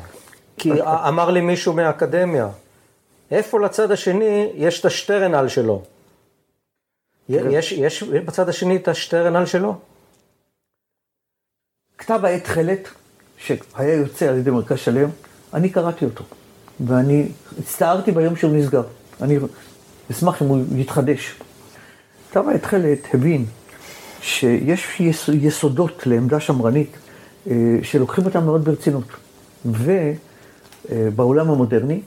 כי 0.57 0.71
אמר 0.83 1.31
לי 1.31 1.41
מישהו 1.41 1.73
מהאקדמיה, 1.73 2.49
איפה 3.31 3.61
לצד 3.61 3.91
השני 3.91 4.53
יש 4.55 4.81
את 4.81 4.85
השטרנל 4.85 5.49
שלו? 5.49 5.83
יש, 7.29 7.73
יש 7.73 8.03
בצד 8.03 8.49
השני 8.49 8.77
את 8.77 8.89
השטרנל 8.89 9.47
שלו? 9.47 9.75
כתב 11.99 12.21
העת 12.25 12.45
תכלת, 12.45 12.89
שהיה 13.39 13.95
יוצא 13.95 14.29
על 14.29 14.39
ידי 14.39 14.51
מרכז 14.51 14.79
שלם, 14.79 15.11
אני 15.57 15.69
קראתי 15.69 16.05
אותו. 16.05 16.25
ואני 16.87 17.29
הצטערתי 17.59 18.13
ביום 18.13 18.37
שהוא 18.37 18.57
נסגר. 18.57 18.83
אני 19.23 19.39
אשמח 20.11 20.43
אם 20.43 20.47
הוא 20.47 20.59
יתחדש. 20.77 21.35
כתב 22.31 22.45
התכלת 22.55 22.99
הבין 23.15 23.45
שיש 24.21 25.01
יסודות 25.33 26.07
לעמדה 26.07 26.41
שמרנית 26.41 26.97
אה, 27.51 27.55
שלוקחים 27.83 28.25
אותם 28.25 28.45
מאוד 28.45 28.65
ברצינות. 28.65 29.05
ובעולם 29.65 31.51
המודרני, 31.51 32.01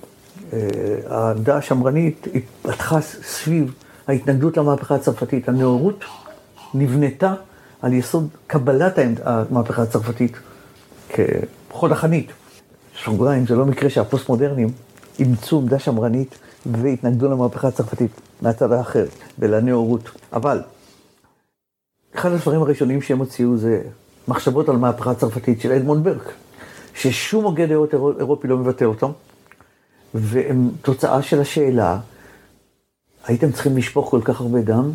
אה, 0.53 0.59
העמדה 1.07 1.57
השמרנית 1.57 2.27
התפתחה 2.35 3.01
סביב 3.01 3.73
ההתנגדות 4.07 4.57
למהפכה 4.57 4.95
הצרפתית. 4.95 5.49
הנאורות 5.49 6.05
נבנתה 6.73 7.33
על 7.81 7.93
יסוד 7.93 8.27
קבלת 8.47 8.99
המהפכה 9.23 9.81
הצרפתית 9.81 10.37
כחוד 11.09 11.91
החנית. 11.91 12.31
סוגריים, 13.05 13.47
זה 13.47 13.55
לא 13.55 13.65
מקרה 13.65 13.89
שהפוסט-מודרניים 13.89 14.69
אימצו 15.19 15.59
עמדה 15.59 15.79
שמרנית 15.79 16.35
והתנגדו 16.65 17.29
למהפכה 17.31 17.67
הצרפתית 17.67 18.11
מהצד 18.41 18.71
האחר 18.71 19.05
ולנאורות. 19.39 20.09
אבל 20.33 20.61
אחד 22.15 22.31
הדברים 22.31 22.61
הראשונים 22.61 23.01
שהם 23.01 23.19
הוציאו 23.19 23.57
זה 23.57 23.81
מחשבות 24.27 24.69
על 24.69 24.77
מהפכה 24.77 25.11
הצרפתית 25.11 25.61
של 25.61 25.71
אדמונד 25.71 26.03
ברק, 26.03 26.33
ששום 26.93 27.43
הוגה 27.43 27.65
דעות 27.65 27.93
אירופי 27.93 28.47
לא 28.47 28.57
מבטא 28.57 28.83
אותם, 28.85 29.11
והם 30.13 30.69
תוצאה 30.81 31.21
של 31.21 31.41
השאלה, 31.41 31.99
הייתם 33.25 33.51
צריכים 33.51 33.77
לשפוך 33.77 34.09
כל 34.09 34.21
כך 34.23 34.41
הרבה 34.41 34.61
דם, 34.61 34.91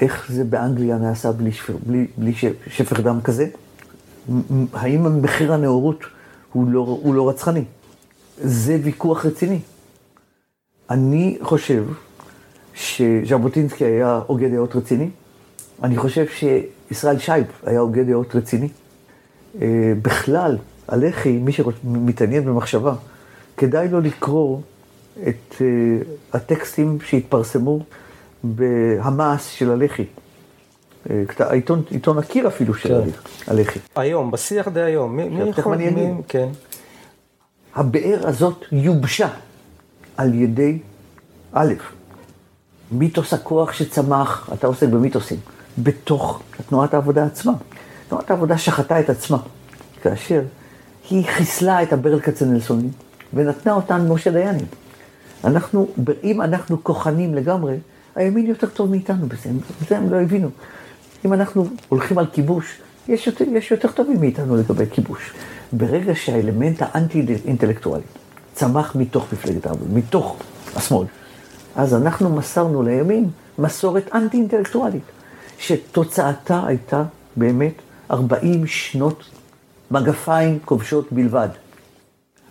איך 0.00 0.32
זה 0.32 0.44
באנגליה 0.44 0.98
נעשה 0.98 1.32
בלי, 1.32 1.52
שפר, 1.52 1.76
בלי, 1.86 2.06
בלי 2.16 2.32
שפך 2.66 3.00
דם 3.00 3.20
כזה? 3.24 3.46
האם 4.72 5.22
מחיר 5.22 5.52
הנאורות 5.52 6.04
הוא 6.52 6.70
לא, 6.70 6.80
הוא 7.02 7.14
לא 7.14 7.28
רצחני? 7.28 7.64
זה 8.40 8.78
ויכוח 8.82 9.26
רציני. 9.26 9.60
אני 10.90 11.38
חושב 11.42 11.84
שז'בוטינסקי 12.74 13.84
היה 13.84 14.20
הוגה 14.26 14.48
דעות 14.48 14.76
רציני. 14.76 15.10
אני 15.82 15.96
חושב 15.96 16.24
שישראל 16.28 17.18
שייב 17.18 17.46
היה 17.66 17.80
הוגה 17.80 18.02
דעות 18.02 18.36
רציני. 18.36 18.68
אה, 19.62 19.92
בכלל, 20.02 20.56
הלח"י, 20.88 21.32
מי 21.32 21.52
שמתעניין 21.52 22.44
במחשבה, 22.44 22.94
כדאי 23.56 23.88
לו 23.88 24.00
לקרוא 24.00 24.60
את 25.28 25.54
אה, 25.60 25.66
הטקסטים 26.32 26.98
שהתפרסמו 27.00 27.80
בהמאס 28.44 29.46
של 29.46 29.70
הלח"י. 29.70 30.04
אה, 31.10 31.22
העיתון, 31.38 31.82
עיתון 31.90 32.18
הקיר 32.18 32.48
אפילו 32.48 32.74
של 32.74 32.88
כן. 32.88 33.10
הלח"י. 33.46 33.78
היום, 33.96 34.30
בשיח 34.30 34.68
די 34.68 34.80
היום. 34.80 35.16
מי, 35.16 35.28
מי 35.28 35.50
יכול... 35.50 35.76
מי, 35.76 36.10
כן. 36.28 36.48
הבאר 37.74 38.28
הזאת 38.28 38.64
יובשה 38.72 39.28
על 40.16 40.34
ידי, 40.34 40.78
א', 41.52 41.74
מיתוס 42.92 43.32
הכוח 43.34 43.72
שצמח, 43.72 44.50
אתה 44.52 44.66
עוסק 44.66 44.88
במיתוסים, 44.88 45.38
בתוך 45.78 46.42
תנועת 46.68 46.94
העבודה 46.94 47.24
עצמה. 47.24 47.52
תנועת 48.08 48.30
העבודה 48.30 48.58
שחטה 48.58 49.00
את 49.00 49.10
עצמה, 49.10 49.38
כאשר 50.02 50.42
היא 51.10 51.26
חיסלה 51.26 51.82
את 51.82 51.92
הברל 51.92 52.20
כצנלסונים 52.20 52.90
ונתנה 53.34 53.72
אותן 53.72 54.08
משה 54.08 54.30
דיינים. 54.30 54.66
אנחנו, 55.44 55.88
אם 56.24 56.42
אנחנו 56.42 56.84
כוחנים 56.84 57.34
לגמרי, 57.34 57.76
הימין 58.16 58.46
יותר 58.46 58.66
טוב 58.66 58.90
מאיתנו 58.90 59.26
בזה, 59.26 59.50
בזה 59.82 59.96
הם 59.96 60.10
לא 60.10 60.20
הבינו. 60.20 60.48
אם 61.24 61.32
אנחנו 61.32 61.66
הולכים 61.88 62.18
על 62.18 62.26
כיבוש, 62.32 62.80
יש 63.08 63.26
יותר, 63.26 63.44
יש 63.52 63.70
יותר 63.70 63.92
טובים 63.92 64.20
מאיתנו 64.20 64.56
לגבי 64.56 64.84
כיבוש. 64.90 65.32
ברגע 65.72 66.14
שהאלמנט 66.14 66.82
האנטי-אינטלקטואלי 66.82 68.02
צמח 68.54 68.96
מתוך 68.96 69.32
מפלגת 69.32 69.66
העבודה, 69.66 69.94
מתוך 69.94 70.36
השמאל, 70.76 71.06
אז 71.76 71.94
אנחנו 71.94 72.36
מסרנו 72.36 72.82
לימין 72.82 73.30
מסורת 73.58 74.14
אנטי-אינטלקטואלית, 74.14 75.02
שתוצאתה 75.58 76.62
הייתה 76.66 77.04
באמת 77.36 77.72
40 78.10 78.66
שנות 78.66 79.24
מגפיים 79.90 80.58
כובשות 80.64 81.12
בלבד. 81.12 81.48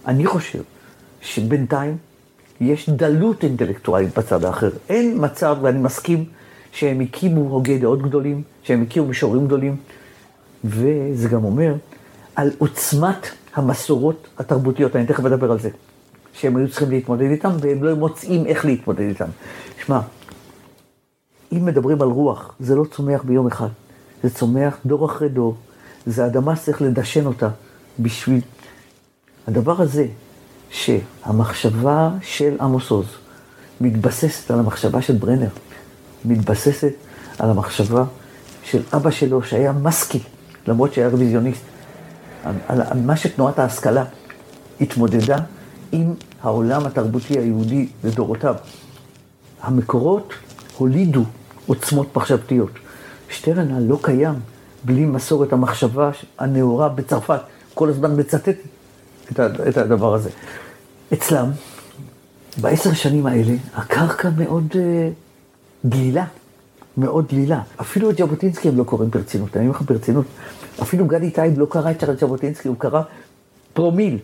אני 0.08 0.26
חושב 0.26 0.62
שבינתיים 1.22 1.98
יש 2.62 2.90
דלות 2.90 3.44
אינטלקטואלית 3.44 4.18
בצד 4.18 4.44
האחר. 4.44 4.70
אין 4.90 5.16
מצב, 5.26 5.58
ואני 5.62 5.80
מסכים, 5.80 6.26
שהם 6.78 7.00
הקימו 7.00 7.42
הוגי 7.42 7.78
דעות 7.78 8.02
גדולים, 8.02 8.44
שהם 8.64 8.82
הקימו 8.82 9.06
מישורים 9.06 9.46
גדולים, 9.46 9.76
וזה 10.64 11.30
גם 11.30 11.44
אומר 11.44 11.74
על 12.36 12.52
עוצמת 12.58 13.28
המסורות 13.56 14.28
התרבותיות, 14.38 14.96
אני 14.96 15.06
תכף 15.06 15.26
אדבר 15.26 15.52
על 15.52 15.60
זה, 15.60 15.70
שהם 16.34 16.58
היו 16.58 16.70
צריכים 16.70 16.90
להתמודד 16.90 17.30
איתם, 17.32 17.50
והם 17.60 17.84
לא 17.84 17.96
מוצאים 17.96 18.46
איך 18.46 18.66
להתמודד 18.66 19.02
איתם. 19.02 19.26
שמע, 19.86 20.00
אם 21.52 21.66
מדברים 21.66 22.02
על 22.02 22.08
רוח, 22.08 22.56
זה 22.60 22.76
לא 22.76 22.86
צומח 22.92 23.24
ביום 23.24 23.48
אחד, 23.48 23.70
זה 24.24 24.30
צומח 24.30 24.78
דור 24.86 25.06
אחרי 25.06 25.30
דור, 25.30 25.56
זה 26.06 26.26
אדמה 26.26 26.56
שצריך 26.56 26.82
לדשן 26.82 27.26
אותה 27.26 27.50
בשביל... 28.00 28.42
הדבר 29.48 29.82
הזה, 29.82 30.08
שהמחשבה 30.70 32.10
של 32.22 32.56
עמוס 32.62 32.90
עוז 32.90 33.06
מתבססת 33.82 34.52
על 34.52 34.60
המחשבה 34.60 35.02
של 35.02 35.14
ברנר, 35.16 35.50
מתבססת 36.26 36.94
על 37.40 37.50
המחשבה 37.50 38.04
של 38.64 38.82
אבא 38.94 39.12
שלו 39.12 39.44
שהיה 39.44 39.72
מסקי, 39.72 40.20
למרות 40.68 40.94
שהיה 40.94 41.08
רוויזיוניסט, 41.08 41.62
על, 42.68 42.82
על 42.82 43.00
מה 43.02 43.18
שתנועת 43.18 43.60
ההשכלה 43.60 44.06
התמודדה 44.82 45.38
עם 45.92 46.14
העולם 46.44 46.86
התרבותי 46.86 47.40
היהודי 47.40 47.88
לדורותיו. 48.04 48.56
המקורות 49.62 50.34
הולידו 50.78 51.24
עוצמות 51.68 52.16
מחשבתיות. 52.16 52.72
שטרנל 53.30 53.80
לא 53.80 54.00
קיים 54.02 54.36
בלי 54.84 55.06
מסורת 55.06 55.54
המחשבה 55.54 56.10
הנאורה 56.40 56.90
בצרפת, 56.90 57.40
כל 57.74 57.90
הזמן 57.90 58.20
מצטט 58.20 58.56
את 59.70 59.78
הדבר 59.78 60.14
הזה. 60.14 60.30
אצלם, 61.14 61.52
בעשר 62.62 62.94
שנים 62.94 63.26
האלה, 63.26 63.54
הקרקע 63.76 64.30
מאוד 64.38 64.68
אה, 64.72 64.76
דלילה, 65.86 66.26
מאוד 66.98 67.28
דלילה. 67.30 67.62
אפילו 67.82 68.10
את 68.10 68.18
ז'בוטינסקי 68.18 68.68
הם 68.68 68.78
לא 68.78 68.84
קוראים 68.84 69.10
ברצינות, 69.10 69.58
אני 69.58 69.68
אומר 69.68 69.78
לך 69.78 69.82
ברצינות. 69.82 70.26
אפילו 70.82 71.06
גדי 71.06 71.32
טאוב 71.32 71.60
לא 71.60 71.68
קרא 71.70 71.92
את 71.92 72.20
ז'בוטינסקי, 72.20 72.68
הוא 72.68 72.76
קרא 72.80 73.02
פרומיל. 73.74 74.18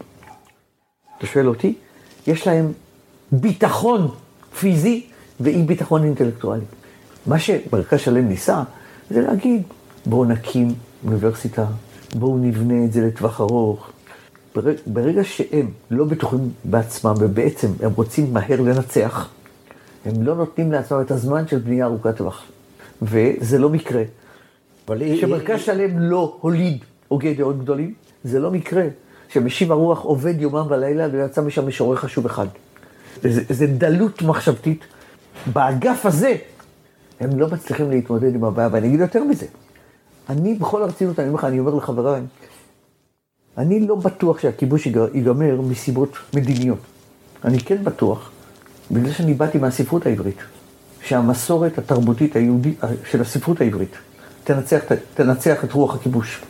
אתה 1.18 1.26
שואל 1.26 1.48
אותי? 1.48 1.74
יש 2.28 2.48
להם 2.48 2.72
ביטחון 3.32 4.08
פיזי 4.60 5.06
ואי 5.40 5.64
ביטחון 5.64 6.04
אינטלקטואלי. 6.04 6.66
מה 7.26 7.40
שמרכז 7.40 8.00
שלם 8.00 8.28
ניסה, 8.28 8.64
זה 9.10 9.22
להגיד, 9.22 9.62
בואו 10.06 10.26
נקים 10.26 10.74
אוניברסיטה, 11.06 11.66
בואו 12.16 12.38
נבנה 12.38 12.86
את 12.86 12.94
זה 12.94 13.02
לטווח 13.02 13.42
ארוך, 13.42 13.90
ברגע 14.88 15.24
שהם 15.24 15.70
לא 15.92 16.06
בטוחים 16.06 16.50
בעצמם, 16.64 17.14
ובעצם 17.20 17.68
הם 17.84 17.92
רוצים 17.96 18.34
מהר 18.34 18.62
לנצח, 18.62 19.30
הם 20.06 20.24
לא 20.24 20.36
נותנים 20.36 20.72
לעצמם 20.72 21.02
את 21.02 21.12
הזמן 21.12 21.48
של 21.48 21.58
בנייה 21.58 21.86
ארוכת 21.86 22.18
טווח. 22.18 22.44
וזה 23.02 23.60
לא 23.60 23.70
מקרה. 23.70 24.04
שמרכז 25.22 25.60
שלם 25.62 26.00
לא 26.00 26.38
הוליד 26.42 26.84
הוגי 27.08 27.34
דעות 27.34 27.60
גדולים, 27.60 27.94
זה 28.24 28.40
לא 28.40 28.52
מקרה 28.52 28.84
שמשיב 29.30 29.72
הרוח 29.72 30.02
עובד 30.02 30.42
יומם 30.42 30.66
ולילה 30.70 31.08
ויצא 31.12 31.42
משם 31.42 31.68
משורר 31.68 31.96
חשוב 31.96 32.26
אחד. 32.26 32.48
זה, 33.22 33.42
זה 33.50 33.68
דלות 33.68 34.22
מחשבתית. 34.22 34.86
באגף 35.54 36.06
הזה 36.06 36.36
הם 37.20 37.40
לא 37.40 37.48
מצליחים 37.48 37.90
להתמודד 37.90 38.36
עם 38.36 38.44
הבעיה, 38.44 38.70
ואני 38.72 38.88
אגיד 38.88 39.00
יותר 39.00 39.24
מזה. 39.24 39.46
אני 40.30 40.54
בכל 40.54 40.84
הרצינות, 40.84 41.20
אני 41.20 41.28
אומר 41.28 41.40
לך, 41.40 41.46
אני 41.46 41.60
אומר 41.60 41.76
לחבריי, 41.76 42.22
אני 43.58 43.88
לא 43.88 43.96
בטוח 43.96 44.40
שהכיבוש 44.40 44.86
ייגמר 44.86 45.62
מסיבות 45.62 46.18
מדיניות. 46.36 46.80
אני 47.46 47.60
כן 47.60 47.84
בטוח, 47.84 48.32
בגלל 48.92 49.12
שאני 49.12 49.34
באתי 49.34 49.58
מהספרות 49.58 50.06
העברית, 50.06 50.38
שהמסורת 51.04 51.78
התרבותית 51.78 52.36
היהודית 52.36 52.80
של 53.12 53.22
הספרות 53.22 53.62
העברית 53.62 53.96
תנצח, 54.44 54.80
תנצח 55.14 55.64
את 55.64 55.72
רוח 55.72 55.96
הכיבוש. 55.96 56.42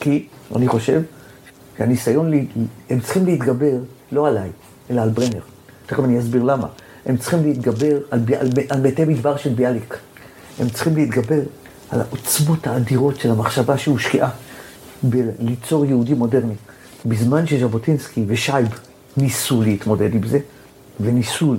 כי 0.00 0.26
אני 0.56 0.68
חושב 0.68 1.02
שהניסיון, 1.78 2.32
הם 2.90 3.00
צריכים 3.00 3.26
להתגבר 3.26 3.72
לא 4.12 4.28
עליי, 4.28 4.50
אלא 4.90 5.00
על 5.00 5.08
ברנר. 5.08 5.40
תכף 5.86 6.04
אני 6.04 6.18
אסביר 6.18 6.42
למה. 6.42 6.66
הם 7.06 7.16
צריכים 7.16 7.42
להתגבר 7.42 7.98
על, 8.10 8.20
על, 8.40 8.48
על 8.68 8.80
מתי 8.80 9.04
מדבר 9.04 9.36
של 9.36 9.50
ביאליק. 9.54 9.98
הם 10.60 10.68
צריכים 10.68 10.96
להתגבר 10.96 11.40
על 11.90 12.00
העוצמות 12.00 12.66
האדירות 12.66 13.16
של 13.16 13.30
המחשבה 13.30 13.78
שהושקעה. 13.78 14.30
בליצור 15.02 15.84
יהודי 15.84 16.14
מודרני. 16.14 16.54
בזמן 17.06 17.46
שז'בוטינסקי 17.46 18.24
ושייב 18.26 18.68
ניסו 19.16 19.62
להתמודד 19.62 20.14
עם 20.14 20.26
זה, 20.26 20.38
וניסו, 21.02 21.54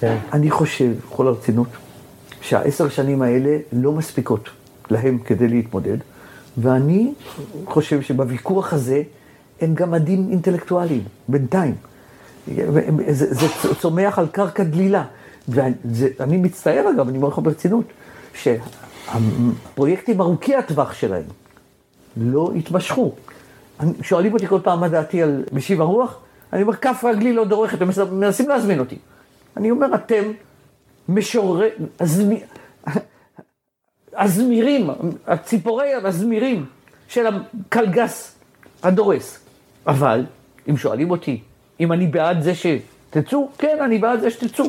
כן. 0.00 0.16
אני 0.32 0.50
חושב, 0.50 0.92
בכל 1.10 1.26
הרצינות, 1.26 1.68
שהעשר 2.40 2.88
שנים 2.88 3.22
האלה 3.22 3.56
לא 3.72 3.92
מספיקות 3.92 4.48
להם 4.90 5.18
כדי 5.18 5.48
להתמודד, 5.48 5.96
ואני 6.58 7.12
חושב 7.64 8.02
שבוויכוח 8.02 8.72
הזה 8.72 9.02
הם 9.60 9.74
גם 9.74 9.90
מדים 9.90 10.28
אינטלקטואליים, 10.30 11.04
בינתיים. 11.28 11.74
זה, 13.08 13.34
זה 13.34 13.46
צומח 13.80 14.18
על 14.18 14.26
קרקע 14.26 14.62
דלילה. 14.62 15.04
ואני 15.48 16.36
מצטער 16.36 16.90
אגב, 16.94 17.08
אני 17.08 17.18
אומר 17.18 17.28
לך 17.28 17.38
ברצינות, 17.38 17.84
שהפרויקטים 18.34 20.20
ארוכי 20.20 20.54
הטווח 20.54 20.92
שלהם 20.92 21.22
לא 22.16 22.52
התמשכו. 22.56 23.12
שואלים 24.02 24.32
אותי 24.32 24.46
כל 24.46 24.60
פעם 24.62 24.80
מה 24.80 24.88
דעתי 24.88 25.22
על 25.22 25.44
משיב 25.52 25.80
הרוח, 25.80 26.18
אני 26.52 26.62
אומר, 26.62 26.74
כף 26.74 27.04
רגלי 27.04 27.32
לא 27.32 27.44
דורכת, 27.44 27.82
הם 27.82 27.88
מנסים 28.12 28.48
להזמין 28.48 28.78
אותי. 28.78 28.98
אני 29.56 29.70
אומר, 29.70 29.94
אתם 29.94 30.22
משורי, 31.08 31.68
הזמירים, 34.12 34.90
הציפורי 35.26 35.94
הזמירים 35.94 36.66
של 37.08 37.26
הקלגס 37.26 38.38
הדורס. 38.82 39.38
אבל, 39.86 40.24
אם 40.70 40.76
שואלים 40.76 41.10
אותי, 41.10 41.40
אם 41.80 41.92
אני 41.92 42.06
בעד 42.06 42.42
זה 42.42 42.52
שתצאו, 42.54 43.48
כן, 43.58 43.78
אני 43.84 43.98
בעד 43.98 44.20
זה 44.20 44.30
שתצאו. 44.30 44.64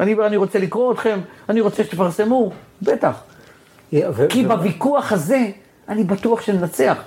אני, 0.00 0.14
אני 0.26 0.36
רוצה 0.36 0.58
לקרוא 0.58 0.92
אתכם, 0.92 1.20
אני 1.48 1.60
רוצה 1.60 1.84
שתפרסמו, 1.84 2.52
בטח. 2.82 3.22
כי 4.28 4.44
בוויכוח 4.46 5.12
הזה, 5.12 5.50
אני 5.88 6.04
בטוח 6.04 6.40
שננצח. 6.40 7.02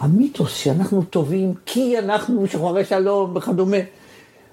המיתוס 0.00 0.54
שאנחנו 0.54 1.04
טובים 1.04 1.54
כי 1.66 1.98
אנחנו 1.98 2.46
שוחרי 2.46 2.84
שלום 2.84 3.36
וכדומה, 3.36 3.76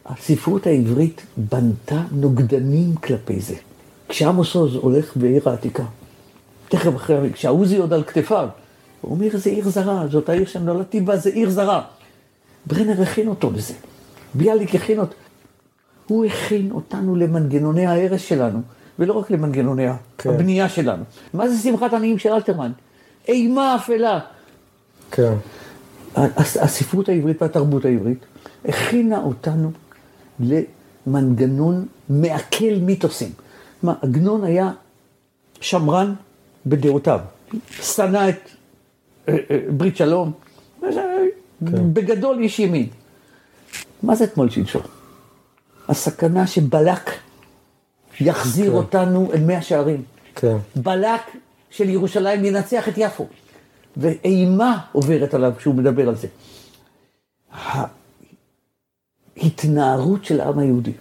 הספרות 0.05 0.67
העברית 0.67 1.21
בנתה 1.37 2.01
נוגדנים 2.11 2.95
כלפי 2.95 3.39
זה. 3.39 3.55
כשעמוס 4.09 4.55
עוז 4.55 4.75
הולך 4.75 5.17
בעיר 5.17 5.49
העתיקה, 5.49 5.83
תכף 6.69 6.95
אחרי, 6.95 7.33
כשהעוזי 7.33 7.77
עוד 7.77 7.93
על 7.93 8.03
כתפיו, 8.03 8.49
הוא 9.01 9.11
אומר, 9.11 9.27
זה 9.33 9.49
עיר 9.49 9.69
זרה, 9.69 10.07
זאת 10.07 10.29
העיר 10.29 10.45
שנולדתי 10.45 11.01
בה, 11.01 11.17
זה 11.17 11.29
עיר 11.29 11.49
זרה. 11.49 11.81
ברנר 12.65 13.01
הכין 13.01 13.27
אותו 13.27 13.51
לזה, 13.51 13.73
ביאליק 14.33 14.75
הכין 14.75 14.99
אותו. 14.99 15.13
הוא 16.07 16.25
הכין 16.25 16.71
אותנו 16.71 17.15
למנגנוני 17.15 17.85
ההרס 17.85 18.21
שלנו, 18.21 18.59
ולא 18.99 19.13
רק 19.13 19.31
למנגנוני 19.31 19.85
כן. 20.17 20.29
הבנייה 20.29 20.69
שלנו. 20.69 21.03
מה 21.33 21.49
זה 21.49 21.63
שמחת 21.63 21.93
עניים 21.93 22.17
של 22.17 22.29
אלתרמן? 22.29 22.71
אימה 23.27 23.75
אפלה. 23.75 24.19
כן. 25.11 25.33
הספרות 26.35 27.09
העברית 27.09 27.41
והתרבות 27.41 27.85
העברית 27.85 28.25
הכינה 28.65 29.23
אותנו 29.23 29.71
למנגנון 30.39 31.87
מעכל 32.09 32.73
מיתוסים. 32.81 33.31
מה, 33.83 33.93
עגנון 34.01 34.43
היה 34.43 34.71
שמרן 35.61 36.13
בדעותיו, 36.65 37.19
שנא 37.69 38.29
את 38.29 38.49
אה, 39.29 39.37
אה, 39.51 39.59
ברית 39.69 39.97
שלום, 39.97 40.31
כן. 40.81 41.93
בגדול 41.93 42.39
איש 42.39 42.59
ימין. 42.59 42.87
מה 44.03 44.15
זה 44.15 44.23
אתמול 44.23 44.49
שלשום? 44.49 44.81
הסכנה 45.87 46.47
שבלק 46.47 47.11
יחזיר 48.19 48.71
כן. 48.71 48.77
אותנו 48.77 49.31
אל 49.33 49.43
מאה 49.43 49.61
שערים. 49.61 50.03
כן. 50.35 50.57
בלק 50.75 51.21
של 51.69 51.89
ירושלים 51.89 52.45
ינצח 52.45 52.87
את 52.87 52.93
יפו. 52.97 53.27
ואימה 53.97 54.79
עוברת 54.91 55.33
עליו 55.33 55.53
כשהוא 55.57 55.75
מדבר 55.75 56.09
על 56.09 56.15
זה. 56.15 56.27
ההתנערות 59.37 60.25
של 60.25 60.41
העם 60.41 60.59
היהודי, 60.59 60.93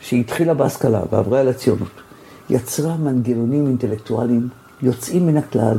שהתחילה 0.00 0.54
בהשכלה 0.54 1.02
ועברה 1.10 1.40
אל 1.40 1.48
הציונות, 1.48 1.92
יצרה 2.50 2.96
מנגנונים 2.96 3.66
אינטלקטואליים 3.66 4.48
יוצאים 4.82 5.26
מן 5.26 5.36
הכלל, 5.36 5.78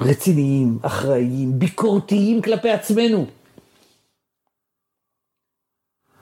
רציניים, 0.00 0.78
אחראיים, 0.82 1.58
ביקורתיים 1.58 2.42
כלפי 2.42 2.70
עצמנו. 2.70 3.26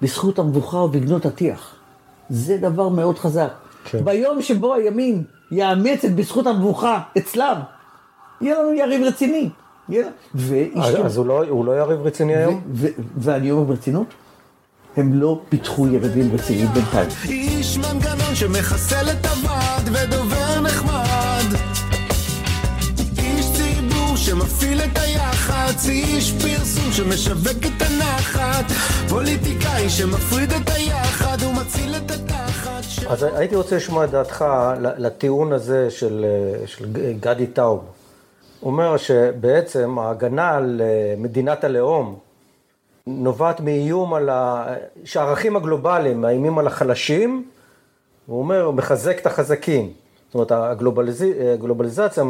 בזכות 0.03 0.39
המבוכה 0.39 0.77
ובגנות 0.77 1.27
הטיח. 1.27 1.77
זה 2.29 2.57
דבר 2.57 2.89
מאוד 2.89 3.19
חזק. 3.19 3.53
כן. 3.85 4.05
ביום 4.05 4.43
שבו 4.43 4.75
הימין 4.75 5.23
יאמץ 5.51 6.05
את 6.05 6.15
בזכות 6.15 6.47
המבוכה 6.47 7.01
אצלם, 7.19 7.57
יהיה 8.41 8.59
לנו 8.59 8.73
יריב 8.73 9.03
רציני. 9.03 9.49
אז, 9.89 10.97
אז 11.05 11.17
הוא, 11.17 11.27
לא, 11.27 11.45
הוא 11.49 11.65
לא 11.65 11.73
יריב 11.73 12.01
רציני 12.07 12.37
היום? 12.37 12.61
ואני 13.17 13.51
אומר 13.51 13.65
ברצינות, 13.65 14.07
הם 14.97 15.15
לא 15.15 15.41
פיתחו 15.49 15.87
יריבים 15.87 16.31
רציניים 16.35 16.69
בינתיים. 16.69 17.09
איש 17.29 17.79
מנגנון 17.79 18.35
שמחסל 18.35 19.11
את 19.11 19.27
הוועד 19.27 19.89
ודובר 19.93 20.61
נחמד. 20.61 21.59
איש 23.19 23.47
ציבור 23.53 24.17
שמפעיל 24.17 24.81
את 24.81 24.99
היח"צ, 24.99 25.89
איש 25.89 26.33
פרסום 26.33 26.93
שמשווק 26.93 27.67
את 27.67 27.83
הנחת, 27.83 28.65
פוליטיקאי 29.09 29.91
שמפריד 29.91 30.53
את 30.53 30.71
היחד 30.71 31.39
ומציל 31.43 31.97
את 31.97 32.11
התחת. 32.11 32.52
אז 33.09 33.23
הייתי 33.23 33.57
רוצה 33.57 33.77
לשמוע 33.77 34.05
את 34.05 34.11
דעתך 34.11 34.45
לטיעון 34.79 35.53
הזה 35.53 35.91
של, 35.91 36.27
של 36.67 36.85
גדי 37.21 37.47
טאוב. 37.47 37.85
הוא 38.61 38.73
אומר 38.73 38.97
שבעצם 38.97 39.99
ההגנה 39.99 40.51
על 40.57 40.81
אה, 40.85 41.15
מדינת 41.19 41.65
הלאום 41.65 42.19
נובעת 43.07 43.61
מאיום 43.61 44.15
על 44.15 44.29
ה... 44.29 44.67
שהערכים 45.05 45.57
הגלובליים 45.57 46.21
מאיימים 46.21 46.59
על 46.59 46.67
החלשים, 46.67 47.45
הוא 48.27 48.39
אומר, 48.39 48.63
הוא 48.63 48.75
מחזק 48.75 49.19
את 49.21 49.27
החזקים. 49.27 49.93
זאת 50.27 50.35
אומרת, 50.35 50.53
הגלובליז... 50.53 51.25
הגלובליזציה 51.55 52.25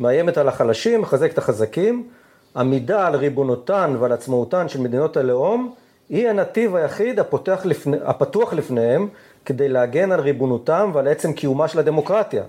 מאיימת 0.00 0.38
על 0.38 0.48
החלשים, 0.48 1.00
מחזק 1.00 1.32
את 1.32 1.38
החזקים. 1.38 2.08
עמידה 2.56 3.06
על 3.06 3.16
ריבונותן 3.16 3.96
ועל 3.98 4.12
עצמאותן 4.12 4.68
של 4.68 4.80
מדינות 4.80 5.16
הלאום, 5.16 5.74
היא 6.08 6.28
הנתיב 6.28 6.76
היחיד 6.76 7.18
הפותח 7.18 7.60
לפני... 7.64 7.96
הפתוח 8.04 8.52
לפניהם 8.52 9.08
כדי 9.44 9.68
להגן 9.68 10.12
על 10.12 10.20
ריבונותם 10.20 10.90
ועל 10.94 11.08
עצם 11.08 11.32
קיומה 11.32 11.68
של 11.68 11.78
הדמוקרטיה. 11.78 12.42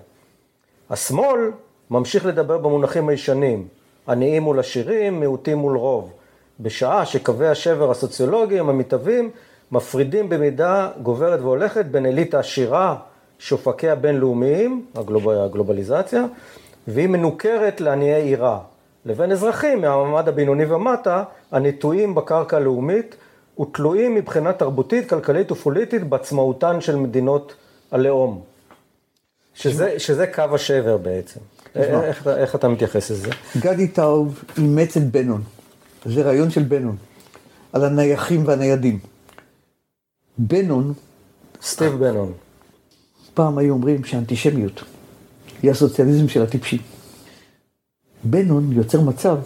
השמאל 0.90 1.52
ממשיך 1.90 2.26
לדבר 2.26 2.58
במונחים 2.58 3.10
הישנים, 3.10 3.68
עניים 4.08 4.44
מול 4.44 4.60
עשירים, 4.60 5.20
מיעוטים 5.20 5.58
מול 5.58 5.78
רוב, 5.78 6.12
בשעה 6.60 7.06
שקווי 7.06 7.48
השבר 7.48 7.92
הסוציולוגיים 7.92 8.70
המתהווים 8.70 9.30
מפרידים 9.72 10.30
במידה 10.30 10.90
גוברת 11.04 11.40
והולכת 11.40 11.86
בין 11.86 12.06
אליטה 12.06 12.40
עשירה, 12.40 12.96
שופקיה 13.40 13.96
בינלאומיים, 13.96 14.86
הגלוב... 14.96 15.30
הגלובליזציה, 15.30 16.26
והיא 16.88 17.08
מנוכרת 17.08 17.82
לעניי 17.82 18.22
עירה, 18.22 18.60
לבין 19.06 19.32
אזרחים 19.32 19.82
מהמעמד 19.82 20.28
הבינוני 20.28 20.66
ומטה, 20.66 21.24
הנטועים 21.52 22.16
בקרקע 22.16 22.58
הלאומית 22.58 23.16
ותלויים 23.60 24.16
מבחינה 24.16 24.54
תרבותית, 24.54 25.10
כלכלית 25.10 25.52
ופוליטית 25.52 26.04
בעצמאותן 26.04 26.82
של 26.82 26.96
מדינות 26.96 27.54
הלאום. 27.92 28.42
שזה, 29.54 30.00
שזה 30.00 30.28
קו 30.28 30.44
השבר 30.54 30.98
בעצם. 30.98 31.40
איך, 31.76 32.28
איך 32.28 32.56
אתה 32.56 32.68
מתייחס 32.68 33.12
לזה? 33.12 33.30
גדי 33.58 33.88
טאוב 33.88 34.44
אימץ 34.58 34.98
את 34.98 35.04
בנון, 35.04 35.44
זה 36.06 36.22
רעיון 36.22 36.52
של 36.52 36.64
בנון, 36.64 36.96
על 37.74 37.86
הנייחים 37.86 38.48
והניידים. 38.48 39.00
בנון... 40.38 40.94
סטיב 41.62 41.94
בנון. 41.94 42.34
פעם 43.34 43.58
היו 43.58 43.74
אומרים 43.74 44.04
שאנטישמיות 44.04 44.84
היא 45.62 45.72
הסוציאליזם 45.72 46.28
של 46.28 46.42
הטיפשים. 46.42 46.80
בנון 48.24 48.72
יוצר 48.72 49.02
מצב 49.02 49.38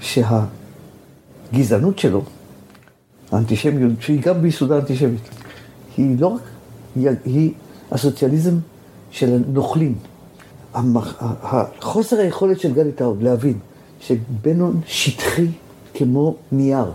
שהגזענות 0.00 1.98
שלו, 1.98 2.22
האנטישמיות, 3.32 3.92
שהיא 4.00 4.22
גם 4.22 4.42
ביסודה 4.42 4.78
אנטישמית, 4.78 5.28
היא 5.96 6.20
לא 6.20 6.26
רק, 6.26 6.40
היא, 6.96 7.08
היא 7.24 7.52
הסוציאליזם 7.90 8.54
של 9.10 9.34
הנוכלים. 9.34 9.94
חוסר 11.80 12.18
היכולת 12.18 12.60
של 12.60 12.74
גדי 12.74 12.92
טאוב 12.92 13.22
להבין 13.22 13.58
שבנון 14.00 14.80
שטחי 14.86 15.48
כמו 15.94 16.36
נייר. 16.52 16.92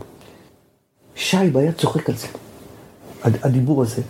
שייב 1.15 1.57
היה 1.57 1.71
צוחק 1.71 2.09
על 2.09 2.15
זה. 2.15 2.27
הדיבור 3.23 3.81
הזה 3.81 4.01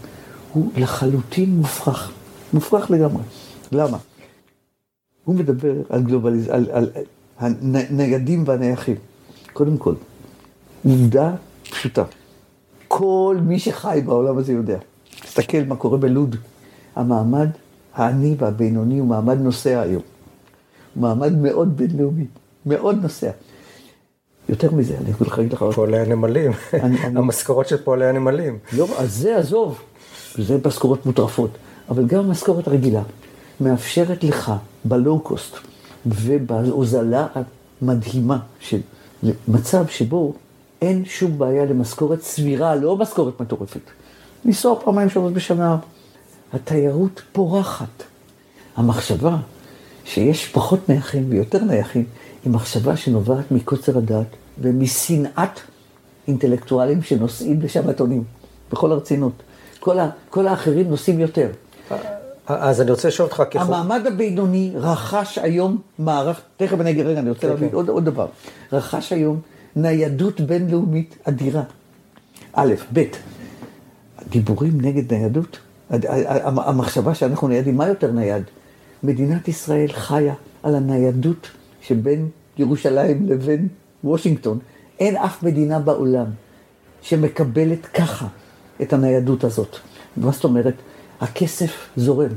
הוא 0.53 0.71
לחלוטין 0.77 1.57
מופרך, 1.57 2.11
מופרך 2.53 2.91
לגמרי. 2.91 3.23
למה? 3.71 3.97
הוא 5.25 5.35
מדבר 5.35 5.73
על 5.89 6.03
גלובליז... 6.03 6.47
על, 6.49 6.65
על 6.71 6.89
הניידים 7.39 8.43
והנייחים. 8.47 8.95
קודם 9.53 9.77
כל, 9.77 9.93
עובדה 10.85 11.35
פשוטה. 11.69 12.03
כל 12.87 13.37
מי 13.41 13.59
שחי 13.59 14.01
בעולם 14.05 14.37
הזה 14.37 14.53
יודע. 14.53 14.77
תסתכל 15.21 15.63
מה 15.67 15.75
קורה 15.75 15.97
בלוד. 15.97 16.35
המעמד 16.95 17.49
העני 17.93 18.35
והבינוני 18.37 18.99
הוא 18.99 19.07
מעמד 19.07 19.41
נוסע 19.41 19.81
היום. 19.81 20.01
הוא 20.95 21.01
מעמד 21.01 21.37
מאוד 21.37 21.77
בינלאומי, 21.77 22.25
מאוד 22.65 23.01
נוסע. 23.01 23.31
יותר 24.49 24.71
מזה, 24.71 24.97
אני 24.97 25.09
יכול 25.09 25.27
להגיד 25.37 25.53
לך... 25.53 25.65
פועלי 25.75 25.99
הנמלים, 25.99 26.51
המשכורות 27.15 27.67
של 27.67 27.77
פועלי 27.77 28.05
הנמלים. 28.05 28.57
לא, 28.73 28.87
אז 28.97 29.15
זה 29.15 29.37
עזוב, 29.37 29.81
זה 30.35 30.57
משכורות 30.65 31.05
מוטרפות, 31.05 31.49
אבל 31.89 32.05
גם 32.05 32.19
המשכורת 32.19 32.67
הרגילה 32.67 33.01
מאפשרת 33.61 34.23
לך 34.23 34.51
בלואו-קוסט 34.85 35.55
ובהוזלה 36.05 37.27
המדהימה 37.81 38.39
של 38.59 38.79
מצב 39.47 39.87
שבו 39.87 40.33
אין 40.81 41.05
שום 41.05 41.37
בעיה 41.37 41.65
למשכורת 41.65 42.21
סבירה, 42.21 42.75
לא 42.75 42.97
משכורת 42.97 43.41
מטורפת. 43.41 43.81
לנסוע 44.45 44.79
פעמיים 44.79 45.09
שלוש 45.09 45.33
בשנה. 45.33 45.77
התיירות 46.53 47.21
פורחת. 47.31 48.03
המחשבה 48.75 49.37
שיש 50.05 50.47
פחות 50.47 50.89
נייחים 50.89 51.25
ויותר 51.29 51.63
נייחים, 51.63 52.05
היא 52.45 52.53
מחשבה 52.53 52.97
שנובעת 52.97 53.51
מקוצר 53.51 53.97
הדעת 53.97 54.27
ומשנאת 54.61 55.59
אינטלקטואלים 56.27 57.01
שנוסעים 57.01 57.61
לשבתונים, 57.61 58.23
בכל 58.71 58.91
הרצינות. 58.91 59.33
כל, 59.79 59.99
ה, 59.99 60.09
כל 60.29 60.47
האחרים 60.47 60.89
נוסעים 60.89 61.19
יותר. 61.19 61.49
אז 62.47 62.81
אני 62.81 62.91
רוצה 62.91 63.07
לשאול 63.07 63.27
אותך 63.27 63.43
ככל... 63.51 63.59
המעמד 63.59 64.07
הבינוני 64.07 64.71
רכש 64.75 65.37
היום 65.37 65.77
מערך, 65.99 66.41
תכף 66.57 66.79
אני 66.79 66.89
אגיד, 66.89 67.05
רגע, 67.05 67.19
אני 67.19 67.29
רוצה 67.29 67.41
כן, 67.41 67.49
להגיד 67.49 67.69
כן. 67.69 67.75
עוד, 67.75 67.89
עוד 67.89 68.05
דבר. 68.05 68.27
רכש 68.73 69.13
היום 69.13 69.39
ניידות 69.75 70.41
בינלאומית 70.41 71.17
אדירה. 71.23 71.63
א', 72.53 72.73
ב', 72.93 73.03
דיבורים 74.29 74.81
נגד 74.81 75.13
ניידות, 75.13 75.59
המחשבה 76.43 77.15
שאנחנו 77.15 77.47
ניידים, 77.47 77.77
מה 77.77 77.87
יותר 77.87 78.11
נייד? 78.11 78.43
מדינת 79.03 79.47
ישראל 79.47 79.91
חיה 79.91 80.33
על 80.63 80.75
הניידות 80.75 81.47
שבין 81.81 82.29
ירושלים 82.57 83.25
לבין 83.29 83.67
וושינגטון. 84.03 84.59
אין 84.99 85.17
אף 85.17 85.43
מדינה 85.43 85.79
בעולם 85.79 86.25
שמקבלת 87.01 87.85
ככה 87.85 88.27
את 88.81 88.93
הניידות 88.93 89.43
הזאת. 89.43 89.75
מה 90.17 90.31
זאת 90.31 90.43
אומרת? 90.43 90.73
הכסף 91.21 91.89
זורם, 91.97 92.29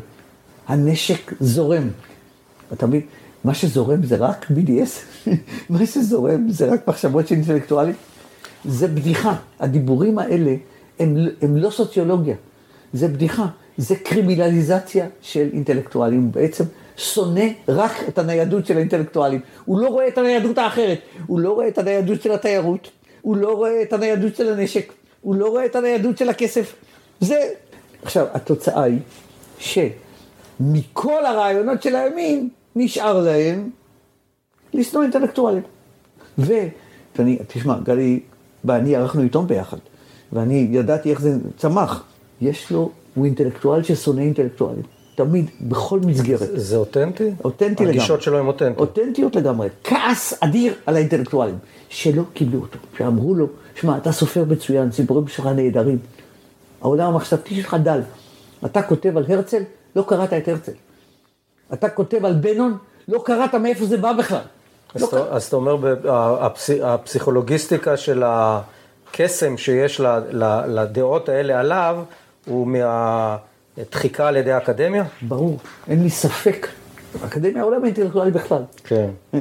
הנשק 0.68 1.32
זורם. 1.40 1.88
אתה 2.72 2.86
מבין? 2.86 3.00
מה 3.44 3.54
שזורם 3.54 4.02
זה 4.02 4.16
רק 4.16 4.46
BDS, 4.50 5.26
מה 5.70 5.86
שזורם 5.86 6.50
זה 6.50 6.72
רק 6.72 6.88
מחשבות 6.88 7.28
של 7.28 7.34
אינטלקטואלים. 7.34 7.94
זה 8.64 8.88
בדיחה. 8.88 9.34
הדיבורים 9.60 10.18
האלה 10.18 10.54
הם, 10.98 11.16
הם 11.42 11.56
לא 11.56 11.70
סוציולוגיה, 11.70 12.36
זה 12.92 13.08
בדיחה. 13.08 13.46
זה 13.76 13.96
קרימינליזציה 13.96 15.06
של 15.20 15.48
אינטלקטואלים. 15.52 16.22
הוא 16.22 16.32
בעצם 16.32 16.64
שונא 16.96 17.44
רק 17.68 17.92
את 18.08 18.18
הניידות 18.18 18.66
של 18.66 18.76
האינטלקטואלים. 18.76 19.40
הוא 19.64 19.80
לא 19.80 19.88
רואה 19.88 20.08
את 20.08 20.18
הניידות 20.18 20.58
האחרת, 20.58 20.98
הוא 21.26 21.40
לא 21.40 21.52
רואה 21.52 21.68
את 21.68 21.78
הניידות 21.78 22.22
של 22.22 22.32
התיירות, 22.32 22.90
הוא 23.22 23.36
לא 23.36 23.52
רואה 23.56 23.82
את 23.82 23.92
הניידות 23.92 24.36
של 24.36 24.52
הנשק, 24.52 24.92
הוא 25.20 25.34
לא 25.34 25.48
רואה 25.48 25.64
את 25.64 25.76
הניידות 25.76 26.18
של 26.18 26.28
הכסף. 26.28 26.74
זה... 27.20 27.36
עכשיו, 28.02 28.26
התוצאה 28.32 28.82
היא 28.82 28.98
שמכל 29.58 31.26
הרעיונות 31.26 31.82
של 31.82 31.96
הימין 31.96 32.48
נשאר 32.76 33.20
להם 33.20 33.70
לשנוא 34.74 35.02
אינטלקטואלים. 35.02 35.62
ו... 36.38 36.52
ואני, 37.18 37.38
תשמע, 37.46 37.78
גלי 37.84 38.20
ואני 38.64 38.96
ערכנו 38.96 39.22
עיתון 39.22 39.46
ביחד, 39.46 39.76
ואני 40.32 40.68
ידעתי 40.70 41.10
איך 41.10 41.20
זה 41.20 41.36
צמח. 41.56 42.04
יש 42.40 42.70
לו, 42.70 42.90
הוא 43.14 43.24
אינטלקטואל 43.24 43.82
ששונא 43.82 44.20
אינטלקטואלים. 44.20 44.82
תמיד, 45.14 45.50
בכל 45.60 46.00
מסגרת. 46.00 46.48
זה 46.54 46.76
אותנטי? 46.76 47.30
אותנטי 47.44 47.84
לגמרי. 47.84 47.98
הגישות 47.98 48.22
שלו 48.22 48.38
הן 48.38 48.46
אותנטיות. 48.46 48.78
אותנטיות 48.78 49.36
לגמרי. 49.36 49.68
כעס 49.84 50.34
אדיר 50.40 50.74
על 50.86 50.96
האינטלקטואלים, 50.96 51.58
שלא 51.88 52.22
קיבלו 52.34 52.60
אותו. 52.60 52.78
שאמרו 52.98 53.34
לו, 53.34 53.46
שמע, 53.74 53.96
אתה 53.96 54.12
סופר 54.12 54.44
מצוין, 54.44 54.92
סיפורים 54.92 55.28
שלך 55.28 55.46
נהדרים. 55.46 55.98
העולם 56.80 57.08
המחשבתי 57.08 57.62
שלך 57.62 57.76
דל. 57.82 58.00
אתה 58.64 58.82
כותב 58.82 59.16
על 59.16 59.24
הרצל, 59.28 59.62
לא 59.96 60.04
קראת 60.08 60.32
את 60.32 60.48
הרצל. 60.48 60.72
אתה 61.72 61.88
כותב 61.88 62.24
על 62.24 62.32
בנון, 62.34 62.76
לא 63.08 63.22
קראת 63.24 63.54
מאיפה 63.54 63.84
זה 63.84 63.96
בא 63.96 64.12
בכלל. 64.12 64.38
אז 64.94 65.02
לא 65.02 65.08
אתה-. 65.08 65.24
אז 65.30 65.44
אתה 65.44 65.56
אומר, 65.56 65.76
הפס- 66.40 66.82
הפסיכולוגיסטיקה 66.82 67.96
של 67.96 68.22
הקסם 68.26 69.56
שיש 69.56 70.00
ל- 70.00 70.06
ל- 70.30 70.80
לדעות 70.80 71.28
האלה 71.28 71.60
עליו, 71.60 71.98
הוא 72.46 72.66
מהדחיקה 72.66 74.28
על 74.28 74.36
ידי 74.36 74.52
האקדמיה? 74.52 75.04
ברור, 75.22 75.58
אין 75.88 76.02
לי 76.02 76.10
ספק. 76.10 76.68
אקדמיה 77.24 77.62
העולם 77.62 77.82
האינטלקטואלי 77.84 78.30
בכלל. 78.30 78.62
כן. 78.84 79.10
אגב- 79.32 79.40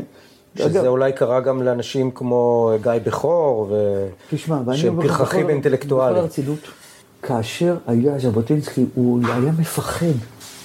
שזה 0.69 0.87
אולי 0.87 1.13
קרה 1.13 1.39
גם 1.39 1.61
לאנשים 1.63 2.11
כמו 2.11 2.71
גיא 2.83 2.91
בכור, 3.03 3.67
ו... 3.71 4.05
תשמע, 4.29 4.57
שהם 4.73 5.01
פרחחים 5.01 5.49
אינטלקטואלים. 5.49 6.13
בכל 6.15 6.21
הרצינות, 6.23 6.59
כאשר 7.21 7.75
היה 7.87 8.19
ז'בוטינסקי, 8.19 8.85
הוא 8.95 9.19
היה 9.27 9.51
מפחד 9.59 10.05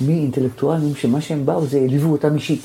מאינטלקטואלים 0.00 0.94
שמה 0.94 1.20
שהם 1.20 1.46
באו 1.46 1.66
זה 1.66 1.78
העליבו 1.78 2.12
אותם 2.12 2.34
אישית, 2.34 2.60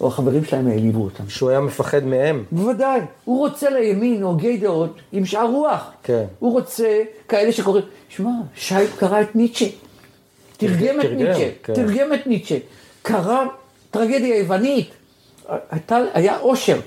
או 0.00 0.06
החברים 0.08 0.44
שלהם 0.44 0.66
העליבו 0.66 1.04
אותם. 1.04 1.28
שהוא 1.28 1.50
היה 1.50 1.60
מפחד 1.60 2.04
מהם. 2.04 2.44
בוודאי, 2.52 3.00
הוא 3.24 3.38
רוצה 3.38 3.70
לימין 3.70 4.22
הוגי 4.22 4.56
דעות 4.56 4.96
עם 5.12 5.24
שאר 5.24 5.50
רוח. 5.50 5.90
כן. 6.02 6.24
הוא 6.38 6.52
רוצה 6.52 7.02
כאלה 7.28 7.52
שקוראים, 7.52 7.84
שמע, 8.08 8.30
שייב 8.54 8.90
קרא 8.98 9.20
את 9.20 9.36
ניטשה, 9.36 9.66
תרגם 10.56 11.00
את 11.00 11.10
ניטשה, 11.16 11.50
כן. 11.62 11.74
תרגם 11.74 12.14
את 12.14 12.26
ניטשה, 12.26 12.56
קרא 13.02 13.44
טרגדיה 13.90 14.38
יוונית, 14.38 14.90
הייתה, 15.70 15.98
היה 16.14 16.38
עושר. 16.38 16.80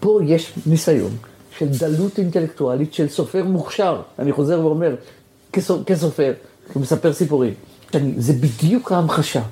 פה 0.00 0.20
יש 0.24 0.52
ניסיון 0.66 1.10
של 1.58 1.66
דלות 1.68 2.18
אינטלקטואלית 2.18 2.94
של 2.94 3.08
סופר 3.08 3.44
מוכשר, 3.44 4.00
אני 4.18 4.32
חוזר 4.32 4.66
ואומר, 4.66 4.94
כסו- 5.52 5.78
כסופר, 5.86 6.32
כמספר 6.72 7.12
סיפורים. 7.12 7.54
אני, 7.96 8.14
זה 8.18 8.32
בדיוק 8.32 8.92
ההמחשה 8.92 9.42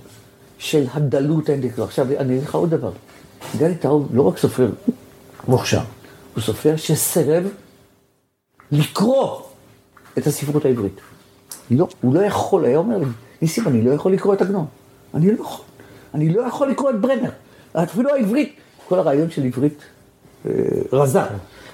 של 0.58 0.84
הדלות 0.92 1.48
האינטלקטואלית. 1.48 1.90
עכשיו, 1.90 2.06
אני 2.18 2.34
אגיד 2.34 2.48
לך 2.48 2.54
עוד 2.54 2.70
דבר. 2.70 2.92
גלי 3.58 3.74
טאוב 3.74 4.08
לא 4.12 4.22
רק 4.22 4.38
סופר 4.38 4.70
מוכשר, 5.48 5.80
הוא 6.34 6.42
סופר 6.42 6.76
שסירב 6.76 7.44
לקרוא 8.72 9.40
את 10.18 10.26
הספרות 10.26 10.64
העברית. 10.64 11.00
לא, 11.70 11.88
הוא 12.00 12.14
לא 12.14 12.20
יכול, 12.20 12.64
היה 12.64 12.78
אומר 12.78 12.98
לי, 12.98 13.04
ניסים, 13.42 13.68
אני 13.68 13.82
לא 13.82 13.90
יכול 13.90 14.12
לקרוא 14.12 14.34
את 14.34 14.42
עגנון. 14.42 14.66
אני 15.14 15.32
לא 15.32 15.42
יכול. 15.42 15.64
אני 16.14 16.28
לא 16.28 16.42
יכול 16.42 16.70
לקרוא 16.70 16.90
את 16.90 17.00
ברנר. 17.00 17.30
אפילו 17.74 18.14
העברית, 18.14 18.56
כל 18.88 18.98
הרעיון 18.98 19.30
של 19.30 19.44
עברית 19.44 19.78
אה, 20.46 20.50
רזה, 20.92 21.20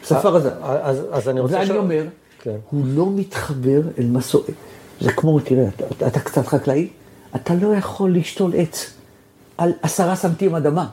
שפה 0.05 0.29
רזה. 0.29 0.51
אז, 0.62 1.29
אני 1.29 1.41
רוצה... 1.41 1.59
ואני 1.59 1.79
אומר, 1.79 2.05
כן. 2.41 2.57
הוא 2.71 2.85
לא 2.87 3.07
מתחבר 3.11 3.81
אל 3.99 4.07
מסורת. 4.07 4.55
זה 5.01 5.13
כמו, 5.13 5.41
תראה, 5.41 5.69
אתה, 5.69 6.07
אתה, 6.07 6.21
קצת 6.21 6.47
חקלאי, 6.47 6.89
אתה 7.37 7.55
לא 7.55 7.75
יכול 7.75 8.17
לשתול 8.17 8.53
עץ 8.57 8.93
על 9.59 9.73
עשרה 9.83 10.17
סנטים 10.17 10.55
אדמה. 10.55 10.89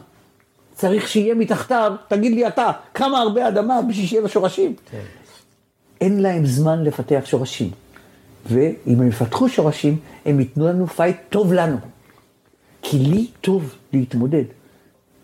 צריך 0.76 1.08
שיהיה 1.08 1.36
מתחתיו, 1.36 1.95
תגיד 2.08 2.32
לי 2.32 2.47
אתה, 2.47 2.72
כמה 2.93 3.20
הרבה 3.20 3.47
אדמה 3.47 3.82
בשביל 3.89 4.05
שיהיה 4.05 4.22
לו 4.22 4.30
שורשים. 4.30 4.76
כן. 4.91 5.01
אין 6.01 6.20
להם 6.22 6.45
זמן 6.45 6.84
לפתח 6.84 7.22
שורשים. 7.26 7.72
ואם 8.45 9.01
הם 9.01 9.08
יפתחו 9.08 9.49
שורשים, 9.49 9.97
הם 10.26 10.39
ייתנו 10.39 10.68
לנו 10.68 10.88
פייט 10.88 11.18
טוב 11.30 11.53
לנו. 11.53 11.78
כי 12.82 12.99
לי 12.99 13.28
טוב 13.41 13.76
להתמודד 13.93 14.43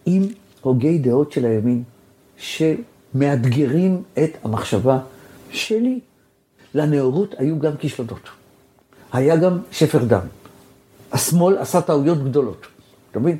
עם 0.05 0.23
הוגי 0.61 0.97
דעות 0.97 1.31
של 1.31 1.45
הימין, 1.45 1.83
שמאתגרים 2.37 4.03
את 4.13 4.37
המחשבה 4.43 4.99
שלי. 5.51 5.99
לנאורות 6.75 7.35
היו 7.37 7.59
גם 7.59 7.77
כישלונות. 7.77 8.29
היה 9.13 9.35
גם 9.37 9.59
שפר 9.71 10.03
דם. 10.03 10.19
השמאל 11.11 11.57
עשה 11.57 11.81
טעויות 11.81 12.23
גדולות. 12.23 12.67
אתה 13.11 13.19
מבין? 13.19 13.37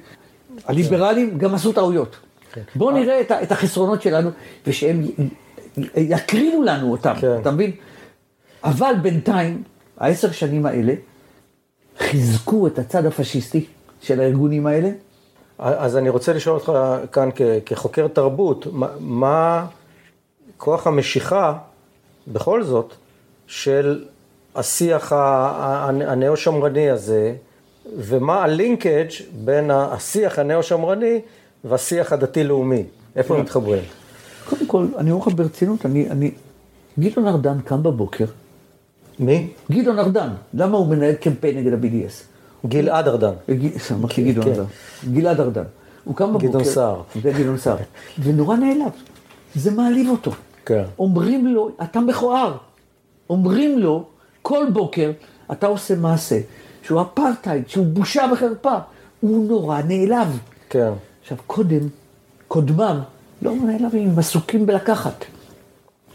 הליברלים 0.66 1.38
גם 1.38 1.56
עשו 1.56 1.74
טעויות. 1.74 2.16
בואו 2.76 2.92
נראה 2.92 3.22
את 3.22 3.52
החסרונות 3.52 4.02
שלנו, 4.02 4.30
ושהם 4.68 5.02
יקרינו 5.98 6.64
לנו 6.64 6.92
אותם, 6.92 7.14
כן. 7.22 7.38
אתה 7.42 7.52
מבין? 7.52 7.72
אבל 8.64 8.94
בינתיים, 9.02 9.64
העשר 9.98 10.32
שנים 10.32 10.66
האלה, 10.66 10.94
חיזקו 12.00 12.68
את 12.68 12.80
הצד 12.80 13.06
הפשיסטי 13.06 13.66
של 14.02 14.20
הארגונים 14.20 14.68
האלה, 14.68 14.90
אז 15.60 15.98
אני 15.98 16.10
רוצה 16.10 16.34
לשאול 16.34 16.56
אותך 16.56 16.72
כאן 17.12 17.30
כ- 17.36 17.42
כחוקר 17.66 18.08
תרבות, 18.08 18.68
מה, 18.72 18.88
מה 19.00 19.66
כוח 20.58 20.88
המשיכה, 20.88 21.58
בכל 22.28 22.64
זאת, 22.64 22.94
של 23.48 24.06
השיח 24.56 25.12
הנאו-שמרני 26.08 26.90
הזה, 26.90 27.34
ומה 27.98 28.44
הלינקג' 28.44 29.06
בין 29.46 29.72
השיח 29.72 30.40
הנאו-שמרני 30.40 31.20
והשיח 31.64 32.14
הדתי-לאומי? 32.14 32.84
איפה 33.16 33.36
הם 33.36 33.42
מתחברים? 33.42 33.82
קודם 34.50 34.66
כל, 34.68 34.86
אני 34.98 35.12
אומר 35.12 35.26
לך 35.28 35.34
ברצינות, 35.36 35.86
אני, 35.86 36.10
אני... 36.10 36.32
גדעון 37.00 37.28
ארדן 37.28 37.62
קם 37.66 37.84
בבוקר, 37.84 38.26
מי? 39.20 39.48
גדעון 39.72 40.00
ארדן, 40.00 40.30
למה 40.54 40.78
הוא 40.78 40.88
מנהל 40.88 41.14
קמפיין 41.14 41.58
נגד 41.58 41.74
ה-BDS? 41.74 42.24
גלעד 42.68 43.08
ארדן. 43.08 43.32
ג- 43.52 43.70
אמרתי 43.92 44.24
גדעון 44.32 44.46
כן. 44.46 44.52
ארדן. 44.52 44.64
גלעד 45.14 45.40
ארדן. 45.40 45.64
הוא 46.04 46.16
קם 46.16 46.30
בבוקר. 46.30 46.48
גדעון 46.48 46.64
סער. 46.64 47.02
זה 47.24 47.32
גדעון 47.32 47.58
סער. 47.58 47.78
ונורא 48.20 48.56
נעלב. 48.56 48.92
זה 49.56 49.72
מעליב 49.72 50.10
אותו. 50.10 50.32
כן. 50.66 50.84
אומרים 51.00 51.48
לו, 51.48 51.70
אתה 51.84 52.00
מכוער. 52.00 52.58
אומרים 53.30 53.80
לו, 53.80 54.04
כל 54.44 54.66
בוקר, 54.74 55.12
אתה 55.52 55.68
עושה 55.68 55.96
מעשה 55.96 56.40
שהוא 56.84 57.02
אפרטהייד, 57.02 57.70
שהוא 57.70 57.86
בושה 57.86 58.26
וחרפה. 58.34 58.78
הוא 59.20 59.48
נורא 59.48 59.82
נעלב. 59.82 60.40
כן. 60.70 60.92
עכשיו, 61.22 61.38
קודם, 61.48 61.88
קודמיו, 62.48 62.98
לא 63.42 63.56
נעלבים, 63.56 64.10
הם 64.10 64.20
עסוקים 64.20 64.66
בלקחת. 64.66 65.26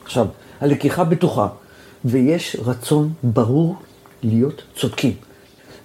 עכשיו, 0.04 0.26
הלקיחה 0.60 1.04
בטוחה, 1.04 1.48
ויש 2.04 2.56
רצון 2.64 3.12
ברור 3.22 3.76
להיות 4.22 4.62
צודקים. 4.76 5.12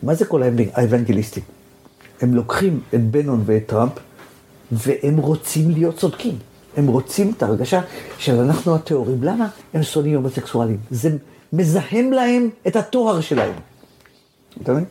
מה 0.03 0.13
זה 0.13 0.25
כל 0.25 0.43
האבנגליסטים? 0.73 1.43
הם 2.21 2.33
לוקחים 2.33 2.79
את 2.93 3.11
בנון 3.11 3.43
ואת 3.45 3.63
טראמפ, 3.67 3.91
והם 4.71 5.17
רוצים 5.17 5.71
להיות 5.71 5.97
צודקים. 5.97 6.37
הם 6.77 6.87
רוצים 6.87 7.33
את 7.37 7.43
ההרגשה 7.43 7.81
של 8.17 8.39
אנחנו 8.39 8.75
הטהורים. 8.75 9.23
למה 9.23 9.47
הם 9.73 9.83
שונאים 9.83 10.15
הומוסקסואלים? 10.15 10.77
זה 10.91 11.17
מזהם 11.53 12.13
להם 12.13 12.49
את 12.67 12.75
התואר 12.75 13.21
שלהם. 13.21 13.53
אתה 14.61 14.71
מבין? 14.71 14.85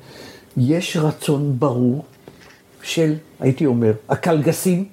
יש 0.57 0.97
רצון 0.97 1.57
ברור 1.59 2.05
של, 2.83 3.15
הייתי 3.41 3.67
אומר, 3.67 3.93
הקלגסים, 4.09 4.85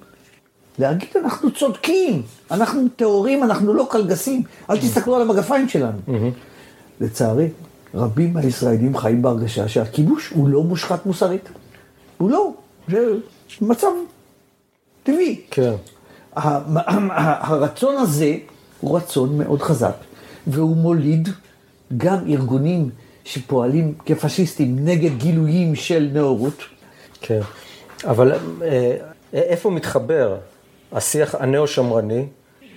להגיד 0.78 1.08
אנחנו 1.24 1.52
צודקים, 1.52 2.22
אנחנו 2.50 2.82
טהורים, 2.96 3.42
אנחנו 3.44 3.74
לא 3.74 3.86
קלגסים, 3.90 4.42
אל 4.70 4.78
תסתכלו 4.78 5.16
על 5.16 5.22
המגפיים 5.22 5.68
שלנו. 5.68 5.98
לצערי, 7.00 7.48
רבים 7.94 8.32
מהישראלים 8.32 8.96
חיים 8.96 9.22
בהרגשה 9.22 9.68
שהכיבוש 9.68 10.28
הוא 10.28 10.48
לא 10.48 10.62
מושחת 10.62 11.06
מוסרית. 11.06 11.48
הוא 12.18 12.30
לא, 12.30 12.52
זה 12.88 12.98
מצב 13.60 13.86
טבעי. 15.02 15.40
כן. 15.50 15.72
הרצון 16.36 17.96
הזה 17.96 18.34
הוא 18.80 18.96
רצון 18.96 19.38
מאוד 19.38 19.62
חזק, 19.62 19.94
והוא 20.46 20.76
מוליד 20.76 21.28
גם 21.96 22.18
ארגונים 22.28 22.90
שפועלים 23.24 23.94
כפשיסטים 24.06 24.76
נגד 24.84 25.18
גילויים 25.18 25.74
של 25.74 26.10
נאורות. 26.12 26.62
כן, 27.20 27.40
אבל 28.04 28.32
אה, 28.62 28.96
איפה 29.32 29.70
מתחבר 29.70 30.36
השיח 30.92 31.34
הנאו-שמרני 31.34 32.26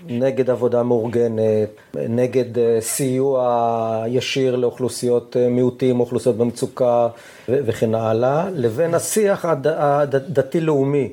נגד 0.08 0.50
עבודה 0.50 0.84
מאורגנת, 0.84 1.70
נגד 1.96 2.58
אה, 2.58 2.78
סיוע 2.82 4.06
ישיר 4.08 4.56
לאוכלוסיות 4.56 5.38
אה, 5.38 5.50
מיעוטים, 5.50 6.00
אוכלוסיות 6.00 6.38
במצוקה 6.38 7.08
וכן 7.50 7.96
הלאה, 7.96 8.50
לבין 8.54 8.94
השיח 8.94 9.46
הדתי-לאומי. 9.46 11.10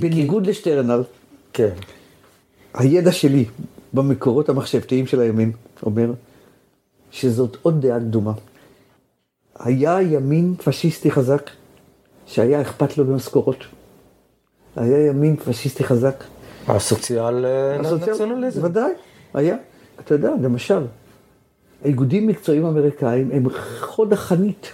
בניגוד 0.00 0.46
לשטרנר, 0.46 1.02
כן. 1.52 1.70
הידע 2.74 3.12
שלי 3.12 3.44
במקורות 3.92 4.48
המחשבתיים 4.48 5.06
של 5.06 5.20
הימין 5.20 5.52
אומר 5.82 6.12
שזאת 7.12 7.56
עוד 7.62 7.86
דעה 7.86 8.00
קדומה. 8.00 8.32
היה 9.58 10.02
ימין 10.02 10.54
פשיסטי 10.64 11.10
חזק 11.10 11.50
שהיה 12.26 12.60
אכפת 12.60 12.98
לו 12.98 13.04
במשכורות. 13.04 13.64
היה 14.76 15.06
ימין 15.06 15.36
פשיסטי 15.36 15.84
חזק. 15.84 16.24
הסוציאל 17.80 18.12
נציונליזם. 18.12 18.64
ודאי, 18.64 18.92
היה. 19.34 19.56
אתה 20.00 20.14
יודע, 20.14 20.32
למשל, 20.42 20.82
האיגודים 21.84 22.26
מקצועיים 22.26 22.64
אמריקאים 22.64 23.30
הם 23.32 23.46
חוד 23.80 24.12
החנית 24.12 24.72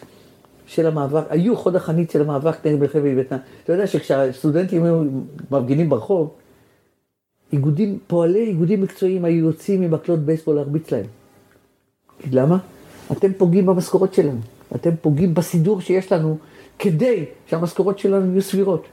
של 0.66 0.86
המאבק, 0.86 1.24
היו 1.28 1.56
חוד 1.56 1.76
החנית 1.76 2.10
של 2.10 2.20
המאבק 2.20 2.66
נגד 2.66 2.80
מלחמת 2.80 3.02
וייטנאם. 3.02 3.40
אתה 3.64 3.72
יודע 3.72 3.86
שכשהסטודנטים 3.86 4.84
היו 4.84 5.02
מפגינים 5.50 5.88
ברחוב, 5.88 6.34
איגודים, 7.52 7.98
פועלי 8.06 8.44
איגודים 8.44 8.82
מקצועיים 8.82 9.24
היו 9.24 9.46
יוצאים 9.46 9.82
עם 9.82 9.90
מקלות 9.90 10.18
בייסבול 10.18 10.56
להרביץ 10.56 10.90
להם. 10.90 11.06
למה? 12.30 12.58
אתם 13.12 13.32
פוגעים 13.32 13.66
במשכורות 13.66 14.14
שלנו, 14.14 14.40
אתם 14.74 14.90
פוגעים 15.00 15.34
בסידור 15.34 15.80
שיש 15.80 16.12
לנו 16.12 16.38
כדי 16.78 17.24
שהמשכורות 17.46 17.98
שלנו 17.98 18.32
יהיו 18.32 18.42
סבירות. 18.42 18.84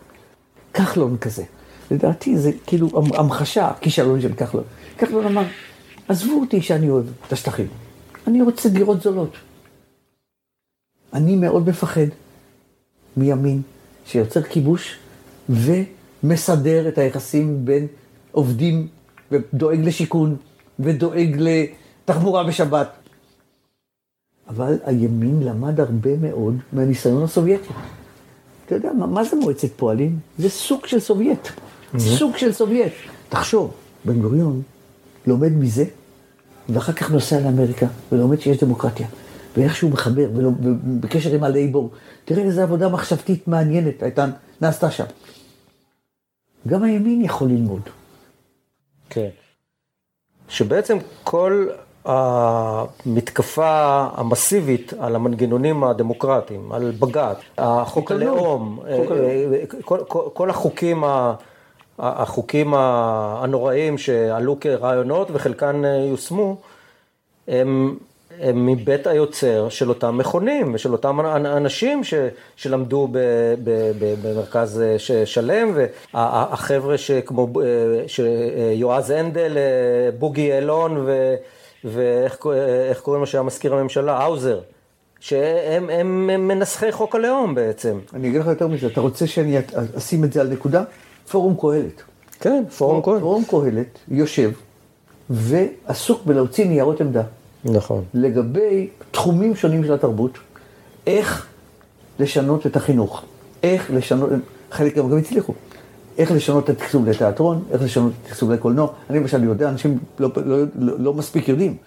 כחלון 0.74 1.18
כזה. 1.18 1.44
לדעתי 1.92 2.38
זה 2.38 2.52
כאילו 2.68 2.90
המחשה, 3.14 3.68
הכישלון 3.68 4.22
של 4.22 4.34
כחלון. 4.34 4.64
כחלון 4.98 5.26
אמר, 5.26 5.44
עזבו 6.08 6.40
אותי 6.40 6.62
שאני 6.62 6.90
אוהב 6.90 7.06
את 7.28 7.34
השטחים, 7.34 7.68
אני 8.28 8.42
רוצה 8.42 8.70
דירות 8.70 9.02
זולות. 9.02 9.34
אני 11.14 11.36
מאוד 11.36 11.70
מפחד 11.70 12.08
מימין 13.18 13.62
שיוצר 14.06 14.42
כיבוש 14.42 14.98
ומסדר 15.50 16.88
את 16.88 16.98
היחסים 16.98 17.66
בין 17.66 17.88
עובדים 18.32 18.88
ודואג 19.32 19.80
לשיכון 19.80 20.36
ודואג 20.80 21.38
לתחבורה 21.40 22.44
בשבת. 22.44 23.05
אבל 24.48 24.78
הימין 24.86 25.44
למד 25.44 25.80
הרבה 25.80 26.18
מאוד 26.18 26.58
מהניסיון 26.74 27.24
הסובייטי. 27.24 27.70
אתה 28.66 28.76
יודע, 28.76 28.94
מה, 28.94 29.08
מה 29.08 29.24
זה 29.24 29.36
מועצת 29.36 29.72
פועלים? 29.76 30.20
זה 30.38 30.50
סוג 30.50 30.86
של 30.86 31.00
סובייט. 31.00 31.48
Mm-hmm. 31.48 32.00
סוג 32.00 32.38
של 32.38 32.54
סובייט. 32.54 32.94
תחשוב, 33.30 33.74
בן 34.06 34.22
גוריון 34.22 34.62
לומד 35.28 35.52
מזה, 35.52 35.86
ואחר 36.70 36.94
כך 36.94 37.12
נוסע 37.12 37.40
לאמריקה, 37.40 37.88
ולומד 38.12 38.40
שיש 38.40 38.64
דמוקרטיה. 38.64 39.08
ואיך 39.58 39.76
שהוא 39.76 39.92
מחבר, 39.92 40.30
ובקשר 40.34 41.34
עם 41.34 41.44
הלייבור. 41.44 41.92
תראה 42.26 42.44
איזה 42.44 42.64
עבודה 42.64 42.90
מחשבתית 42.90 43.48
מעניינת 43.48 44.04
הייתה, 44.04 44.26
נעשתה 44.62 44.92
שם. 44.92 45.06
גם 46.68 46.84
הימין 46.84 47.22
יכול 47.22 47.48
ללמוד. 47.48 47.82
כן. 49.10 49.30
שבעצם 50.48 50.98
כל 51.24 51.68
המתקפה 52.06 54.08
המסיבית 54.16 54.94
על 55.00 55.16
המנגנונים 55.16 55.84
הדמוקרטיים, 55.84 56.72
על 56.72 56.92
בג"ץ, 57.00 57.38
החוק 57.58 58.12
הלאום, 58.12 58.80
אה, 58.88 58.92
אה, 58.92 59.66
כל, 59.82 60.00
כל, 60.08 60.22
כל 60.34 60.50
החוקים, 60.50 61.04
החוקים 62.00 62.74
הנוראים 62.74 63.98
שעלו 63.98 64.58
כרעיונות 64.60 65.28
וחלקן 65.34 65.86
אה, 65.86 65.90
יושמו, 65.90 66.56
הם 67.48 67.98
הם 68.42 68.66
מבית 68.66 69.08
היוצר 69.08 69.70
של 69.70 69.90
אותם 69.90 70.18
מכונים 70.18 70.74
ושל 70.74 70.92
אותם 70.92 71.20
אנשים 71.46 72.04
ש, 72.04 72.14
שלמדו 72.56 73.08
ב, 73.12 73.18
ב, 73.64 73.92
ב, 74.00 74.16
במרכז 74.24 74.84
שלם, 75.26 75.72
והחבר'ה 76.14 76.98
שכמו 76.98 77.48
שיועז 78.08 79.10
הנדל, 79.10 79.58
בוגי 80.20 80.54
אלון 80.54 81.04
ו... 81.06 81.36
ואיך 81.86 83.00
קוראים 83.02 83.22
לו 83.22 83.28
שהיה 83.28 83.44
מזכיר 83.44 83.76
הממשלה? 83.76 84.18
האוזר. 84.18 84.60
שהם 85.20 85.90
הם, 85.90 86.30
הם 86.30 86.48
מנסחי 86.48 86.92
חוק 86.92 87.16
הלאום 87.16 87.56
בעצם. 87.56 88.00
אני 88.14 88.28
אגיד 88.30 88.42
לך 88.42 88.48
יותר 88.48 88.68
מזה, 88.68 88.88
אתה 88.88 89.02
רוצה 89.02 89.28
שאני 89.28 89.58
אשים 89.98 90.24
את 90.24 90.34
זה 90.34 90.42
על 90.42 90.48
נקודה? 90.48 90.84
פורום 91.32 91.56
קהלת. 91.62 92.02
כן, 92.40 92.64
פורום 92.78 93.02
קהלת. 93.02 93.20
פורום 93.20 93.44
קהלת 93.50 94.00
יושב 94.08 94.52
ועסוק 95.30 96.26
בלהוציא 96.26 96.66
ניירות 96.66 97.02
עמדה. 97.02 97.24
נכון. 97.66 98.04
לגבי 98.14 98.90
תחומים 99.12 99.56
שונים 99.56 99.84
של 99.84 99.94
התרבות, 99.94 100.38
איך 101.08 101.48
לשנות 102.20 102.66
את 102.66 102.76
החינוך, 102.76 103.24
איך 103.64 103.92
לשנות, 103.94 104.30
חלק 104.72 104.98
גם 104.98 105.18
הצליחו. 105.18 105.54
איך 106.18 106.32
לשנות 106.32 106.64
את 106.64 106.70
התקצוב 106.70 107.10
לתיאטרון, 107.10 107.64
איך 107.72 107.82
לשנות 107.82 108.12
את 108.12 108.26
התקצוב 108.26 108.52
לקולנוע. 108.52 108.88
אני 109.10 109.20
למשל 109.20 109.44
יודע, 109.44 109.70
אנשים 109.70 110.00
לא, 110.20 110.30
לא, 110.46 110.58
לא, 110.76 110.94
לא 111.00 111.14
מספיק 111.14 111.50
יודעים. 111.50 111.78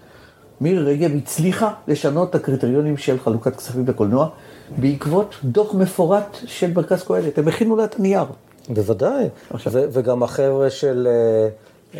מירי 0.60 0.84
רגב 0.84 1.16
הצליחה 1.16 1.72
לשנות 1.88 2.30
את 2.30 2.34
הקריטריונים 2.34 2.96
של 2.96 3.18
חלוקת 3.18 3.56
כספים 3.56 3.84
לקולנוע 3.88 4.28
בעקבות 4.76 5.34
דוח 5.44 5.74
מפורט 5.74 6.36
של 6.46 6.72
מרכז 6.72 7.02
קהלת. 7.02 7.38
הם 7.38 7.48
הכינו 7.48 7.76
לה 7.76 7.84
את 7.84 7.98
הנייר. 7.98 8.24
בוודאי, 8.68 9.28
עכשיו. 9.50 9.72
וגם 9.92 10.22
החבר'ה 10.22 10.70
של 10.70 11.08
אה, 11.10 11.48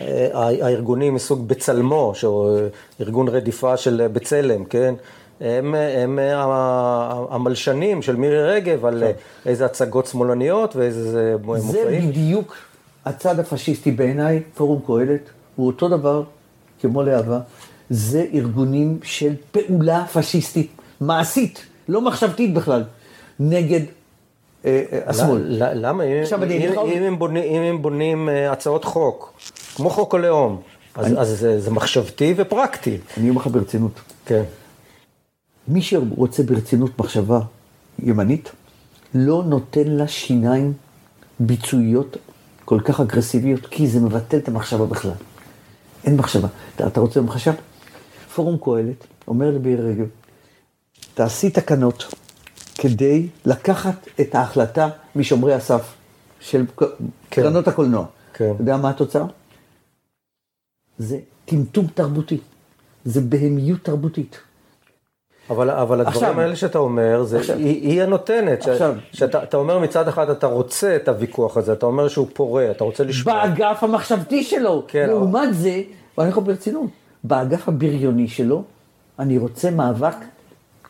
אה, 0.01 0.67
הארגונים 0.67 1.15
מסוג 1.15 1.49
בצלמו, 1.49 2.13
שהוא 2.15 2.59
ארגון 3.01 3.29
רדיפה 3.29 3.77
של 3.77 4.07
בצלם, 4.13 4.65
כן? 4.65 4.95
הם, 5.41 5.75
הם 5.75 6.19
המלשנים 7.31 8.03
של 8.03 8.17
מירי 8.17 8.43
רגב 8.43 8.85
על 8.85 9.01
כן. 9.01 9.13
איזה 9.51 9.65
הצגות 9.65 10.07
שמאלניות 10.07 10.77
ואיזה 10.77 11.37
מופעים. 11.43 11.73
זה 11.73 12.01
בדיוק 12.09 12.57
הצד 13.05 13.41
הפשיסטי 13.41 13.91
בעיניי, 13.91 14.43
פורום 14.55 14.81
קהלת, 14.87 15.31
הוא 15.57 15.67
אותו 15.67 15.89
דבר 15.89 16.23
כמו 16.81 17.03
להבה. 17.03 17.41
זה 17.91 18.27
ארגונים 18.35 18.99
של 19.03 19.35
פעולה 19.51 20.05
פשיסטית, 20.13 20.71
מעשית, 21.01 21.67
לא 21.89 22.01
מחשבתית 22.01 22.55
בכלל, 22.55 22.85
נגד 23.41 23.81
אה, 24.65 24.83
אה, 24.93 24.99
השמאל. 25.07 25.43
למה? 25.75 26.05
אם, 26.05 27.03
הם 27.03 27.19
בונים, 27.19 27.45
אם 27.45 27.63
הם 27.63 27.83
בונים 27.83 28.29
אה, 28.29 28.53
הצעות 28.53 28.85
חוק, 28.85 29.33
כמו 29.77 29.91
חוק 29.91 30.15
הלאום, 30.15 30.61
אז, 30.95 31.07
אני... 31.07 31.19
אז 31.19 31.29
זה, 31.29 31.61
זה 31.61 31.71
מחשבתי 31.71 32.35
ופרקטי. 32.37 32.99
אני 33.17 33.31
אומר 33.31 33.41
לך 33.41 33.47
ברצינות. 33.47 34.01
כן. 34.27 34.43
מי 35.69 35.83
שרוצה 35.83 36.43
ברצינות 36.43 36.99
מחשבה 36.99 37.41
ימנית, 37.99 38.51
לא 39.15 39.43
נותן 39.47 39.87
לה 39.87 40.09
שיניים 40.09 40.73
ביצועיות 41.41 42.17
כל 42.65 42.81
כך 42.85 43.01
אגרסיביות, 43.01 43.67
כי 43.67 43.89
זה 43.89 44.01
מבטל 44.01 44.37
את 44.37 44.49
המחשבה 44.49 44.87
בכלל. 44.87 45.13
אין 46.05 46.17
מחשבה. 46.17 46.49
אתה, 46.77 46.87
אתה 46.87 47.01
רוצה 47.01 47.21
מחשב? 47.21 47.53
פורום 48.35 48.57
קהלת 48.65 49.07
אומר 49.29 49.51
לביר 49.51 49.87
רגב, 49.87 50.07
תעשי 51.15 51.51
תקנות 51.51 52.15
כדי 52.75 53.29
לקחת 53.45 54.09
את 54.21 54.35
ההחלטה 54.35 54.89
משומרי 55.17 55.55
הסף 55.55 55.95
של 56.41 56.65
כן. 56.77 56.87
קרנות 57.29 57.69
הקולנוע. 57.69 58.07
כן. 58.33 58.51
אתה 58.55 58.63
יודע 58.63 58.77
מה 58.77 58.91
התוצאה? 58.91 59.25
זה 60.99 61.19
טמטום 61.45 61.87
תרבותי, 61.87 62.39
זה 63.05 63.21
בהמיות 63.21 63.85
תרבותית. 63.85 64.39
אבל, 65.51 65.71
אבל 65.71 66.01
הדברים 66.01 66.17
עכשיו- 66.25 66.41
האלה 66.41 66.57
שאתה 66.57 66.79
אומר, 66.79 67.23
זה, 67.23 67.39
עכשיו- 67.39 67.57
היא, 67.57 67.91
היא 67.91 68.03
הנותנת. 68.03 68.69
עכשיו- 68.69 68.95
שאתה 69.13 69.43
אתה 69.43 69.57
אומר 69.57 69.79
מצד 69.79 70.09
אחד 70.09 70.31
אתה 70.31 70.47
רוצה 70.47 70.97
את 70.97 71.09
הוויכוח 71.09 71.57
הזה, 71.57 71.73
אתה 71.73 71.87
אומר 71.87 72.09
שהוא 72.09 72.27
פורה, 72.33 72.71
אתה 72.71 72.85
רוצה 72.85 73.05
לשמוע. 73.05 73.35
באגף 73.47 73.85
המחשבתי 73.85 74.45
שלו. 74.45 74.83
כן, 74.89 75.07
לעומת 75.09 75.55
זה, 75.55 75.83
ואני 76.19 76.29
יכול 76.29 76.43
ברצינות, 76.43 76.91
באגף 77.25 77.69
הבריוני 77.69 78.29
שלו, 78.29 78.63
אני 79.19 79.39
רוצה 79.39 79.71
מאבק, 79.71 80.17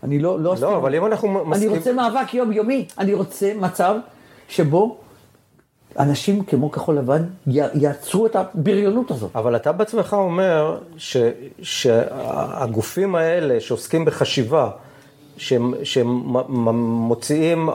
אני 0.02 0.18
לא... 0.18 0.40
לא, 0.40 0.54
לא, 0.61 0.76
אבל 0.76 0.94
אם 0.94 1.06
אנחנו 1.06 1.28
אני 1.40 1.48
מסכימים... 1.50 1.76
רוצה 1.76 1.92
מאבק 1.92 2.34
יומיומי, 2.34 2.86
אני 2.98 3.14
רוצה 3.14 3.52
מצב 3.61 3.94
שבו 4.48 4.96
אנשים 5.99 6.45
כמו 6.45 6.70
כחול 6.70 6.99
לבן 6.99 7.22
יעצרו 7.74 8.26
את 8.26 8.36
הבריונות 8.36 9.11
הזאת. 9.11 9.30
אבל 9.34 9.57
אתה 9.57 9.72
בעצמך 9.72 10.12
אומר 10.12 10.78
ש, 10.97 11.16
שהגופים 11.62 13.14
האלה 13.14 13.61
שעוסקים 13.61 14.05
בחשיבה, 14.05 14.70
שהם, 15.36 15.74
שהם 15.82 16.07
מוציאים 17.09 17.68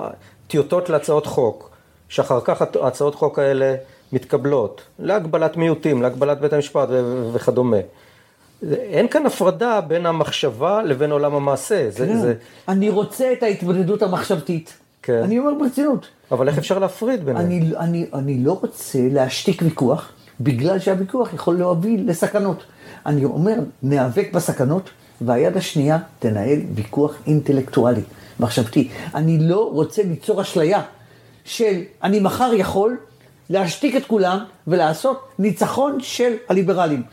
טיוטות 0.47 0.89
להצעות 0.89 1.25
חוק, 1.25 1.69
שאחר 2.09 2.39
כך 2.43 2.61
הצעות 2.81 3.15
חוק 3.15 3.39
האלה 3.39 3.75
מתקבלות, 4.13 4.81
להגבלת 4.99 5.57
מיעוטים, 5.57 6.01
להגבלת 6.01 6.41
בית 6.41 6.53
המשפט 6.53 6.89
וכדומה. 7.33 7.77
אין 8.71 9.07
כאן 9.07 9.25
הפרדה 9.25 9.81
בין 9.81 10.05
המחשבה 10.05 10.83
לבין 10.83 11.11
עולם 11.11 11.35
המעשה. 11.35 11.89
זה, 11.89 12.17
זה, 12.17 12.33
אני 12.67 12.89
רוצה 12.89 13.33
את 13.33 13.43
ההתמודדות 13.43 14.01
המחשבתית. 14.01 14.77
כן. 15.03 15.23
אני 15.23 15.39
אומר 15.39 15.53
ברצינות. 15.59 16.07
אבל 16.31 16.47
איך 16.47 16.57
אפשר 16.57 16.79
להפריד 16.79 17.25
ביניהם? 17.25 17.45
אני, 17.45 17.71
אני, 17.77 18.05
אני 18.13 18.43
לא 18.43 18.59
רוצה 18.61 18.99
להשתיק 19.11 19.61
ויכוח, 19.61 20.11
בגלל 20.41 20.79
שהוויכוח 20.79 21.33
יכול 21.33 21.57
להוביל 21.57 22.09
לסכנות. 22.09 22.63
אני 23.05 23.25
אומר, 23.25 23.55
ניאבק 23.83 24.29
בסכנות, 24.33 24.89
והיד 25.21 25.57
השנייה 25.57 25.97
תנהל 26.19 26.59
ויכוח 26.75 27.15
אינטלקטואלי, 27.27 28.01
מחשבתי. 28.39 28.89
אני 29.15 29.37
לא 29.39 29.69
רוצה 29.71 30.03
ליצור 30.03 30.41
אשליה 30.41 30.81
של 31.45 31.81
אני 32.03 32.19
מחר 32.19 32.51
יכול 32.53 32.97
להשתיק 33.49 33.95
את 33.95 34.05
כולם 34.05 34.39
ולעשות 34.67 35.29
ניצחון 35.39 35.97
של 35.99 36.33
הליברלים. 36.49 37.03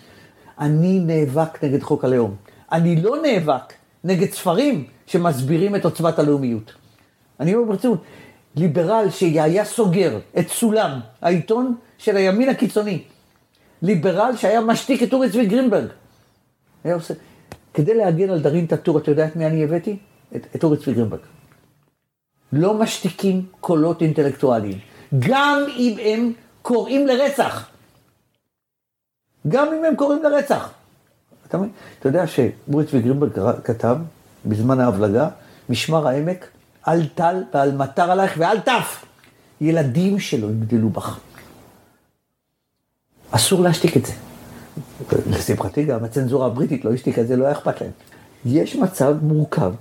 אני 0.58 1.00
נאבק 1.00 1.64
נגד 1.64 1.82
חוק 1.82 2.04
הלאום. 2.04 2.34
אני 2.72 3.02
לא 3.02 3.16
נאבק 3.22 3.72
נגד 4.04 4.30
ספרים 4.30 4.84
שמסבירים 5.06 5.76
את 5.76 5.84
עוצמת 5.84 6.18
הלאומיות. 6.18 6.79
אני 7.40 7.54
אומר 7.54 7.72
ברצינות, 7.72 8.02
ליברל 8.56 9.06
שהיה 9.10 9.64
סוגר 9.64 10.18
את 10.38 10.48
סולם, 10.48 11.00
העיתון 11.22 11.76
של 11.98 12.16
הימין 12.16 12.48
הקיצוני, 12.48 13.02
ליברל 13.82 14.36
שהיה 14.36 14.60
משתיק 14.60 15.02
את 15.02 15.12
אורי 15.12 15.30
צבי 15.30 15.46
גרינברג, 15.46 15.86
היה 16.84 16.94
עושה, 16.94 17.14
כדי 17.74 17.94
להגן 17.94 18.30
על 18.30 18.40
דארין 18.40 18.66
טאטור, 18.66 18.98
אתה 18.98 19.10
יודע 19.10 19.26
את 19.26 19.36
מי 19.36 19.46
אני 19.46 19.64
הבאתי? 19.64 19.96
את, 20.36 20.46
את 20.56 20.64
אורי 20.64 20.76
צבי 20.76 20.94
גרינברג. 20.94 21.20
לא 22.52 22.74
משתיקים 22.74 23.46
קולות 23.60 24.02
אינטלקטואליים, 24.02 24.78
גם 25.18 25.64
אם 25.76 25.96
הם 26.04 26.32
קוראים 26.62 27.06
לרצח. 27.06 27.70
גם 29.48 29.66
אם 29.66 29.84
הם 29.84 29.96
קוראים 29.96 30.22
לרצח. 30.22 30.72
אתה? 31.46 31.58
אתה 31.98 32.08
יודע 32.08 32.26
שאורי 32.26 32.86
צבי 32.86 33.00
גרינברג 33.00 33.60
כתב 33.64 33.96
בזמן 34.46 34.80
ההבלגה, 34.80 35.28
משמר 35.68 36.08
העמק, 36.08 36.48
אל 36.88 37.06
טל 37.06 37.42
ואל 37.54 37.76
מטר 37.76 38.10
עלייך 38.10 38.34
ואל 38.38 38.60
טף. 38.60 39.04
ילדים 39.60 40.18
שלו 40.18 40.50
יגדלו 40.50 40.88
בך. 40.88 41.18
אסור 43.30 43.60
להשתיק 43.62 43.96
את 43.96 44.06
זה. 44.06 44.12
לשמחתי 45.30 45.84
גם 45.84 46.04
הצנזורה 46.04 46.46
הבריטית 46.46 46.84
לא 46.84 46.92
השתיקה 46.92 47.20
את 47.20 47.28
זה, 47.28 47.36
לא 47.36 47.44
היה 47.44 47.52
אכפת 47.52 47.80
להם. 47.80 47.90
יש 48.44 48.76
מצב 48.76 49.14
מורכב 49.22 49.72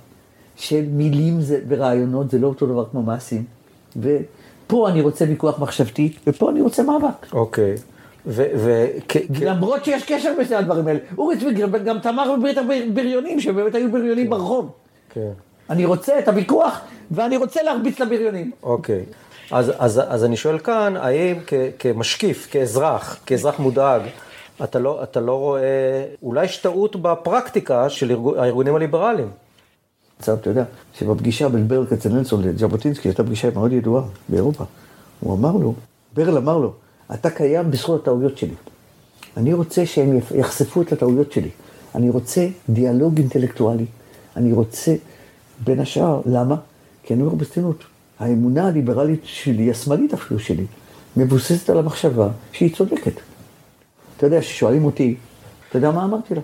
של 0.55 0.85
מילים 0.91 1.41
זה- 1.41 1.59
ורעיונות, 1.67 2.31
זה 2.31 2.39
לא 2.39 2.47
אותו 2.47 2.65
דבר 2.65 2.85
כמו 2.91 3.01
מעשים. 3.03 3.43
ופה 3.97 4.89
אני 4.89 5.01
רוצה 5.01 5.25
ויכוח 5.29 5.59
מחשבתי, 5.59 6.13
ופה 6.27 6.49
אני 6.51 6.61
רוצה 6.61 6.83
מאבק. 6.83 7.33
אוקיי. 7.33 7.75
ו... 8.25 8.43
ו... 8.57 8.85
כ- 9.09 9.17
למרות 9.41 9.85
שיש 9.85 10.03
קשר 10.03 10.33
בין 10.37 10.45
שני 10.47 10.55
הדברים 10.55 10.87
האלה. 10.87 10.99
אורי 11.17 11.37
צבי 11.39 11.53
גם 11.85 11.99
תמך 11.99 12.27
בברית 12.37 12.57
הבריונים, 12.57 13.39
שבאמת 13.39 13.75
היו 13.75 13.91
בריונים 13.91 14.29
ברחוב. 14.29 14.71
כן. 15.09 15.31
אני 15.69 15.85
רוצה 15.85 16.19
את 16.19 16.27
הוויכוח, 16.27 16.79
ואני 17.11 17.37
רוצה 17.37 17.63
להרביץ 17.63 17.99
לבריונים. 17.99 18.51
אוקיי. 18.63 19.03
אז, 19.51 19.71
אז, 19.77 20.01
אז 20.07 20.23
אני 20.23 20.37
שואל 20.37 20.59
כאן, 20.59 20.97
האם 20.97 21.35
כ, 21.47 21.53
כמשקיף, 21.79 22.47
כאזרח, 22.51 23.19
כאזרח 23.25 23.59
מודאג, 23.59 24.01
אתה 24.63 24.79
לא, 24.79 25.03
אתה 25.03 25.19
לא 25.19 25.35
רואה, 25.35 26.05
אולי 26.23 26.45
יש 26.45 26.57
טעות 26.57 26.95
בפרקטיקה 26.95 27.89
של 27.89 28.11
ארגו, 28.11 28.35
הארגונים 28.35 28.75
הליברליים. 28.75 29.29
עכשיו, 30.19 30.35
אתה 30.35 30.49
יודע, 30.49 30.63
שבפגישה 30.93 31.49
בין 31.49 31.67
ברל 31.67 31.85
כצנלסון 31.85 32.43
לז'בוטינסקי, 32.43 33.07
הייתה 33.07 33.23
פגישה 33.23 33.49
מאוד 33.53 33.73
ידועה 33.73 34.03
באירופה. 34.29 34.63
הוא 35.19 35.37
אמר 35.37 35.51
לו, 35.51 35.73
ברל 36.13 36.37
אמר 36.37 36.57
לו, 36.57 36.73
אתה 37.13 37.29
קיים 37.29 37.71
בזכות 37.71 38.01
הטעויות 38.01 38.37
שלי. 38.37 38.53
אני 39.37 39.53
רוצה 39.53 39.85
שהם 39.85 40.19
יחשפו 40.35 40.81
את 40.81 40.91
הטעויות 40.91 41.31
שלי. 41.31 41.49
אני 41.95 42.09
רוצה 42.09 42.47
דיאלוג 42.69 43.17
אינטלקטואלי. 43.17 43.85
אני 44.35 44.53
רוצה, 44.53 44.95
בין 45.63 45.79
השאר, 45.79 46.21
למה? 46.25 46.55
כי 47.03 47.13
אני 47.13 47.21
אומר 47.21 47.35
ברצינות, 47.35 47.83
האמונה 48.19 48.67
הליברלית 48.67 49.21
שלי, 49.23 49.71
השמאלית 49.71 50.13
אפילו 50.13 50.39
שלי, 50.39 50.65
מבוססת 51.17 51.69
על 51.69 51.77
המחשבה 51.77 52.29
שהיא 52.51 52.75
צודקת. 52.75 53.13
אתה 54.17 54.25
יודע, 54.27 54.41
ששואלים 54.41 54.85
אותי, 54.85 55.15
אתה 55.69 55.77
יודע 55.77 55.91
מה 55.91 56.03
אמרתי 56.03 56.35
לה? 56.35 56.41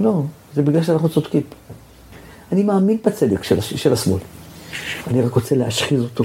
לא, 0.00 0.22
זה 0.54 0.62
בגלל 0.62 0.82
שאנחנו 0.82 1.08
צודקים. 1.08 1.42
אני 2.52 2.62
מאמין 2.62 2.98
בצדק 3.06 3.42
של, 3.42 3.60
של 3.60 3.92
השמאל. 3.92 4.20
אני 5.06 5.22
רק 5.22 5.32
רוצה 5.32 5.54
להשחיז 5.54 6.02
אותו, 6.02 6.24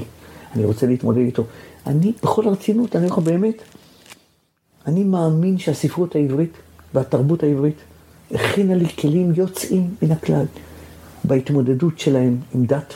אני 0.54 0.64
רוצה 0.64 0.86
להתמודד 0.86 1.18
איתו. 1.18 1.44
אני, 1.86 2.12
בכל 2.22 2.48
הרצינות, 2.48 2.96
אני 2.96 3.04
אומר 3.04 3.16
לך 3.16 3.24
באמת, 3.24 3.62
אני 4.86 5.04
מאמין 5.04 5.58
שהספרות 5.58 6.14
העברית 6.14 6.52
והתרבות 6.94 7.42
העברית 7.42 7.76
הכינה 8.34 8.74
לי 8.74 8.88
כלים 8.88 9.32
יוצאים 9.34 9.94
מן 10.02 10.12
הכלל 10.12 10.44
בהתמודדות 11.24 11.98
שלהם 11.98 12.36
עם 12.54 12.64
דת, 12.64 12.94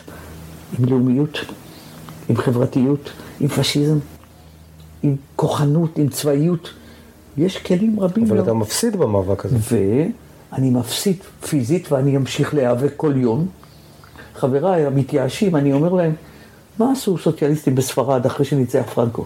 עם 0.78 0.84
לאומיות, 0.84 1.38
עם 2.28 2.36
חברתיות, 2.36 3.10
עם 3.40 3.48
פשיזם, 3.48 3.98
עם 5.02 5.16
כוחנות, 5.36 5.98
עם 5.98 6.08
צבאיות. 6.08 6.70
יש 7.36 7.58
כלים 7.58 8.00
רבים 8.00 8.24
אבל 8.24 8.34
מאוד. 8.34 8.48
אתה 8.48 8.54
מפסיד 8.54 8.96
במאבק 8.96 9.44
הזה. 9.44 9.56
ואני 10.52 10.70
מפסיד 10.70 11.16
פיזית 11.48 11.92
ואני 11.92 12.16
אמשיך 12.16 12.54
להיאבק 12.54 12.92
כל 12.96 13.12
יום. 13.16 13.46
חבריי 14.34 14.86
המתייאשים, 14.86 15.56
אני 15.56 15.72
אומר 15.72 15.92
להם, 15.92 16.12
מה 16.78 16.92
עשו 16.92 17.18
סוציאליסטים 17.18 17.74
בספרד 17.74 18.26
אחרי 18.26 18.46
שניצח 18.46 18.82
פרנקו? 18.94 19.24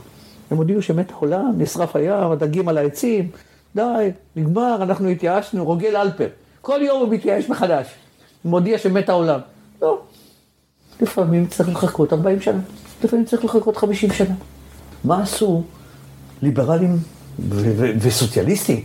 הם 0.51 0.57
הודיעו 0.57 0.82
שמת 0.82 1.12
העולם, 1.12 1.53
נשרף 1.59 1.97
הים, 1.97 2.30
הדגים 2.30 2.68
על 2.68 2.78
העצים, 2.78 3.28
די, 3.76 4.11
נגמר, 4.36 4.78
אנחנו 4.82 5.09
התייאשנו, 5.09 5.64
רוגל 5.64 5.97
אלפר. 5.97 6.28
כל 6.61 6.80
יום 6.82 7.01
הוא 7.01 7.09
מתייאש 7.14 7.49
מחדש, 7.49 7.86
מודיע 8.45 8.78
שמת 8.78 9.09
העולם. 9.09 9.41
לא, 9.82 10.01
לפעמים 11.01 11.47
צריך 11.47 11.68
לחכות 11.68 12.12
40 12.12 12.41
שנה, 12.41 12.61
לפעמים 13.05 13.24
צריך 13.24 13.45
לחכות 13.45 13.76
50 13.76 14.12
שנה. 14.12 14.34
מה 15.05 15.22
עשו 15.22 15.62
ליברלים 16.43 16.99
ו- 17.39 17.72
ו- 17.76 17.93
וסוציאליסטים 18.01 18.84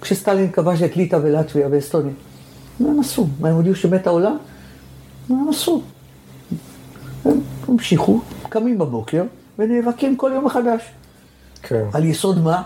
כשסטלין 0.00 0.52
כבש 0.52 0.82
את 0.82 0.96
ליטא 0.96 1.18
ולטביה 1.22 1.68
ואסטוניה? 1.70 2.12
מה 2.80 2.88
הם 2.88 3.00
עשו? 3.00 3.26
מה 3.40 3.48
הם 3.48 3.54
הודיעו 3.54 3.76
שמת 3.76 4.06
העולם? 4.06 4.36
מה 5.28 5.36
הם 5.40 5.48
עשו? 5.48 5.82
הם 7.24 7.40
המשיכו, 7.68 8.20
קמים 8.48 8.78
בבוקר 8.78 9.22
ונאבקים 9.58 10.16
כל 10.16 10.30
יום 10.34 10.44
מחדש. 10.44 10.82
כן. 11.62 11.84
על 11.92 12.04
יסוד 12.04 12.38
מה? 12.38 12.62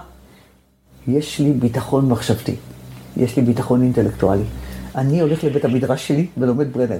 יש 1.08 1.38
לי 1.38 1.52
ביטחון 1.52 2.08
מחשבתי, 2.08 2.56
יש 3.16 3.36
לי 3.36 3.42
ביטחון 3.42 3.82
אינטלקטואלי. 3.82 4.44
אני 4.96 5.20
הולך 5.20 5.44
לבית 5.44 5.64
המדרש 5.64 6.08
שלי 6.08 6.26
ולומד 6.38 6.72
ברנר, 6.72 6.98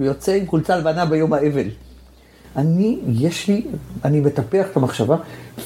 ויוצא 0.00 0.32
עם 0.32 0.46
חולצה 0.46 0.76
לבנה 0.76 1.06
ביום 1.06 1.32
האבל. 1.32 1.68
אני, 2.56 2.98
יש 3.08 3.48
לי, 3.48 3.66
אני 4.04 4.20
מטפח 4.20 4.66
את 4.70 4.76
המחשבה, 4.76 5.16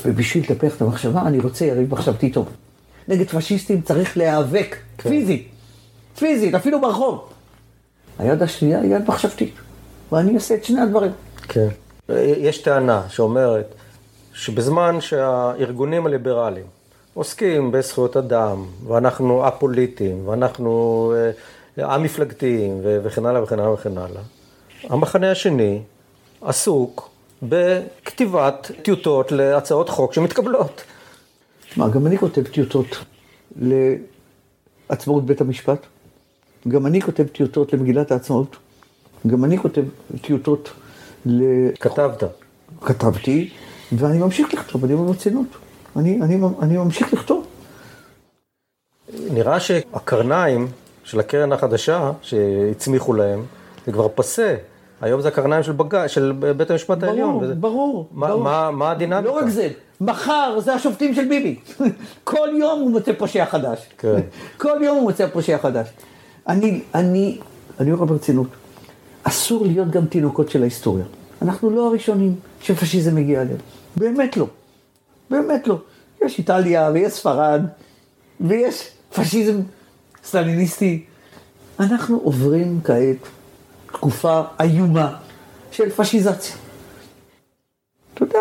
ובשביל 0.05 0.45
לטפח 0.45 0.77
את 0.77 0.83
המחשבה 0.83 1.23
אני 1.23 1.39
רוצה 1.39 1.65
יריב 1.65 1.93
מחשבתי 1.93 2.31
טוב. 2.31 2.49
נגד 3.09 3.29
פשיסטים 3.29 3.81
צריך 3.81 4.17
להיאבק, 4.17 4.77
פיזית, 4.97 5.49
פיזית, 6.19 6.55
אפילו 6.55 6.81
ברחוב. 6.81 7.29
היד 8.19 8.43
השנייה 8.43 8.81
היא 8.81 8.97
יד 8.97 9.03
מחשבתית, 9.09 9.55
ואני 10.13 10.35
אעשה 10.35 10.55
את 10.55 10.65
שני 10.65 10.81
הדברים. 10.81 11.13
כן. 11.49 11.69
יש 12.19 12.59
טענה 12.59 13.03
שאומרת 13.09 13.75
שבזמן 14.33 15.01
שהארגונים 15.01 16.07
הליברליים 16.07 16.67
עוסקים 17.15 17.73
בזכויות 17.73 18.17
אדם, 18.17 18.65
ואנחנו 18.87 19.49
א-פוליטיים, 19.49 20.29
ואנחנו 20.29 21.13
אה, 21.79 21.95
א-מפלגתיים, 21.97 22.81
וכן 22.83 23.27
הלאה 23.27 23.43
וכן 23.43 23.59
הלאה 23.59 23.73
וכן 23.73 23.99
הלאה, 23.99 24.23
המחנה 24.83 25.31
השני 25.31 25.83
עסוק 26.43 27.11
בכתיבת 27.43 28.71
טיוטות 28.83 29.33
להצעות 29.33 29.89
חוק 29.89 30.13
שמתקבלות. 30.13 30.83
מה, 31.77 31.89
גם 31.89 32.07
אני 32.07 32.19
כותב 32.19 32.43
טיוטות 32.43 32.87
לעצמאות 34.91 35.27
בית 35.27 35.41
המשפט. 35.41 35.87
גם 36.69 36.87
אני 36.87 37.01
כותב 37.01 37.27
טיוטות 37.27 37.73
למגילת 37.73 38.13
העצמאות. 38.13 38.57
גם 39.27 39.45
אני 39.45 39.59
כותב 39.59 39.83
טיוטות 40.21 40.71
ל... 41.27 41.43
כתבת. 41.81 42.23
כתבתי, 42.81 43.51
ואני 43.93 44.19
ממשיך 44.19 44.55
לכתוב, 44.55 44.85
אני 44.85 44.95
אומר 44.95 45.13
ברצינות. 45.13 45.47
אני, 45.97 46.23
אני, 46.23 46.39
אני 46.63 46.77
ממשיך 46.77 47.13
לכתוב. 47.13 47.47
נראה 49.31 49.61
שהקרניים 49.61 50.69
של 51.05 51.21
הקרן 51.21 51.53
החדשה 51.53 52.13
שהצמיחו 52.23 53.13
להם, 53.13 53.45
זה 53.87 53.93
כבר 53.93 54.09
פסה. 54.15 54.57
היום 55.01 55.21
זה 55.21 55.29
הקרניים 55.29 55.63
של, 55.63 55.73
בג... 55.73 56.07
של 56.07 56.33
בית 56.57 56.71
המשפט 56.71 57.03
העליון. 57.03 57.31
ברור, 57.31 57.43
וזה... 57.43 57.55
ברור. 57.55 58.09
מה, 58.13 58.29
ברור. 58.29 58.43
מה, 58.43 58.71
מה 58.71 58.91
הדינמיקה? 58.91 59.21
לא 59.21 59.33
רק 59.33 59.49
זה, 59.49 59.69
מחר 60.01 60.61
זה 60.61 60.75
השופטים 60.75 61.15
של 61.15 61.29
ביבי. 61.29 61.57
כל 62.25 62.49
יום 62.59 62.81
הוא 62.81 62.91
מוצא 62.91 63.13
פושע 63.13 63.45
חדש. 63.45 63.89
כן. 63.99 64.21
כל 64.63 64.83
יום 64.83 64.97
הוא 64.97 65.03
מוצא 65.03 65.27
פושע 65.27 65.59
חדש. 65.59 65.89
אני, 66.49 66.81
אני, 66.95 67.39
אני 67.81 67.93
אומר 67.93 68.05
ברצינות, 68.05 68.49
אסור 69.23 69.67
להיות 69.67 69.91
גם 69.91 70.07
תינוקות 70.07 70.51
של 70.51 70.63
ההיסטוריה. 70.63 71.05
אנחנו 71.43 71.71
לא 71.71 71.89
הראשונים 71.89 72.35
שפשיזם 72.61 73.15
מגיע 73.15 73.43
אליהם. 73.43 73.59
באמת 73.97 74.37
לא. 74.37 74.47
באמת 75.31 75.67
לא. 75.67 75.79
יש 76.25 76.39
איטליה 76.39 76.91
ויש 76.95 77.13
ספרד 77.13 77.63
ויש 78.41 78.91
פשיזם 79.15 79.61
סטליניסטי. 80.25 81.05
אנחנו 81.81 82.17
עוברים 82.17 82.81
כעת 82.85 83.17
תקופה 83.87 84.43
איומה 84.61 85.17
של 85.71 85.91
פשיזציה. 85.91 86.57
אתה 88.15 88.25
יודע, 88.25 88.41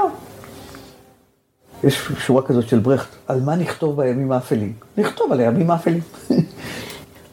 יש 1.84 2.08
שורה 2.18 2.42
כזאת 2.42 2.68
של 2.68 2.80
ברכט, 2.80 3.10
על 3.28 3.42
מה 3.42 3.56
נכתוב 3.56 4.02
בימים 4.02 4.32
האפלים? 4.32 4.74
נכתוב 4.98 5.32
על 5.32 5.40
הימים 5.40 5.72
האפלים. 5.72 6.02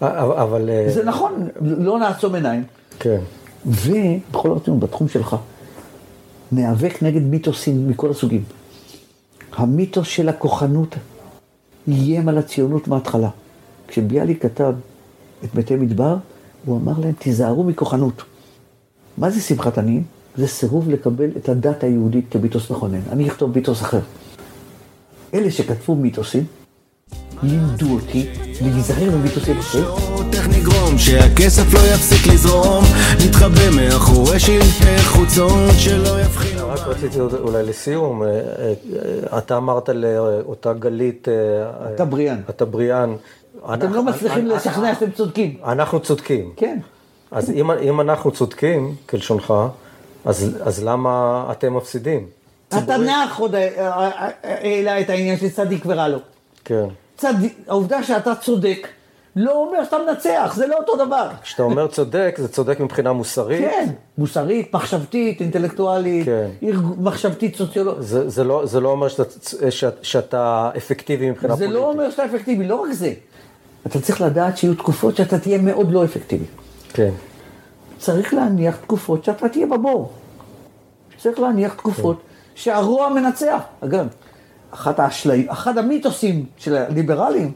אבל... 0.01 0.71
אה, 0.71 0.87
זה 0.89 1.05
נכון, 1.05 1.49
לא 1.61 1.99
נעצום 1.99 2.35
עיניים. 2.35 2.65
כן. 2.99 3.21
ובכל 3.67 4.51
הרצינות, 4.51 4.81
בתחום 4.81 5.09
שלך, 5.09 5.37
ניאבק 6.53 7.03
נגד 7.03 7.23
מיתוסים 7.23 7.89
מכל 7.89 8.11
הסוגים. 8.11 8.45
המיתוס 9.57 10.09
של 10.09 10.29
הכוחנות 10.29 10.95
איים 11.89 12.29
על 12.29 12.39
הציונות 12.39 12.89
מההתחלה. 12.89 13.29
כשביאליק 13.89 14.43
כתב 14.43 14.75
את 15.45 15.55
מתי 15.55 15.77
מדבר, 15.77 16.17
הוא 16.65 16.77
אמר 16.77 16.93
להם, 17.01 17.13
תיזהרו 17.13 17.65
מכוחנות. 17.65 18.23
מה 19.19 19.31
זה 19.31 19.41
שמחת 19.41 19.79
עניים? 19.79 20.03
זה 20.37 20.47
סירוב 20.47 20.91
לקבל 20.91 21.31
את 21.37 21.49
הדת 21.49 21.85
היהודית 21.85 22.25
כמיתוס 22.31 22.71
מכונן. 22.71 23.01
אני 23.13 23.29
אכתוב 23.29 23.57
מיתוס 23.57 23.83
אחר. 23.83 24.01
אלה 25.35 25.51
שכתבו 25.51 25.95
מיתוסים, 25.95 26.45
לימדו 27.43 27.93
אותי 27.93 28.27
להיזהר 28.61 29.11
ממיתוסים 29.17 29.59
אחרים. 29.59 29.85
איך 30.33 30.49
נגרום 30.49 30.99
שהכסף 30.99 31.75
לא 31.75 31.79
יפסיק 31.95 32.33
לזרום 32.33 32.85
נתחבא 33.27 33.71
מאחורי 33.77 34.41
שלטי 34.41 34.99
חוצות 35.05 35.71
שלא 35.79 36.21
יבחינו 36.21 36.69
רק 36.69 36.79
רציתי 36.79 37.21
אולי 37.21 37.63
לסיום, 37.63 38.23
אה, 38.23 38.29
אה, 38.29 39.39
אתה 39.39 39.57
אמרת 39.57 39.89
לאותה 39.89 40.73
גלית... 40.73 41.29
אה, 41.29 41.95
אתה 41.95 42.05
בריאן. 42.05 42.41
אתה 42.51 42.65
בריאן. 42.65 43.17
אתם 43.75 43.93
לא 43.93 44.03
מצליחים 44.03 44.47
לשכנע 44.47 44.95
שאתם 44.95 45.11
צודקים. 45.11 45.57
אנחנו 45.65 46.01
צודקים. 46.01 46.53
כן. 46.57 46.79
אז 47.31 47.51
אם, 47.51 47.71
אם 47.71 48.01
אנחנו 48.01 48.31
צודקים, 48.31 48.95
כלשונך, 49.09 49.55
אז, 50.25 50.57
אז 50.65 50.85
למה 50.85 51.45
אתם 51.51 51.77
מפסידים? 51.77 52.27
התנ"ך 52.73 53.39
עוד 53.39 53.55
העלה 54.43 55.01
את 55.01 55.11
העניין 55.11 55.39
של 55.39 55.49
צדיק 55.49 55.83
ורע 55.87 56.09
לו. 56.09 56.19
כן. 56.65 56.87
צדיק, 57.17 57.59
העובדה 57.69 58.03
שאתה 58.03 58.35
צודק, 58.35 58.89
לא 59.37 59.53
אומר 59.53 59.85
שאתה 59.85 59.97
מנצח, 60.07 60.53
זה 60.57 60.67
לא 60.67 60.77
אותו 60.77 61.07
דבר. 61.07 61.29
כשאתה 61.43 61.63
אומר 61.63 61.87
צודק, 61.87 62.35
זה 62.39 62.49
צודק 62.49 62.81
מבחינה 62.81 63.13
מוסרית. 63.13 63.61
כן, 63.61 63.89
מוסרית, 64.19 64.75
מחשבתית, 64.75 65.41
אינטלקטואלית, 65.41 66.27
כן. 66.27 66.49
מחשבתית, 66.99 67.57
סוציולוגית. 67.57 68.03
זה, 68.03 68.29
זה, 68.29 68.45
לא, 68.45 68.67
זה 68.67 68.81
לא 68.81 68.89
אומר 68.89 69.09
שאתה, 69.09 69.25
שאתה, 69.71 69.97
שאתה 70.03 70.71
אפקטיבי 70.77 71.31
מבחינה 71.31 71.57
זה 71.57 71.65
פוליטית. 71.65 71.83
לא 71.83 71.91
אומר 71.91 72.11
שאתה 72.11 72.25
אפקטיבי, 72.25 72.67
לא 72.67 72.75
רק 72.75 72.93
זה. 72.93 73.13
אתה 73.87 74.01
צריך 74.01 74.21
לדעת 74.21 74.57
שיהיו 74.57 74.75
תקופות 74.75 75.17
שאתה 75.17 75.39
תהיה 75.39 75.59
מאוד 75.59 75.93
לא 75.93 76.05
אפקטיבי. 76.05 76.45
כן. 76.93 77.11
צריך 77.99 78.35
להניח 78.35 78.77
תקופות 78.77 79.25
שאתה 79.25 79.49
תהיה 79.49 79.67
בבור. 79.67 80.13
צריך 81.19 81.41
להניח 81.41 81.75
תקופות 81.75 82.17
שהרוע 82.55 83.09
מנצח. 83.09 83.61
אגב, 83.81 84.07
אחת 84.71 85.01
האשליים, 85.01 85.49
אחד 85.49 85.79
המיתוסים 85.79 86.47
של 86.57 86.77
הליברלים, 86.77 87.53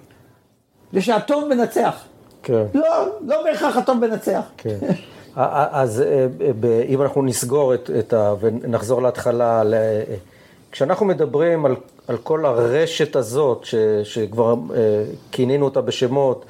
זה 0.92 1.00
שהטוב 1.00 1.48
מנצח. 1.48 2.04
כן. 2.42 2.64
לא, 2.74 3.06
לא 3.26 3.42
בהכרח 3.44 3.76
הטוב 3.76 4.06
מנצח. 4.06 4.42
כן. 4.56 4.78
אז 5.36 6.02
אה, 6.02 6.26
ב- 6.60 6.82
אם 6.88 7.02
אנחנו 7.02 7.22
נסגור 7.22 7.74
את, 7.74 7.90
את 7.98 8.12
ה... 8.12 8.34
ונחזור 8.40 9.02
להתחלה, 9.02 9.64
ל- 9.64 9.74
אה, 9.74 10.02
כשאנחנו 10.72 11.06
מדברים 11.06 11.66
על, 11.66 11.76
על 12.08 12.16
כל 12.16 12.46
הרשת 12.46 13.16
הזאת, 13.16 13.64
ש, 13.64 13.74
שכבר 14.04 14.54
אה, 14.74 15.04
כינינו 15.32 15.64
אותה 15.64 15.80
בשמות, 15.80 16.44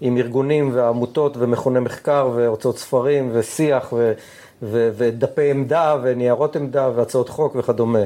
עם 0.00 0.16
ארגונים 0.16 0.70
ועמותות 0.74 1.36
ומכוני 1.38 1.80
מחקר 1.80 2.30
והוצאות 2.34 2.78
ספרים 2.78 3.30
ושיח 3.32 3.92
ו, 3.92 4.12
ו, 4.62 4.90
ודפי 4.96 5.50
עמדה 5.50 5.96
וניירות 6.02 6.56
עמדה 6.56 6.90
והצעות 6.94 7.28
חוק 7.28 7.56
וכדומה, 7.56 8.02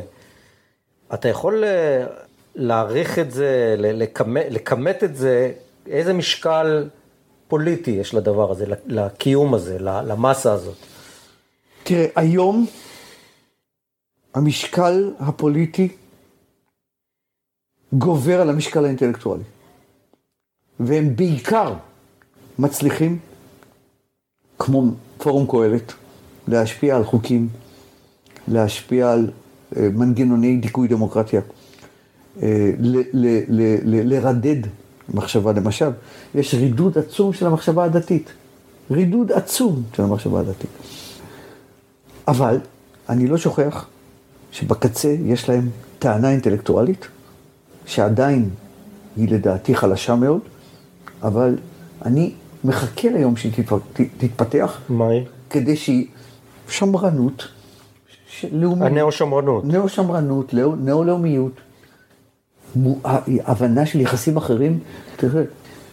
אתה 1.14 1.28
יכול 1.28 1.64
אה, 1.64 2.06
להעריך 2.54 3.18
את 3.18 3.30
זה, 3.30 3.74
לכמת- 4.50 5.04
את 5.04 5.16
זה, 5.16 5.52
איזה 5.86 6.12
משקל 6.12 6.88
פוליטי 7.48 7.90
יש 7.90 8.14
לדבר 8.14 8.50
הזה, 8.50 8.66
לקיום 8.86 9.54
הזה, 9.54 9.78
למסה 9.78 10.52
הזאת? 10.52 10.76
תראה, 11.82 12.06
היום 12.16 12.66
המשקל 14.34 15.12
הפוליטי 15.18 15.88
גובר 17.92 18.40
על 18.40 18.50
המשקל 18.50 18.84
האינטלקטואלי. 18.84 19.42
והם 20.80 21.16
בעיקר 21.16 21.74
מצליחים, 22.58 23.18
כמו 24.58 24.82
פורום 25.18 25.46
קהלת, 25.50 25.92
להשפיע 26.48 26.96
על 26.96 27.04
חוקים, 27.04 27.48
להשפיע 28.48 29.12
על 29.12 29.30
מנגנוני 29.76 30.56
דיכוי 30.56 30.88
דמוקרטיה, 30.88 31.40
אה, 32.42 32.72
לרדד 33.84 34.66
מחשבה. 35.14 35.52
למשל, 35.52 35.90
יש 36.34 36.54
רידוד 36.54 36.98
עצום 36.98 37.32
של 37.32 37.46
המחשבה 37.46 37.84
הדתית. 37.84 38.30
רידוד 38.90 39.32
עצום 39.32 39.82
של 39.96 40.02
המחשבה 40.02 40.40
הדתית. 40.40 40.70
אבל 42.28 42.58
אני 43.08 43.26
לא 43.26 43.36
שוכח 43.36 43.86
שבקצה 44.52 45.16
יש 45.24 45.48
להם 45.48 45.68
טענה 45.98 46.30
אינטלקטואלית, 46.30 47.06
שעדיין 47.86 48.50
היא 49.16 49.28
לדעתי 49.28 49.74
חלשה 49.74 50.14
מאוד, 50.14 50.40
אבל 51.22 51.58
אני 52.04 52.32
מחכה 52.64 53.08
ליום 53.08 53.36
שהיא 53.36 53.52
תתפ- 53.52 54.02
תתפתח, 54.18 54.80
מהי? 54.88 55.24
כדי 55.50 55.76
שהיא 55.76 56.06
שמרנות 56.68 57.48
לאומית. 58.53 58.82
הנאו-שמרנות. 58.86 59.64
נאו-שמרנות, 59.64 60.55
לאו- 60.55 60.76
נאו-לאומיות, 60.76 61.53
הבנה 63.45 63.86
של 63.86 64.01
יחסים 64.01 64.36
אחרים. 64.36 64.78
תראה, 65.16 65.43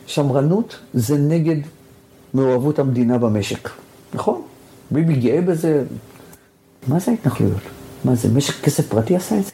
שמרנות 0.05 0.79
זה 0.93 1.17
נגד 1.17 1.55
מעורבות 2.33 2.79
המדינה 2.79 3.17
במשק, 3.17 3.69
נכון? 4.13 4.41
ביבי 4.91 5.13
גאה 5.15 5.41
בזה. 5.41 5.83
מה 6.87 6.99
זה 6.99 7.11
ההתנחלויות? 7.11 7.61
מה 8.05 8.15
זה, 8.15 8.29
משק 8.35 8.63
כסף 8.63 8.87
פרטי 8.89 9.15
עשה 9.15 9.37
את 9.37 9.43
זה? 9.43 9.51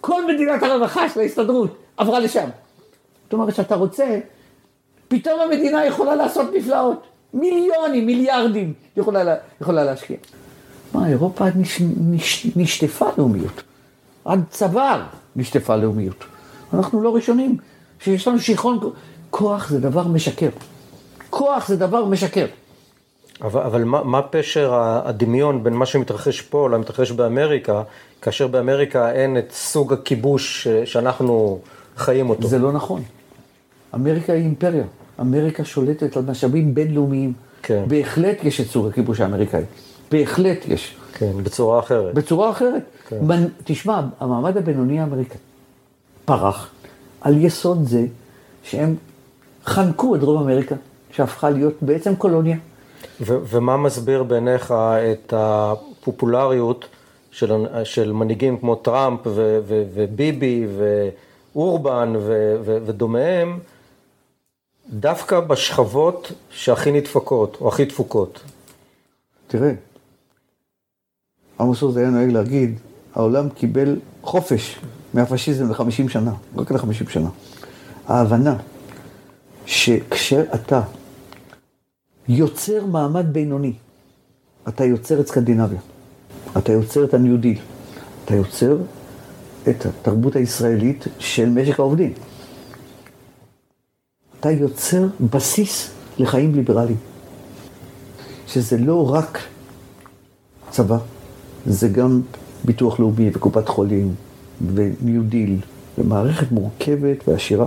כל 0.00 0.34
מדינת 0.34 0.62
הרווחה 0.62 1.08
של 1.08 1.20
ההסתדרות 1.20 1.76
עברה 1.96 2.20
לשם. 2.20 2.48
זאת 3.24 3.32
אומרת 3.32 3.54
שאתה 3.54 3.74
רוצה, 3.74 4.18
פתאום 5.08 5.40
המדינה 5.40 5.84
יכולה 5.86 6.14
לעשות 6.14 6.46
נפלאות. 6.56 7.02
מיליונים, 7.34 8.06
מיליארדים 8.06 8.72
יכולה, 8.96 9.24
לה- 9.24 9.36
יכולה 9.60 9.84
להשקיע. 9.84 10.16
מה, 10.94 11.08
אירופה 11.08 11.44
נש, 11.56 11.82
נש, 12.00 12.46
נשטפה 12.56 13.06
לאומיות. 13.18 13.62
עד 14.24 14.44
צוואר 14.50 15.02
נשטפה 15.36 15.76
לאומיות. 15.76 16.24
אנחנו 16.74 17.02
לא 17.02 17.14
ראשונים 17.14 17.56
שיש 18.00 18.28
לנו 18.28 18.38
שיכרון, 18.38 18.78
כוח 19.30 19.68
זה 19.68 19.80
דבר 19.80 20.08
משקר. 20.08 20.48
כוח 21.30 21.68
זה 21.68 21.76
דבר 21.76 22.04
משקר. 22.04 22.46
אבל, 23.42 23.62
אבל 23.62 23.84
מה, 23.84 24.02
מה 24.04 24.22
פשר 24.22 24.74
הדמיון 25.04 25.64
בין 25.64 25.72
מה 25.72 25.86
שמתרחש 25.86 26.40
פה 26.40 26.68
למתרחש 26.70 27.10
באמריקה, 27.10 27.82
כאשר 28.22 28.46
באמריקה 28.46 29.12
אין 29.12 29.38
את 29.38 29.52
סוג 29.52 29.92
הכיבוש 29.92 30.68
שאנחנו 30.84 31.58
חיים 31.96 32.30
אותו? 32.30 32.48
זה 32.48 32.58
לא 32.58 32.72
נכון. 32.72 33.02
אמריקה 33.94 34.32
היא 34.32 34.42
אימפריה. 34.42 34.84
אמריקה 35.20 35.64
שולטת 35.64 36.16
על 36.16 36.22
משאבים 36.22 36.74
בינלאומיים. 36.74 37.32
כן. 37.62 37.84
בהחלט 37.88 38.44
יש 38.44 38.60
את 38.60 38.66
סוג 38.66 38.86
הכיבוש 38.86 39.20
האמריקאי. 39.20 39.62
בהחלט 40.10 40.68
יש. 40.68 40.96
כן, 41.12 41.32
בצורה 41.42 41.78
אחרת. 41.78 42.14
בצורה 42.14 42.50
אחרת. 42.50 42.82
כן. 43.08 43.18
מנ... 43.22 43.46
תשמע, 43.64 44.00
המעמד 44.20 44.56
הבינוני 44.56 45.00
האמריקאי 45.00 45.36
פרח 46.24 46.70
על 47.20 47.44
יסוד 47.44 47.84
זה 47.84 48.06
שהם 48.62 48.94
חנקו 49.64 50.14
את 50.14 50.20
דרום 50.20 50.42
אמריקה, 50.42 50.74
שהפכה 51.12 51.50
להיות 51.50 51.74
בעצם 51.82 52.16
קולוניה. 52.16 52.56
ו- 53.20 53.38
ומה 53.48 53.76
מסביר 53.76 54.22
בעיניך 54.22 54.74
את 55.12 55.34
הפופולריות 55.36 56.84
של, 57.30 57.52
של 57.84 58.12
מנהיגים 58.12 58.58
כמו 58.58 58.74
טראמפ 58.74 59.20
ו- 59.26 59.60
ו- 59.66 59.84
וביבי 59.94 60.66
ואורבן 61.54 62.12
ו- 62.16 62.56
ו- 62.64 62.78
ודומיהם, 62.86 63.58
דווקא 64.90 65.40
בשכבות 65.40 66.32
שהכי 66.50 66.92
נדפקות 66.92 67.56
או 67.60 67.68
הכי 67.68 67.84
דפוקות? 67.84 68.40
תראה, 69.46 69.72
עמוס 71.60 71.82
עוז 71.82 71.96
היה 71.96 72.10
נוהג 72.10 72.30
להגיד, 72.30 72.78
העולם 73.14 73.48
קיבל 73.48 73.96
חופש 74.22 74.80
מהפשיזם 75.14 75.70
ל-50 75.70 76.08
שנה, 76.08 76.32
רק 76.56 76.72
ל-50 76.72 77.10
שנה. 77.10 77.28
ההבנה 78.08 78.56
שכשאתה 79.66 80.82
יוצר 82.28 82.86
מעמד 82.86 83.26
בינוני, 83.32 83.72
אתה 84.68 84.84
יוצר 84.84 85.20
את 85.20 85.26
סקנדינביה, 85.26 85.80
אתה 86.58 86.72
יוצר 86.72 87.04
את 87.04 87.14
הניו 87.14 87.36
דיל, 87.36 87.58
אתה 88.24 88.34
יוצר 88.34 88.76
את 89.68 89.86
התרבות 89.86 90.36
הישראלית 90.36 91.04
של 91.18 91.48
משק 91.48 91.80
העובדים. 91.80 92.12
אתה 94.40 94.50
יוצר 94.50 95.06
בסיס 95.30 95.90
לחיים 96.18 96.54
ליברליים, 96.54 96.96
שזה 98.46 98.78
לא 98.78 99.14
רק 99.14 99.38
צבא, 100.70 100.98
זה 101.66 101.88
גם 101.88 102.20
ביטוח 102.64 103.00
לאומי 103.00 103.30
וקופת 103.34 103.68
חולים 103.68 104.14
וניו 104.74 105.22
דיל 105.22 105.60
ומערכת 105.98 106.52
מורכבת 106.52 107.28
ועשירה. 107.28 107.66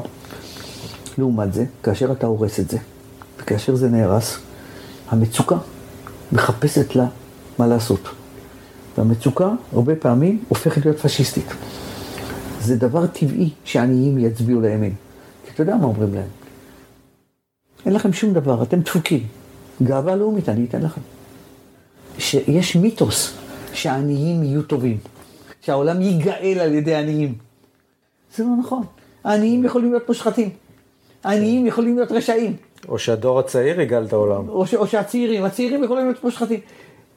לעומת 1.17 1.53
זה, 1.53 1.65
כאשר 1.83 2.11
אתה 2.11 2.27
הורס 2.27 2.59
את 2.59 2.69
זה, 2.69 2.77
וכאשר 3.39 3.75
זה 3.75 3.89
נהרס, 3.89 4.37
המצוקה 5.09 5.55
מחפשת 6.31 6.95
לה 6.95 7.07
מה 7.59 7.67
לעשות. 7.67 8.09
והמצוקה 8.97 9.49
הרבה 9.73 9.95
פעמים 9.95 10.43
הופכת 10.49 10.85
להיות 10.85 10.99
פשיסטית. 10.99 11.53
זה 12.61 12.75
דבר 12.75 13.07
טבעי 13.07 13.49
שעניים 13.63 14.17
יצביעו 14.17 14.61
לימין. 14.61 14.93
כי 15.45 15.51
אתה 15.53 15.61
יודע 15.61 15.75
מה 15.75 15.85
אומרים 15.85 16.13
להם? 16.13 16.27
אין 17.85 17.93
לכם 17.93 18.13
שום 18.13 18.33
דבר, 18.33 18.63
אתם 18.63 18.79
דפוקים. 18.79 19.27
גאווה 19.83 20.15
לאומית, 20.15 20.49
אני 20.49 20.65
אתן 20.65 20.81
לכם. 20.81 21.01
שיש 22.17 22.75
מיתוס 22.75 23.33
שהעניים 23.73 24.43
יהיו 24.43 24.63
טובים, 24.63 24.97
שהעולם 25.61 26.01
ייגאל 26.01 26.59
על 26.59 26.73
ידי 26.73 26.95
עניים. 26.95 27.35
זה 28.35 28.43
לא 28.43 28.49
נכון. 28.59 28.83
העניים 29.23 29.65
יכולים 29.65 29.91
להיות 29.91 30.07
מושחתים. 30.07 30.49
העניים 31.23 31.65
יכולים 31.65 31.95
להיות 31.95 32.11
רשעים. 32.11 32.55
או 32.87 32.99
שהדור 32.99 33.39
הצעיר 33.39 33.81
יגאל 33.81 34.05
את 34.05 34.13
העולם. 34.13 34.49
או, 34.49 34.67
ש, 34.67 34.73
או 34.73 34.87
שהצעירים, 34.87 35.43
הצעירים 35.43 35.83
יכולים 35.83 36.05
להיות 36.05 36.23
מושחתים. 36.23 36.59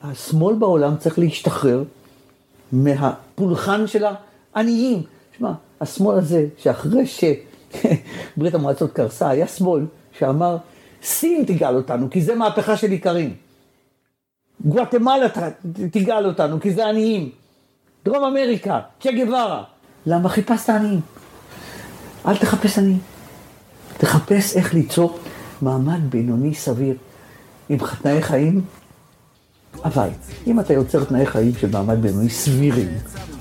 השמאל 0.03 0.55
בעולם 0.55 0.97
צריך 0.97 1.19
להשתחרר 1.19 1.85
מהפולחן 2.73 3.87
של 3.87 4.05
העניים. 4.55 5.03
שמע, 5.39 5.53
השמאל 5.81 6.19
הזה, 6.19 6.47
שאחרי 6.59 7.05
שברית 7.07 8.55
המועצות 8.59 8.93
קרסה, 8.93 9.29
היה 9.29 9.47
שמאל 9.47 9.85
שאמר, 10.19 10.57
סין 11.03 11.45
תגאל 11.45 11.77
אותנו, 11.77 12.11
כי 12.11 12.21
זה 12.21 12.35
מהפכה 12.35 12.77
של 12.77 12.93
איכרים. 12.93 13.35
גואטמלה 14.65 15.27
תגאל 15.91 16.27
אותנו, 16.27 16.61
כי 16.61 16.71
זה 16.73 16.89
עניים. 16.89 17.31
דרום 18.05 18.25
אמריקה, 18.25 18.81
צ'ה 19.01 19.11
גווארה. 19.13 19.63
למה 20.07 20.29
חיפשת 20.29 20.71
עניים? 20.71 21.01
אל 22.27 22.37
תחפש 22.37 22.79
עניים. 22.79 22.99
תחפש 23.99 24.57
איך 24.57 24.75
ליצור 24.75 25.19
מעמד 25.63 26.11
בינוני 26.11 26.55
סביר, 26.55 26.95
עם 27.69 27.79
תנאי 28.03 28.23
חיים, 28.23 28.61
אבל 29.85 30.09
אם 30.47 30.61
אתה 30.61 30.73
יוצר 30.73 31.05
תנאי 31.05 31.27
חיים 31.27 31.53
של 31.61 31.71
מעמד 31.71 32.03
בינוני 32.03 32.31
סבירים, 32.31 32.89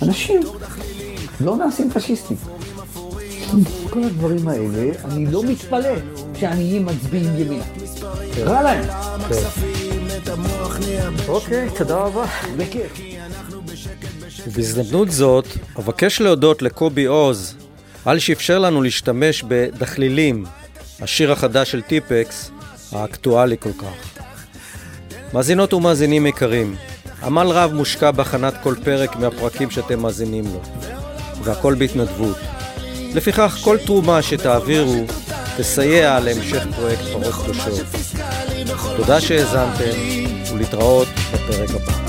אנשים 0.02 0.42
לא 1.42 1.58
נעשים 1.58 1.90
פשיסטים. 1.92 2.38
כל 3.90 4.04
הדברים 4.04 4.48
האלה, 4.48 4.92
אני 5.06 5.26
לא 5.26 5.44
מתפלא 5.44 5.96
שעניים 6.34 6.86
מצביעים 6.86 7.36
ימינה. 7.38 7.64
רע 8.38 8.62
להם. 8.64 8.84
אוקיי, 11.28 11.70
תודה 11.78 11.96
רבה. 11.96 12.26
בכיף. 12.58 13.00
בהזדמנות 14.56 15.12
זאת, 15.12 15.46
אבקש 15.80 16.22
להודות 16.22 16.62
לקובי 16.62 17.06
עוז 17.06 17.56
על 18.06 18.20
שאפשר 18.20 18.60
לנו 18.60 18.82
להשתמש 18.82 19.44
בדחלילים, 19.48 20.46
השיר 21.02 21.32
החדש 21.32 21.72
של 21.72 21.82
טיפקס, 21.82 22.52
האקטואלי 22.92 23.56
כל 23.60 23.72
כך. 23.78 24.24
מאזינות 25.34 25.74
ומאזינים 25.74 26.26
יקרים, 26.26 26.76
עמל 27.24 27.48
רב 27.48 27.74
מושקע 27.74 28.12
בהכנת 28.12 28.54
כל 28.64 28.76
פרק 28.84 29.16
מהפרקים 29.16 29.72
שאתם 29.72 30.00
מאזינים 30.00 30.44
לו, 30.46 30.62
והכל 31.44 31.76
בהתנדבות. 31.78 32.38
לפיכך, 33.14 33.58
כל 33.64 33.78
תרומה 33.86 34.22
שתעבירו 34.22 35.06
תסייע 35.58 36.20
להמשך 36.20 36.64
פרויקט 36.76 37.02
פרות 37.02 37.34
קדושות. 37.36 38.15
תודה 38.96 39.22
שהאזנתם, 39.22 39.84
ולהתראות 40.54 41.08
בפרק 41.34 41.70
הבא. 41.70 42.05